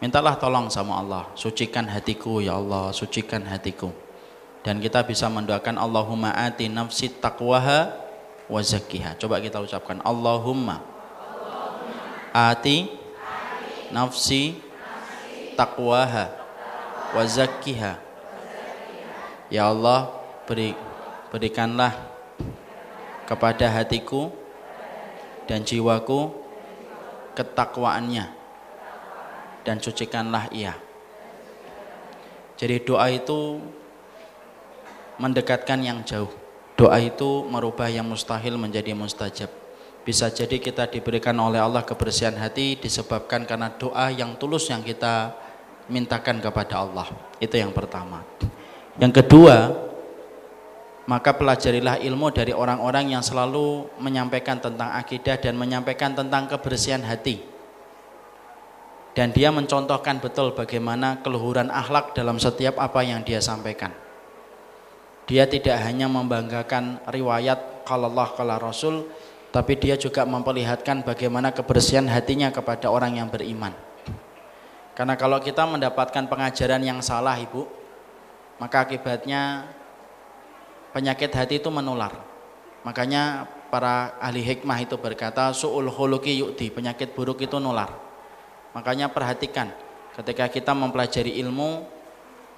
[0.00, 1.28] Mintalah tolong sama Allah.
[1.36, 3.92] Sucikan hatiku ya Allah sucikan hatiku.
[4.64, 7.92] Dan kita bisa mendoakan Allahumma ati nafsi taqwaha
[8.48, 9.20] wa zakkiha.
[9.20, 10.80] Coba kita ucapkan Allahumma
[12.32, 12.88] ati
[13.92, 14.56] nafsi
[15.56, 16.32] taqwaha
[17.12, 18.00] wa zakkiha.
[19.52, 20.08] Ya Allah
[20.48, 20.72] beri
[21.28, 21.92] berikanlah
[23.28, 24.39] kepada hatiku
[25.50, 26.30] dan jiwaku
[27.34, 28.30] ketakwaannya
[29.66, 30.78] dan sucikanlah ia.
[32.54, 33.58] Jadi doa itu
[35.18, 36.30] mendekatkan yang jauh.
[36.78, 39.50] Doa itu merubah yang mustahil menjadi mustajab.
[40.06, 45.34] Bisa jadi kita diberikan oleh Allah kebersihan hati disebabkan karena doa yang tulus yang kita
[45.90, 47.10] mintakan kepada Allah.
[47.42, 48.22] Itu yang pertama.
[48.96, 49.89] Yang kedua,
[51.10, 57.42] maka pelajarilah ilmu dari orang-orang yang selalu menyampaikan tentang akidah dan menyampaikan tentang kebersihan hati.
[59.10, 63.90] Dan dia mencontohkan betul bagaimana keluhuran akhlak dalam setiap apa yang dia sampaikan.
[65.26, 69.10] Dia tidak hanya membanggakan riwayat kalau Allah kalau Rasul,
[69.50, 73.74] tapi dia juga memperlihatkan bagaimana kebersihan hatinya kepada orang yang beriman.
[74.94, 77.66] Karena kalau kita mendapatkan pengajaran yang salah, Ibu,
[78.62, 79.66] maka akibatnya
[80.92, 82.12] penyakit hati itu menular.
[82.82, 87.92] Makanya para ahli hikmah itu berkata su'ul khuluqi yu'ti, penyakit buruk itu nular.
[88.72, 89.70] Makanya perhatikan
[90.16, 91.84] ketika kita mempelajari ilmu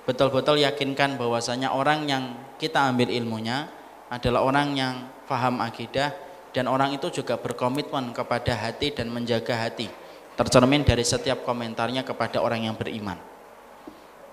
[0.03, 2.25] betul-betul yakinkan bahwasanya orang yang
[2.59, 3.71] kita ambil ilmunya
[4.11, 4.95] adalah orang yang
[5.31, 6.11] faham akidah
[6.53, 9.89] dan orang itu juga berkomitmen kepada hati dan menjaga hati
[10.35, 13.17] tercermin dari setiap komentarnya kepada orang yang beriman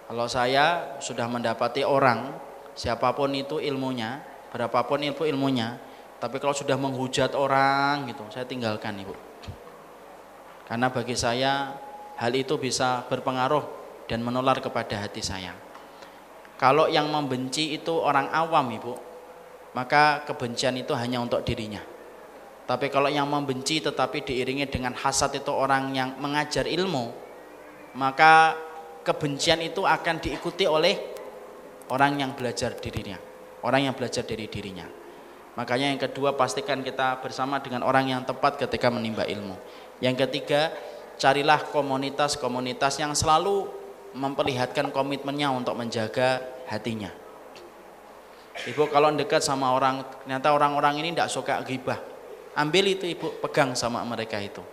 [0.10, 2.34] kalau saya sudah mendapati orang
[2.74, 5.78] siapa pun itu ilmunya, berapapun ilmu ilmunya,
[6.20, 9.16] tapi kalau sudah menghujat orang gitu, saya tinggalkan ibu.
[10.68, 11.74] Karena bagi saya
[12.20, 13.64] hal itu bisa berpengaruh
[14.06, 15.56] dan menular kepada hati saya.
[16.60, 18.94] Kalau yang membenci itu orang awam ibu,
[19.72, 21.80] maka kebencian itu hanya untuk dirinya.
[22.68, 27.10] Tapi kalau yang membenci tetapi diiringi dengan hasad itu orang yang mengajar ilmu,
[27.98, 28.54] maka
[29.02, 31.19] kebencian itu akan diikuti oleh
[31.90, 33.18] orang yang belajar dirinya,
[33.66, 34.86] orang yang belajar dari dirinya.
[35.58, 39.58] Makanya yang kedua pastikan kita bersama dengan orang yang tepat ketika menimba ilmu.
[40.00, 40.72] Yang ketiga,
[41.20, 43.68] carilah komunitas-komunitas yang selalu
[44.16, 46.40] memperlihatkan komitmennya untuk menjaga
[46.72, 47.12] hatinya.
[48.60, 52.00] Ibu kalau dekat sama orang, ternyata orang-orang ini tidak suka ghibah.
[52.56, 54.64] Ambil itu ibu, pegang sama mereka itu.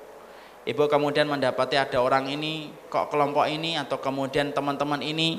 [0.67, 5.39] Ibu kemudian mendapati ada orang ini, kok kelompok ini atau kemudian teman-teman ini,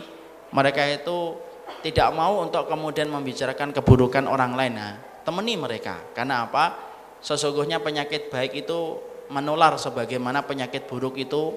[0.55, 1.35] mereka itu
[1.81, 4.73] tidak mau untuk kemudian membicarakan keburukan orang lain.
[4.75, 6.01] Nah, temani mereka.
[6.15, 6.73] Karena apa?
[7.21, 11.53] Sesungguhnya penyakit baik itu menular sebagaimana penyakit buruk itu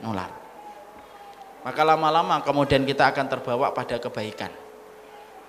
[0.00, 0.32] nular.
[1.60, 4.48] Maka lama-lama kemudian kita akan terbawa pada kebaikan.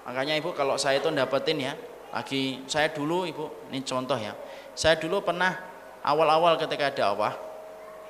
[0.03, 1.73] Makanya ibu kalau saya itu dapetin ya,
[2.11, 4.35] lagi saya dulu ibu, ini contoh ya.
[4.75, 5.55] Saya dulu pernah
[6.03, 7.31] awal-awal ketika dakwah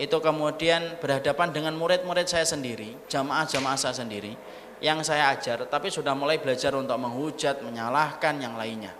[0.01, 4.33] itu kemudian berhadapan dengan murid-murid saya sendiri, jamaah-jamaah saya sendiri
[4.81, 8.91] yang saya ajar, tapi sudah mulai belajar untuk menghujat, menyalahkan yang lainnya.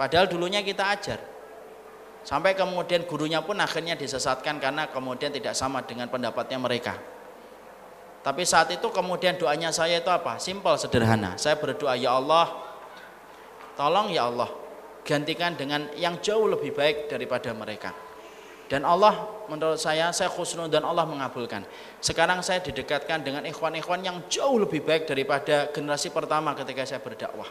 [0.00, 1.20] Padahal dulunya kita ajar.
[2.26, 6.96] Sampai kemudian gurunya pun akhirnya disesatkan karena kemudian tidak sama dengan pendapatnya mereka.
[8.26, 10.42] Tapi saat itu kemudian doanya saya itu apa?
[10.42, 11.38] Simpel, sederhana.
[11.38, 12.50] Saya berdoa, ya Allah,
[13.78, 14.50] tolong ya Allah,
[15.06, 17.94] gantikan dengan yang jauh lebih baik daripada mereka.
[18.66, 21.62] Dan Allah menurut saya, saya khusnul dan Allah mengabulkan.
[22.02, 27.46] Sekarang saya didekatkan dengan ikhwan-ikhwan yang jauh lebih baik daripada generasi pertama ketika saya berdakwah.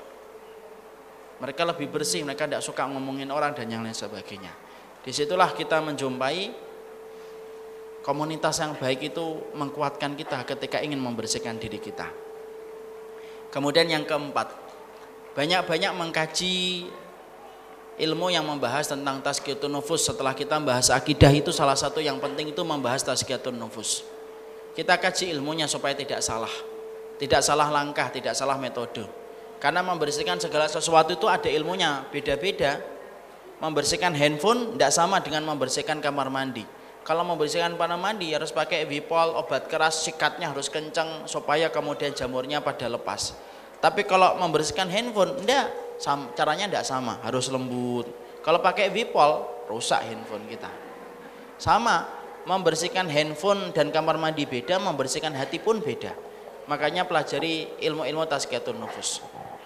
[1.39, 4.51] Mereka lebih bersih, mereka tidak suka ngomongin orang dan yang lain sebagainya.
[5.03, 6.51] Di situlah kita menjumpai
[8.03, 12.07] komunitas yang baik itu mengkuatkan kita ketika ingin membersihkan diri kita.
[13.51, 14.51] Kemudian yang keempat,
[15.31, 16.87] banyak-banyak mengkaji
[17.95, 22.51] ilmu yang membahas tentang tazkiyatun nufus setelah kita membahas akidah itu salah satu yang penting
[22.51, 24.03] itu membahas tazkiyatun nufus.
[24.75, 26.51] Kita kaji ilmunya supaya tidak salah.
[27.15, 29.07] Tidak salah langkah, tidak salah metode.
[29.63, 32.83] Karena membersihkan segala sesuatu itu ada ilmunya, beda-beda.
[33.63, 36.67] Membersihkan handphone tidak sama dengan membersihkan kamar mandi
[37.05, 42.65] kalau membersihkan panah mandi harus pakai Wipol, obat keras, sikatnya harus kencang supaya kemudian jamurnya
[42.65, 43.37] pada lepas.
[43.77, 45.69] Tapi kalau membersihkan handphone, enggak,
[46.35, 48.07] caranya enggak sama, harus lembut.
[48.43, 50.69] Kalau pakai Wipol, rusak handphone kita.
[51.57, 52.05] Sama,
[52.45, 56.13] membersihkan handphone dan kamar mandi beda, membersihkan hati pun beda.
[56.65, 59.21] Makanya pelajari ilmu-ilmu tazkiyatun nufus.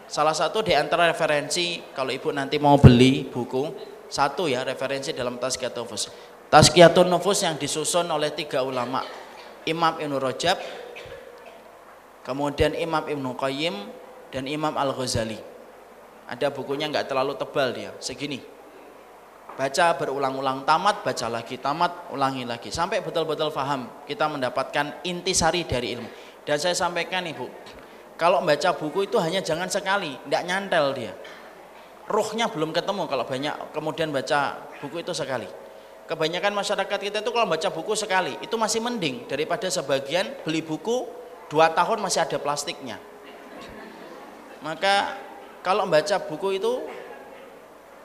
[0.09, 3.71] Salah satu di antara referensi kalau ibu nanti mau beli buku,
[4.09, 6.09] satu ya referensi dalam tazkiyatun nufus
[6.49, 9.05] Tazkiyatun Nufus yang disusun oleh tiga ulama
[9.69, 10.57] Imam Ibn Rajab
[12.25, 13.75] kemudian Imam Ibn Qayyim
[14.33, 15.37] dan Imam Al-Ghazali
[16.29, 18.37] ada bukunya nggak terlalu tebal dia segini.
[19.57, 22.69] Baca berulang-ulang tamat baca lagi tamat ulangi lagi.
[22.69, 26.09] Sampai betul-betul faham kita mendapatkan intisari dari ilmu.
[26.45, 27.49] Dan saya sampaikan ibu
[28.15, 31.13] kalau membaca buku itu hanya jangan sekali tidak nyantel dia.
[32.09, 35.49] Ruhnya belum ketemu kalau banyak kemudian baca buku itu sekali.
[36.09, 41.05] Kebanyakan masyarakat kita itu kalau baca buku sekali itu masih mending daripada sebagian beli buku
[41.49, 42.97] dua tahun masih ada plastiknya.
[44.59, 45.28] Maka
[45.59, 46.83] kalau membaca buku itu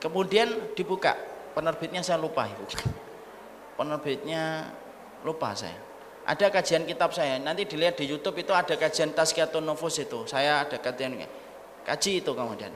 [0.02, 1.14] kemudian dibuka.
[1.54, 2.66] Penerbitnya saya lupa ibu
[3.78, 4.70] penerbitnya
[5.22, 5.76] lupa saya.
[6.24, 7.36] Ada kajian kitab saya.
[7.36, 10.24] Nanti dilihat di YouTube itu ada kajian Tazkiyatun Nufus itu.
[10.24, 11.20] Saya ada kajian
[11.84, 12.72] kaji itu kemudian.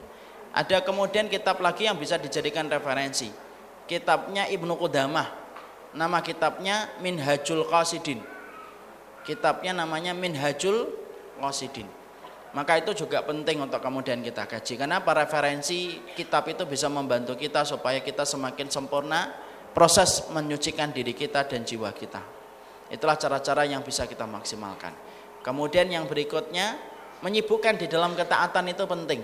[0.52, 3.32] Ada kemudian kitab lagi yang bisa dijadikan referensi.
[3.88, 5.32] Kitabnya Ibnu Qudamah.
[5.96, 8.20] Nama kitabnya Minhajul Qasidin.
[9.24, 10.92] Kitabnya namanya Minhajul
[11.40, 11.88] Qasidin.
[12.58, 14.74] Maka itu juga penting untuk kemudian kita kaji.
[14.82, 19.30] Karena para referensi kitab itu bisa membantu kita supaya kita semakin sempurna
[19.70, 22.18] proses menyucikan diri kita dan jiwa kita.
[22.90, 24.90] Itulah cara-cara yang bisa kita maksimalkan.
[25.38, 26.74] Kemudian yang berikutnya
[27.22, 29.22] menyibukkan di dalam ketaatan itu penting.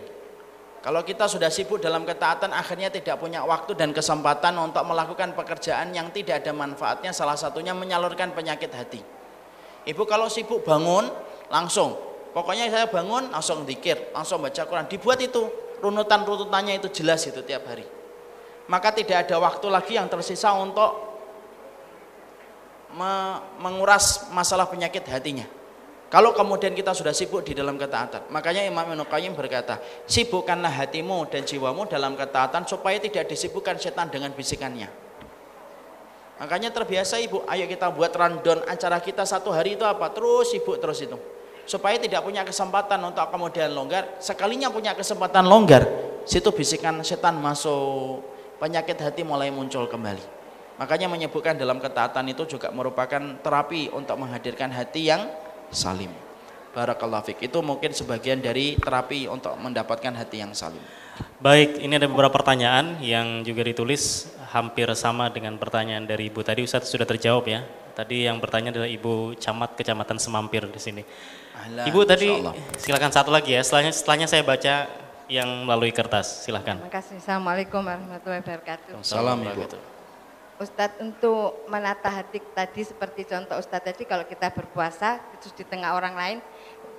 [0.79, 5.91] Kalau kita sudah sibuk dalam ketaatan akhirnya tidak punya waktu dan kesempatan untuk melakukan pekerjaan
[5.91, 9.03] yang tidak ada manfaatnya salah satunya menyalurkan penyakit hati.
[9.91, 11.11] Ibu kalau sibuk bangun
[11.51, 14.91] langsung pokoknya saya bangun langsung dikir, langsung baca Quran.
[14.91, 15.47] Dibuat itu
[15.81, 17.87] runutan-runutannya itu jelas itu tiap hari.
[18.67, 21.15] Maka tidak ada waktu lagi yang tersisa untuk
[23.59, 25.45] menguras masalah penyakit hatinya.
[26.09, 31.27] Kalau kemudian kita sudah sibuk di dalam ketaatan, makanya Imam Ibnu Qayyim berkata, sibukkanlah hatimu
[31.27, 34.87] dan jiwamu dalam ketaatan supaya tidak disibukkan setan dengan bisikannya.
[36.39, 40.15] Makanya terbiasa ibu, ayo kita buat rundown acara kita satu hari itu apa?
[40.15, 41.19] Terus sibuk terus itu.
[41.65, 44.21] Supaya tidak punya kesempatan untuk kemudian longgar.
[44.21, 45.85] Sekalinya punya kesempatan longgar,
[46.29, 48.21] situ bisikan setan masuk,
[48.61, 50.23] penyakit hati mulai muncul kembali.
[50.75, 55.31] Makanya menyebutkan dalam ketaatan itu juga merupakan terapi untuk menghadirkan hati yang
[55.71, 56.11] salim.
[56.75, 57.47] Barakallahu fiq.
[57.47, 60.83] Itu mungkin sebagian dari terapi untuk mendapatkan hati yang salim.
[61.39, 66.67] Baik, ini ada beberapa pertanyaan yang juga ditulis hampir sama dengan pertanyaan dari Ibu tadi.
[66.67, 67.63] Ustadz sudah terjawab ya.
[67.95, 71.03] Tadi yang bertanya adalah Ibu Camat Kecamatan Semampir di sini.
[71.65, 72.29] Ahlan, Ibu tadi
[72.77, 73.65] silakan satu lagi ya.
[73.65, 74.85] Setelahnya, setelahnya saya baca
[75.33, 76.45] yang melalui kertas.
[76.45, 76.77] Silahkan.
[76.77, 77.17] Terima kasih.
[77.17, 79.01] Assalamualaikum warahmatullahi wabarakatuh.
[79.01, 79.65] Salam Ibu.
[80.61, 85.97] Ustadz untuk menata hati tadi seperti contoh Ustadz tadi kalau kita berpuasa terus di tengah
[85.97, 86.39] orang lain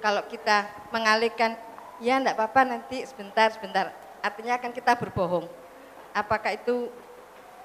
[0.02, 1.56] kalau kita mengalihkan
[2.04, 5.48] ya enggak apa-apa nanti sebentar sebentar artinya akan kita berbohong
[6.12, 6.92] apakah itu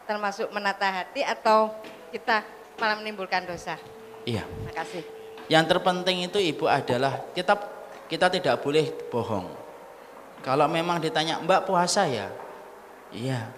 [0.06, 1.74] termasuk menata hati atau
[2.14, 2.46] kita
[2.78, 3.74] malah menimbulkan dosa
[4.22, 5.19] iya terima kasih
[5.50, 7.58] yang terpenting itu ibu adalah kita
[8.06, 9.60] kita tidak boleh bohong
[10.40, 12.32] Kalau memang ditanya, Mbak puasa ya?
[13.12, 13.52] Iya.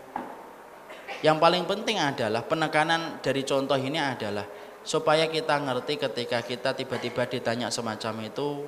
[1.23, 4.43] Yang paling penting adalah penekanan dari contoh ini adalah
[4.83, 8.67] supaya kita ngerti ketika kita tiba-tiba ditanya semacam itu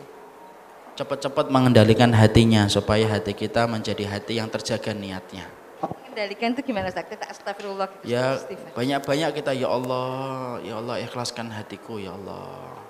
[0.95, 5.51] cepat-cepat mengendalikan hatinya supaya hati kita menjadi hati yang terjaga niatnya.
[5.83, 7.11] Mengendalikan itu gimana Ustaz?
[7.11, 8.15] Kita astagfirullah gitu.
[8.15, 8.39] Ya
[8.79, 12.84] banyak-banyak kita ya Allah, ya Allah ikhlaskan hatiku ya Allah.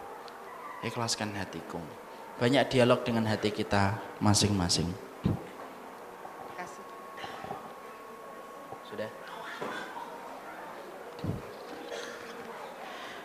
[0.84, 1.80] Ikhlaskan hatiku.
[2.36, 4.92] Banyak dialog dengan hati kita masing-masing.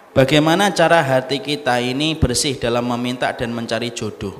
[0.10, 4.36] Bagaimana cara hati kita ini bersih dalam meminta dan mencari jodoh?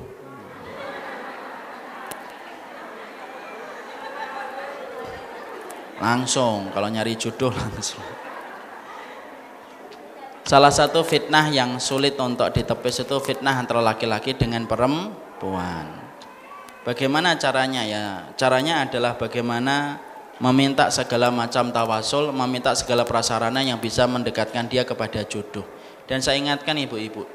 [6.00, 8.29] Langsung, kalau nyari jodoh langsung.
[10.50, 15.86] Salah satu fitnah yang sulit untuk ditepis itu fitnah antara laki-laki dengan perempuan.
[16.82, 18.34] Bagaimana caranya ya?
[18.34, 20.02] Caranya adalah bagaimana
[20.42, 25.70] meminta segala macam tawasul, meminta segala prasarana yang bisa mendekatkan dia kepada jodoh.
[26.10, 27.30] Dan saya ingatkan ibu-ibu,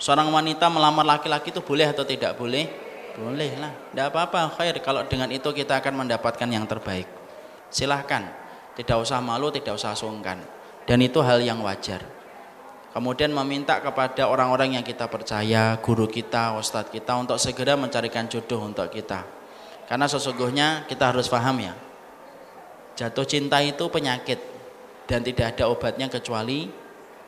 [0.00, 2.72] seorang wanita melamar laki-laki itu boleh atau tidak boleh?
[3.20, 4.80] Boleh lah, tidak apa-apa, khair.
[4.80, 7.04] Kalau dengan itu kita akan mendapatkan yang terbaik.
[7.68, 8.32] Silahkan,
[8.80, 10.40] tidak usah malu, tidak usah sungkan.
[10.88, 12.13] Dan itu hal yang wajar.
[12.94, 18.70] Kemudian meminta kepada orang-orang yang kita percaya, guru kita, ustadz kita untuk segera mencarikan jodoh
[18.70, 19.26] untuk kita.
[19.90, 21.74] Karena sesungguhnya kita harus paham ya,
[22.94, 24.38] Jatuh cinta itu penyakit
[25.10, 26.70] dan tidak ada obatnya kecuali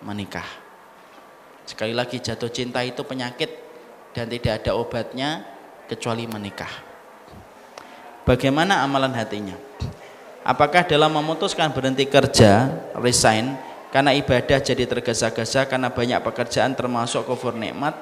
[0.06, 0.46] menikah.
[1.66, 3.50] Sekali lagi jatuh cinta itu penyakit
[4.14, 5.42] dan tidak ada obatnya
[5.90, 6.70] kecuali menikah.
[8.22, 9.58] Bagaimana amalan hatinya?
[10.46, 13.58] Apakah dalam memutuskan berhenti kerja, resign,
[13.96, 17.96] karena ibadah jadi tergesa-gesa karena banyak pekerjaan termasuk kufur nikmat?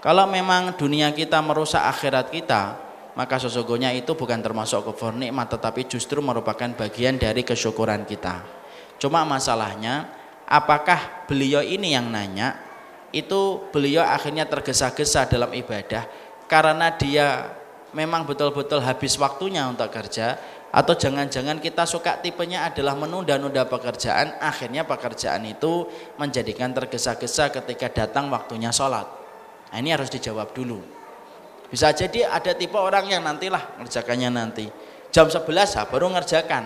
[0.00, 2.80] Kalau memang dunia kita merusak akhirat kita,
[3.20, 8.48] maka sesungguhnya itu bukan termasuk kufur nikmat tetapi justru merupakan bagian dari kesyukuran kita.
[8.96, 10.08] Cuma masalahnya
[10.48, 12.56] apakah beliau ini yang nanya
[13.12, 16.08] itu beliau akhirnya tergesa-gesa dalam ibadah
[16.48, 17.52] karena dia
[17.92, 20.40] memang betul-betul habis waktunya untuk kerja
[20.76, 25.88] atau jangan-jangan kita suka tipenya adalah menunda-nunda pekerjaan akhirnya pekerjaan itu
[26.20, 29.08] menjadikan tergesa-gesa ketika datang waktunya sholat
[29.72, 30.96] nah, ini harus dijawab dulu
[31.66, 34.66] bisa jadi ada tipe orang yang nantilah ngerjakannya nanti.
[35.10, 36.64] Jam 11 ha, baru ngerjakan.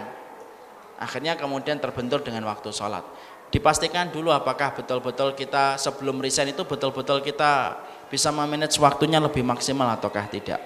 [1.00, 3.04] Akhirnya kemudian terbentur dengan waktu sholat.
[3.50, 7.80] Dipastikan dulu apakah betul-betul kita sebelum resign itu betul-betul kita
[8.12, 10.60] bisa memanage waktunya lebih maksimal ataukah tidak.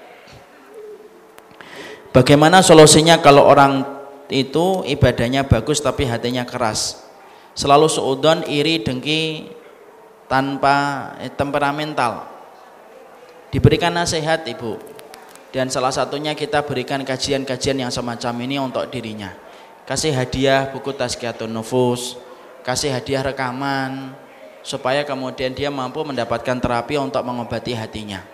[2.15, 3.83] Bagaimana solusinya kalau orang
[4.31, 7.03] itu ibadahnya bagus tapi hatinya keras.
[7.59, 9.51] Selalu seudon, iri, dengki,
[10.31, 12.35] tanpa eh, temperamental
[13.55, 14.75] Diberikan nasihat ibu.
[15.55, 19.31] Dan salah satunya kita berikan kajian-kajian yang semacam ini untuk dirinya.
[19.87, 22.19] Kasih hadiah buku Tazkiyatun Nufus,
[22.67, 24.11] kasih hadiah rekaman,
[24.67, 28.27] supaya kemudian dia mampu mendapatkan terapi untuk mengobati hatinya.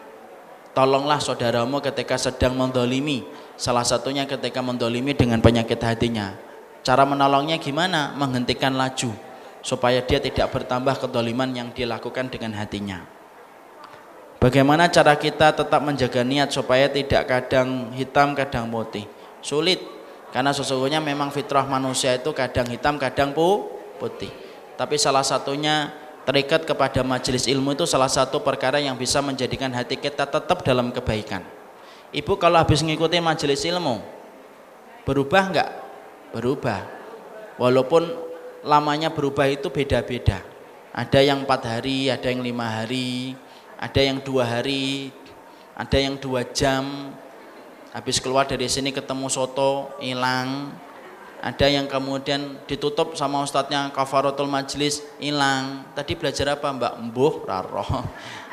[0.72, 3.20] Tolonglah saudaramu ketika sedang mendolimi,
[3.60, 6.32] salah satunya ketika mendolimi dengan penyakit hatinya.
[6.80, 8.16] Cara menolongnya gimana?
[8.16, 9.12] Menghentikan laju,
[9.60, 13.04] supaya dia tidak bertambah kedoliman yang dilakukan dengan hatinya.
[14.40, 19.04] Bagaimana cara kita tetap menjaga niat supaya tidak kadang hitam kadang putih?
[19.44, 19.84] Sulit
[20.32, 24.32] karena sesungguhnya memang fitrah manusia itu kadang hitam kadang putih.
[24.80, 25.92] Tapi salah satunya
[26.24, 30.88] terikat kepada majelis ilmu itu salah satu perkara yang bisa menjadikan hati kita tetap dalam
[30.88, 31.59] kebaikan.
[32.10, 34.02] Ibu kalau habis mengikuti majelis ilmu
[35.06, 35.70] berubah enggak?
[36.34, 36.80] Berubah.
[37.58, 38.06] Walaupun
[38.62, 40.42] lamanya berubah itu beda-beda.
[40.90, 43.34] Ada yang empat hari, ada yang lima hari,
[43.78, 45.14] ada yang dua hari,
[45.78, 47.14] ada yang dua jam,
[47.94, 50.74] habis keluar dari sini ketemu soto, hilang,
[51.40, 55.88] ada yang kemudian ditutup sama ustadznya kafaratul majlis, hilang.
[55.96, 56.94] Tadi belajar apa mbak?
[57.00, 57.86] Mbuh, raro.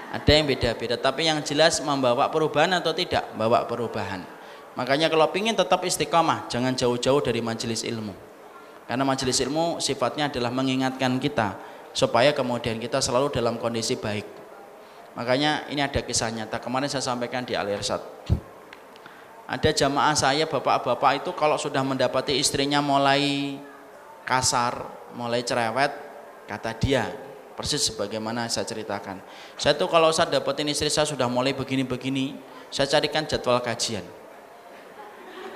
[0.08, 3.28] Ada yang beda-beda, tapi yang jelas membawa perubahan atau tidak?
[3.36, 4.24] Bawa perubahan.
[4.80, 8.16] Makanya kalau ingin tetap istiqomah, jangan jauh-jauh dari majelis ilmu.
[8.88, 11.60] Karena majelis ilmu sifatnya adalah mengingatkan kita
[11.92, 14.24] supaya kemudian kita selalu dalam kondisi baik.
[15.18, 16.62] Makanya ini ada kisah nyata.
[16.62, 18.00] Kemarin saya sampaikan di Al Irsad.
[19.50, 23.58] Ada jamaah saya bapak-bapak itu kalau sudah mendapati istrinya mulai
[24.24, 25.92] kasar, mulai cerewet,
[26.46, 27.08] kata dia
[27.58, 29.18] persis sebagaimana saya ceritakan.
[29.58, 32.38] Saya tuh kalau saya dapetin istri saya sudah mulai begini-begini,
[32.70, 34.06] saya carikan jadwal kajian.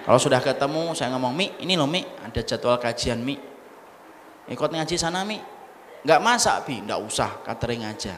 [0.02, 3.38] Kalau sudah ketemu, saya ngomong, Mi, ini loh Mi, ada jadwal kajian Mi.
[4.50, 5.38] Ikut ngaji sana Mi.
[6.02, 8.18] Enggak masak Bi, enggak usah, catering aja.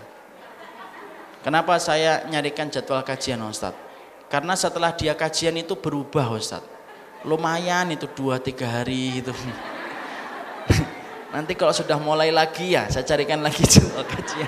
[1.43, 3.75] Kenapa saya nyarikan jadwal kajian Ustaz?
[4.31, 6.63] Karena setelah dia kajian itu berubah Ustaz.
[7.27, 9.35] Lumayan itu dua tiga hari itu.
[11.35, 14.47] Nanti kalau sudah mulai lagi ya, saya carikan lagi jadwal kajian.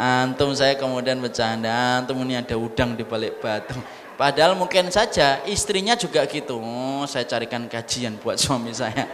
[0.00, 3.76] Antum saya kemudian bercanda, antum ini ada udang di balik batu.
[4.20, 6.60] Padahal mungkin saja istrinya juga gitu.
[6.60, 9.08] Oh, saya carikan kajian buat suami saya.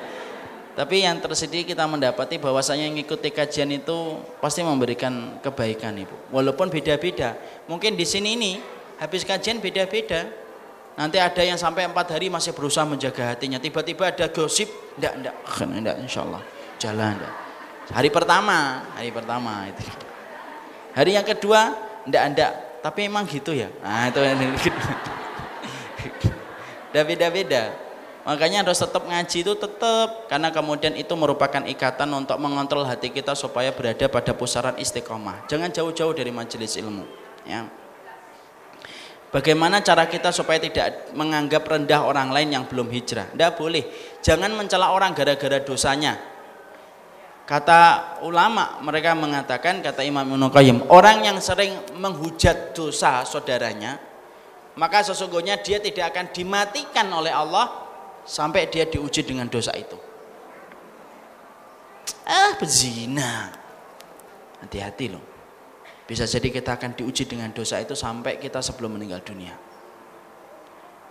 [0.77, 6.35] Tapi yang tersedia kita mendapati bahwasanya yang mengikuti kajian itu pasti memberikan kebaikan Ibu.
[6.35, 7.32] Walaupun beda-beda.
[7.64, 8.52] Mungkin di sini ini
[9.01, 10.28] habis kajian beda-beda.
[11.01, 13.56] Nanti ada yang sampai empat hari masih berusaha menjaga hatinya.
[13.56, 14.68] Tiba-tiba ada gosip,
[15.01, 16.43] enggak, enggak, enggak, insya Allah.
[16.77, 17.45] Jalan, enggak.
[17.92, 19.82] Hari pertama, hari pertama itu.
[20.96, 21.76] Hari yang kedua,
[22.06, 24.22] enggak tapi emang gitu ya nah itu
[26.94, 27.74] beda-beda
[28.30, 33.34] makanya harus tetap ngaji itu tetap karena kemudian itu merupakan ikatan untuk mengontrol hati kita
[33.34, 37.02] supaya berada pada pusaran istiqomah jangan jauh-jauh dari majelis ilmu
[37.42, 37.66] ya
[39.26, 43.28] Bagaimana cara kita supaya tidak menganggap rendah orang lain yang belum hijrah?
[43.34, 43.84] Tidak boleh.
[44.24, 46.16] Jangan mencela orang gara-gara dosanya.
[47.47, 54.02] Kata ulama mereka mengatakan kata Imam Ibnu Qayyim, orang yang sering menghujat dosa saudaranya,
[54.74, 57.70] maka sesungguhnya dia tidak akan dimatikan oleh Allah
[58.27, 59.94] sampai dia diuji dengan dosa itu.
[62.27, 63.55] Ah, bezina.
[64.66, 65.23] Hati-hati loh.
[66.10, 69.55] Bisa jadi kita akan diuji dengan dosa itu sampai kita sebelum meninggal dunia.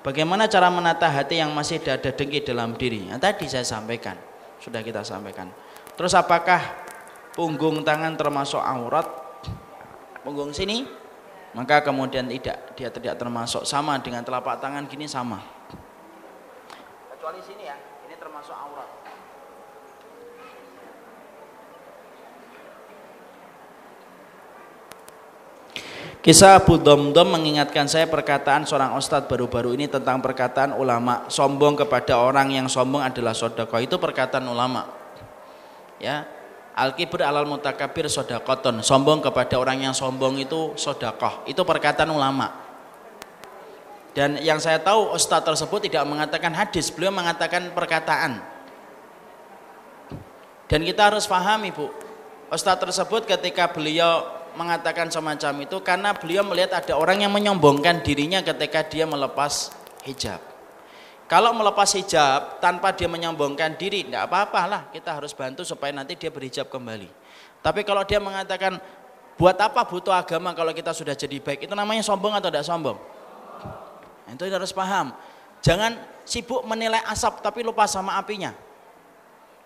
[0.03, 3.07] Bagaimana cara menata hati yang masih ada dengki dalam diri?
[3.07, 4.19] Nah, tadi saya sampaikan,
[4.59, 5.47] sudah kita sampaikan
[5.95, 6.59] Terus apakah
[7.31, 9.07] punggung tangan termasuk aurat?
[10.27, 10.83] Punggung sini?
[11.55, 15.39] Maka kemudian tidak, dia tidak termasuk sama dengan telapak tangan gini sama.
[17.15, 17.79] Kecuali sini ya,
[18.11, 18.89] ini termasuk aurat.
[26.19, 32.19] Kisah Abu Domdom mengingatkan saya perkataan seorang ustadz baru-baru ini tentang perkataan ulama sombong kepada
[32.19, 35.04] orang yang sombong adalah sodako itu perkataan ulama
[35.99, 36.27] ya.
[36.75, 41.47] Al kibr alal mutakabir sodakoton sombong kepada orang yang sombong itu sodakoh.
[41.47, 42.51] Itu perkataan ulama.
[44.11, 46.91] Dan yang saya tahu ustaz tersebut tidak mengatakan hadis.
[46.91, 48.43] Beliau mengatakan perkataan.
[50.67, 51.87] Dan kita harus paham ibu.
[52.51, 58.39] Ustaz tersebut ketika beliau mengatakan semacam itu karena beliau melihat ada orang yang menyombongkan dirinya
[58.39, 59.75] ketika dia melepas
[60.07, 60.54] hijab
[61.25, 64.81] kalau melepas hijab tanpa dia menyombongkan diri, tidak apa-apa lah.
[64.93, 67.09] Kita harus bantu supaya nanti dia berhijab kembali.
[67.65, 68.77] Tapi kalau dia mengatakan,
[69.33, 71.65] buat apa butuh agama kalau kita sudah jadi baik?
[71.65, 72.97] Itu namanya sombong atau tidak sombong?
[74.29, 75.17] Itu harus paham.
[75.65, 75.97] Jangan
[76.29, 78.53] sibuk menilai asap tapi lupa sama apinya.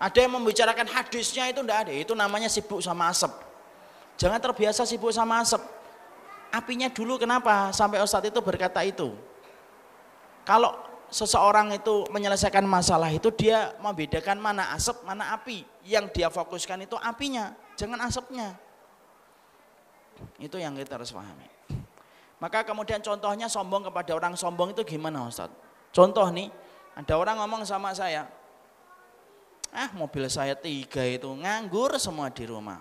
[0.00, 1.92] Ada yang membicarakan hadisnya itu tidak ada.
[1.92, 3.36] Itu namanya sibuk sama asap.
[4.16, 5.60] Jangan terbiasa sibuk sama asap.
[6.48, 9.12] Apinya dulu kenapa sampai Ustadz itu berkata itu?
[10.48, 15.66] Kalau seseorang itu menyelesaikan masalah itu dia membedakan mana asap, mana api.
[15.84, 18.54] Yang dia fokuskan itu apinya, jangan asapnya.
[20.38, 21.50] Itu yang kita harus pahami.
[22.40, 25.52] Maka kemudian contohnya sombong kepada orang sombong itu gimana Ustaz?
[25.92, 26.48] Contoh nih,
[26.96, 28.24] ada orang ngomong sama saya,
[29.74, 32.80] ah mobil saya tiga itu nganggur semua di rumah.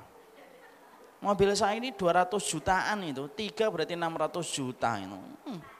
[1.19, 5.19] Mobil saya ini 200 jutaan itu, tiga berarti 600 juta itu.
[5.43, 5.78] Hmm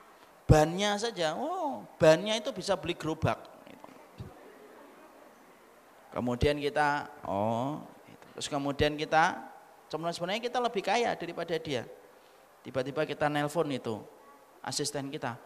[0.50, 3.38] bannya saja, oh bannya itu bisa beli gerobak.
[6.10, 7.86] Kemudian kita, oh,
[8.34, 9.46] terus kemudian kita,
[9.86, 11.86] sebenarnya kita lebih kaya daripada dia.
[12.66, 14.02] Tiba-tiba kita nelpon itu,
[14.58, 15.38] asisten kita,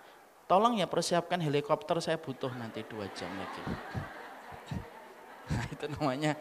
[0.48, 3.62] tolong ya persiapkan helikopter saya butuh nanti dua jam lagi.
[5.52, 6.32] Nah, itu namanya,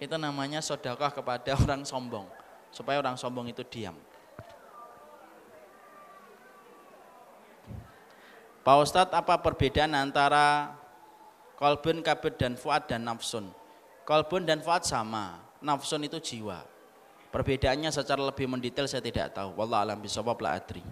[0.00, 2.24] itu namanya sodakah kepada orang sombong,
[2.72, 3.94] supaya orang sombong itu diam.
[8.66, 10.74] Pak Ustadz apa perbedaan antara
[11.54, 13.46] kolbun, kabir dan fuad dan nafsun?
[14.02, 16.66] Kolbun dan fuad sama, nafsun itu jiwa.
[17.30, 19.54] Perbedaannya secara lebih mendetail saya tidak tahu.
[19.54, 20.82] Wallah alam bisawab la adri.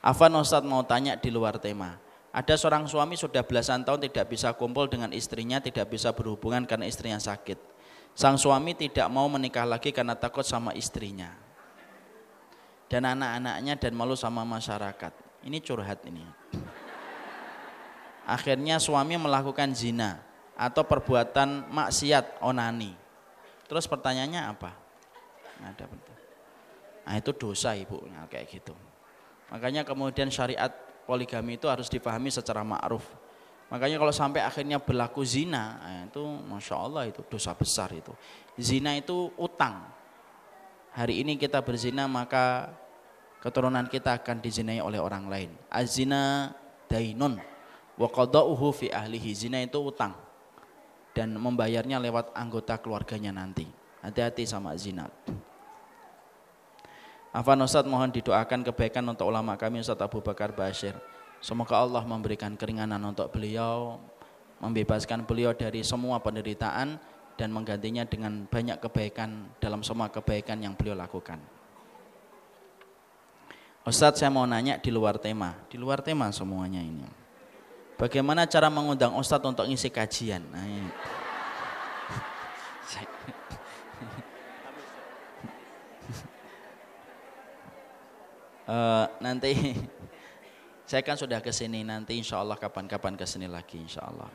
[0.00, 2.00] Afan Ustadz mau tanya di luar tema.
[2.32, 6.88] Ada seorang suami sudah belasan tahun tidak bisa kumpul dengan istrinya, tidak bisa berhubungan karena
[6.88, 7.60] istrinya sakit.
[8.16, 11.36] Sang suami tidak mau menikah lagi karena takut sama istrinya.
[12.88, 16.26] Dan anak-anaknya dan malu sama masyarakat ini curhat ini.
[18.26, 20.18] Akhirnya suami melakukan zina
[20.58, 22.90] atau perbuatan maksiat onani.
[23.70, 24.74] Terus pertanyaannya apa?
[25.62, 25.86] Ada
[27.06, 28.74] Nah itu dosa ibu, nah, kayak gitu.
[29.54, 30.74] Makanya kemudian syariat
[31.06, 33.06] poligami itu harus dipahami secara ma'ruf.
[33.70, 38.10] Makanya kalau sampai akhirnya berlaku zina, nah itu masya Allah itu dosa besar itu.
[38.58, 39.94] Zina itu utang.
[40.96, 42.72] hari ini kita berzina maka
[43.40, 45.50] keturunan kita akan dizinai oleh orang lain.
[45.68, 46.54] Azina
[46.88, 47.38] dainun
[47.96, 49.30] wa qada'uhu fi ahlihi.
[49.36, 50.14] Zina itu utang
[51.16, 53.64] dan membayarnya lewat anggota keluarganya nanti.
[54.04, 55.08] Hati-hati sama zina.
[57.32, 60.96] Afan Ustaz mohon didoakan kebaikan untuk ulama kami Ustaz Abu Bakar Bashir.
[61.40, 64.00] Semoga Allah memberikan keringanan untuk beliau,
[64.60, 66.96] membebaskan beliau dari semua penderitaan
[67.36, 71.55] dan menggantinya dengan banyak kebaikan dalam semua kebaikan yang beliau lakukan.
[73.86, 77.06] Ustadz saya mau nanya di luar tema, di luar tema semuanya ini.
[77.94, 80.42] Bagaimana cara mengundang Ustadz untuk ngisi kajian?
[80.50, 80.66] Nah,
[88.66, 89.54] uh, nanti
[90.90, 91.86] saya kan sudah ke sini.
[91.86, 94.34] Nanti insya Allah kapan-kapan ke sini lagi insya Allah.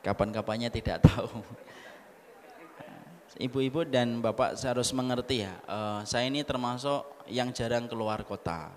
[0.00, 1.44] Kapan-kapannya tidak tahu.
[3.36, 5.52] Ibu-ibu dan bapak saya harus mengerti ya.
[5.68, 8.70] Uh, saya ini termasuk yang jarang keluar kota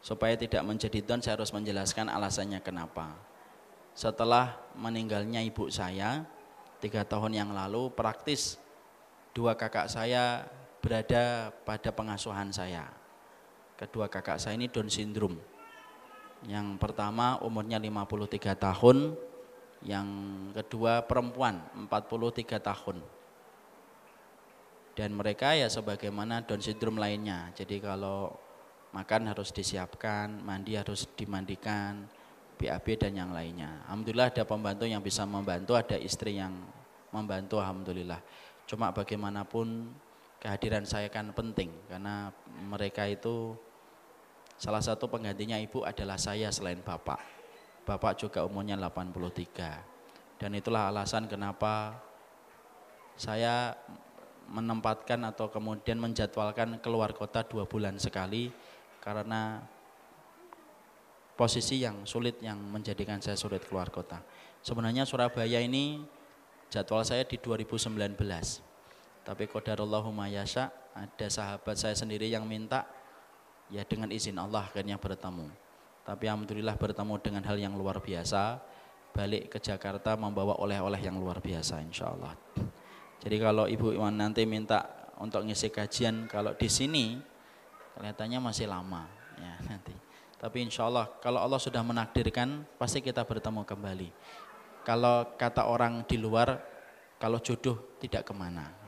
[0.00, 3.14] supaya tidak menjadi don saya harus menjelaskan alasannya kenapa
[3.96, 6.22] setelah meninggalnya ibu saya
[6.78, 8.60] tiga tahun yang lalu praktis
[9.36, 10.48] dua kakak saya
[10.86, 12.86] berada pada pengasuhan saya.
[13.74, 15.34] Kedua kakak saya ini Down syndrome.
[16.46, 19.18] Yang pertama umurnya 53 tahun,
[19.82, 20.08] yang
[20.54, 23.02] kedua perempuan 43 tahun.
[24.96, 27.52] Dan mereka ya sebagaimana Down syndrome lainnya.
[27.52, 28.32] Jadi kalau
[28.96, 32.08] makan harus disiapkan, mandi harus dimandikan,
[32.56, 33.84] BAB dan yang lainnya.
[33.84, 36.56] Alhamdulillah ada pembantu yang bisa membantu, ada istri yang
[37.12, 38.24] membantu alhamdulillah.
[38.64, 39.92] Cuma bagaimanapun
[40.40, 42.32] kehadiran saya kan penting karena
[42.64, 43.52] mereka itu
[44.56, 47.20] salah satu penggantinya ibu adalah saya selain bapak.
[47.84, 50.40] Bapak juga umurnya 83.
[50.40, 52.00] Dan itulah alasan kenapa
[53.16, 53.76] saya
[54.46, 58.50] menempatkan atau kemudian menjadwalkan keluar kota dua bulan sekali
[59.02, 59.62] karena
[61.34, 64.22] posisi yang sulit yang menjadikan saya sulit keluar kota.
[64.62, 66.02] Sebenarnya Surabaya ini
[66.72, 68.16] jadwal saya di 2019
[69.26, 72.86] tapi qadarullahu mayasya ada sahabat saya sendiri yang minta
[73.68, 75.50] ya dengan izin Allah akhirnya bertemu.
[76.06, 78.62] Tapi alhamdulillah bertemu dengan hal yang luar biasa
[79.10, 82.36] balik ke Jakarta membawa oleh-oleh yang luar biasa insya Allah
[83.22, 87.16] jadi kalau Ibu Iwan nanti minta untuk ngisi kajian kalau di sini
[87.96, 89.08] kelihatannya masih lama
[89.40, 89.94] ya nanti
[90.36, 94.08] tapi insya Allah kalau Allah sudah menakdirkan pasti kita bertemu kembali
[94.84, 96.60] kalau kata orang di luar
[97.16, 98.86] kalau jodoh tidak ke mana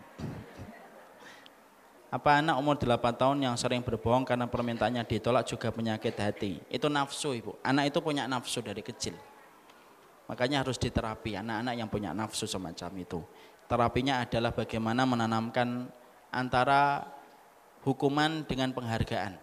[2.09, 6.57] apa anak umur 8 tahun yang sering berbohong karena permintaannya ditolak juga penyakit hati?
[6.73, 7.61] Itu nafsu ibu.
[7.61, 9.13] Anak itu punya nafsu dari kecil.
[10.25, 13.21] Makanya harus diterapi anak-anak yang punya nafsu semacam itu.
[13.69, 15.93] Terapinya adalah bagaimana menanamkan
[16.33, 17.05] antara
[17.85, 19.37] hukuman dengan penghargaan.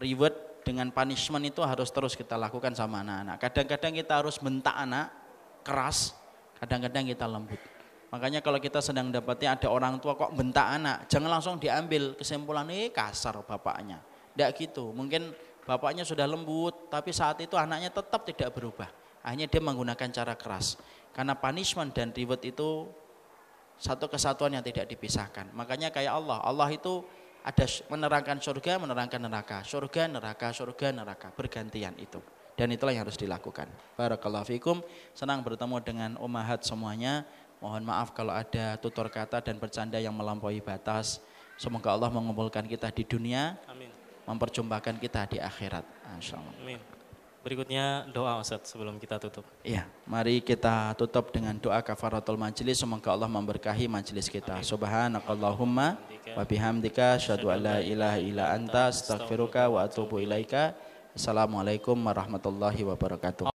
[0.00, 3.36] Reward dengan punishment itu harus terus kita lakukan sama anak-anak.
[3.36, 5.12] Kadang-kadang kita harus bentak anak
[5.60, 6.16] keras,
[6.56, 7.60] kadang-kadang kita lembut.
[8.10, 12.66] Makanya kalau kita sedang dapatnya ada orang tua kok bentak anak, jangan langsung diambil kesimpulan
[12.72, 14.00] eh kasar bapaknya.
[14.32, 14.88] Tidak gitu.
[14.96, 15.36] Mungkin
[15.68, 18.88] bapaknya sudah lembut, tapi saat itu anaknya tetap tidak berubah.
[19.20, 20.80] Hanya dia menggunakan cara keras.
[21.12, 22.86] Karena punishment dan reward itu
[23.76, 25.52] satu kesatuan yang tidak dipisahkan.
[25.52, 27.04] Makanya kayak Allah, Allah itu
[27.46, 32.18] ada menerangkan surga, menerangkan neraka, surga, neraka, surga, neraka, bergantian itu.
[32.56, 33.68] Dan itulah yang harus dilakukan.
[34.00, 34.80] Barakallahu fikum.
[35.12, 37.28] Senang bertemu dengan umahat semuanya.
[37.60, 41.20] Mohon maaf kalau ada tutur kata dan bercanda yang melampaui batas.
[41.60, 43.88] Semoga Allah mengumpulkan kita di dunia, Amin.
[44.28, 45.84] memperjumpakan kita di akhirat.
[46.64, 46.95] Amin.
[47.46, 49.46] Berikutnya doa Ustaz sebelum kita tutup.
[49.62, 52.82] Iya, mari kita tutup dengan doa kafaratul majelis.
[52.82, 54.58] Semoga Allah memberkahi majelis kita.
[54.66, 55.94] Subhanakallahumma
[56.34, 60.74] wa bihamdika asyhadu an la ilaha illa anta astaghfiruka wa atubu ilaika.
[61.14, 63.55] Assalamualaikum warahmatullahi wabarakatuh.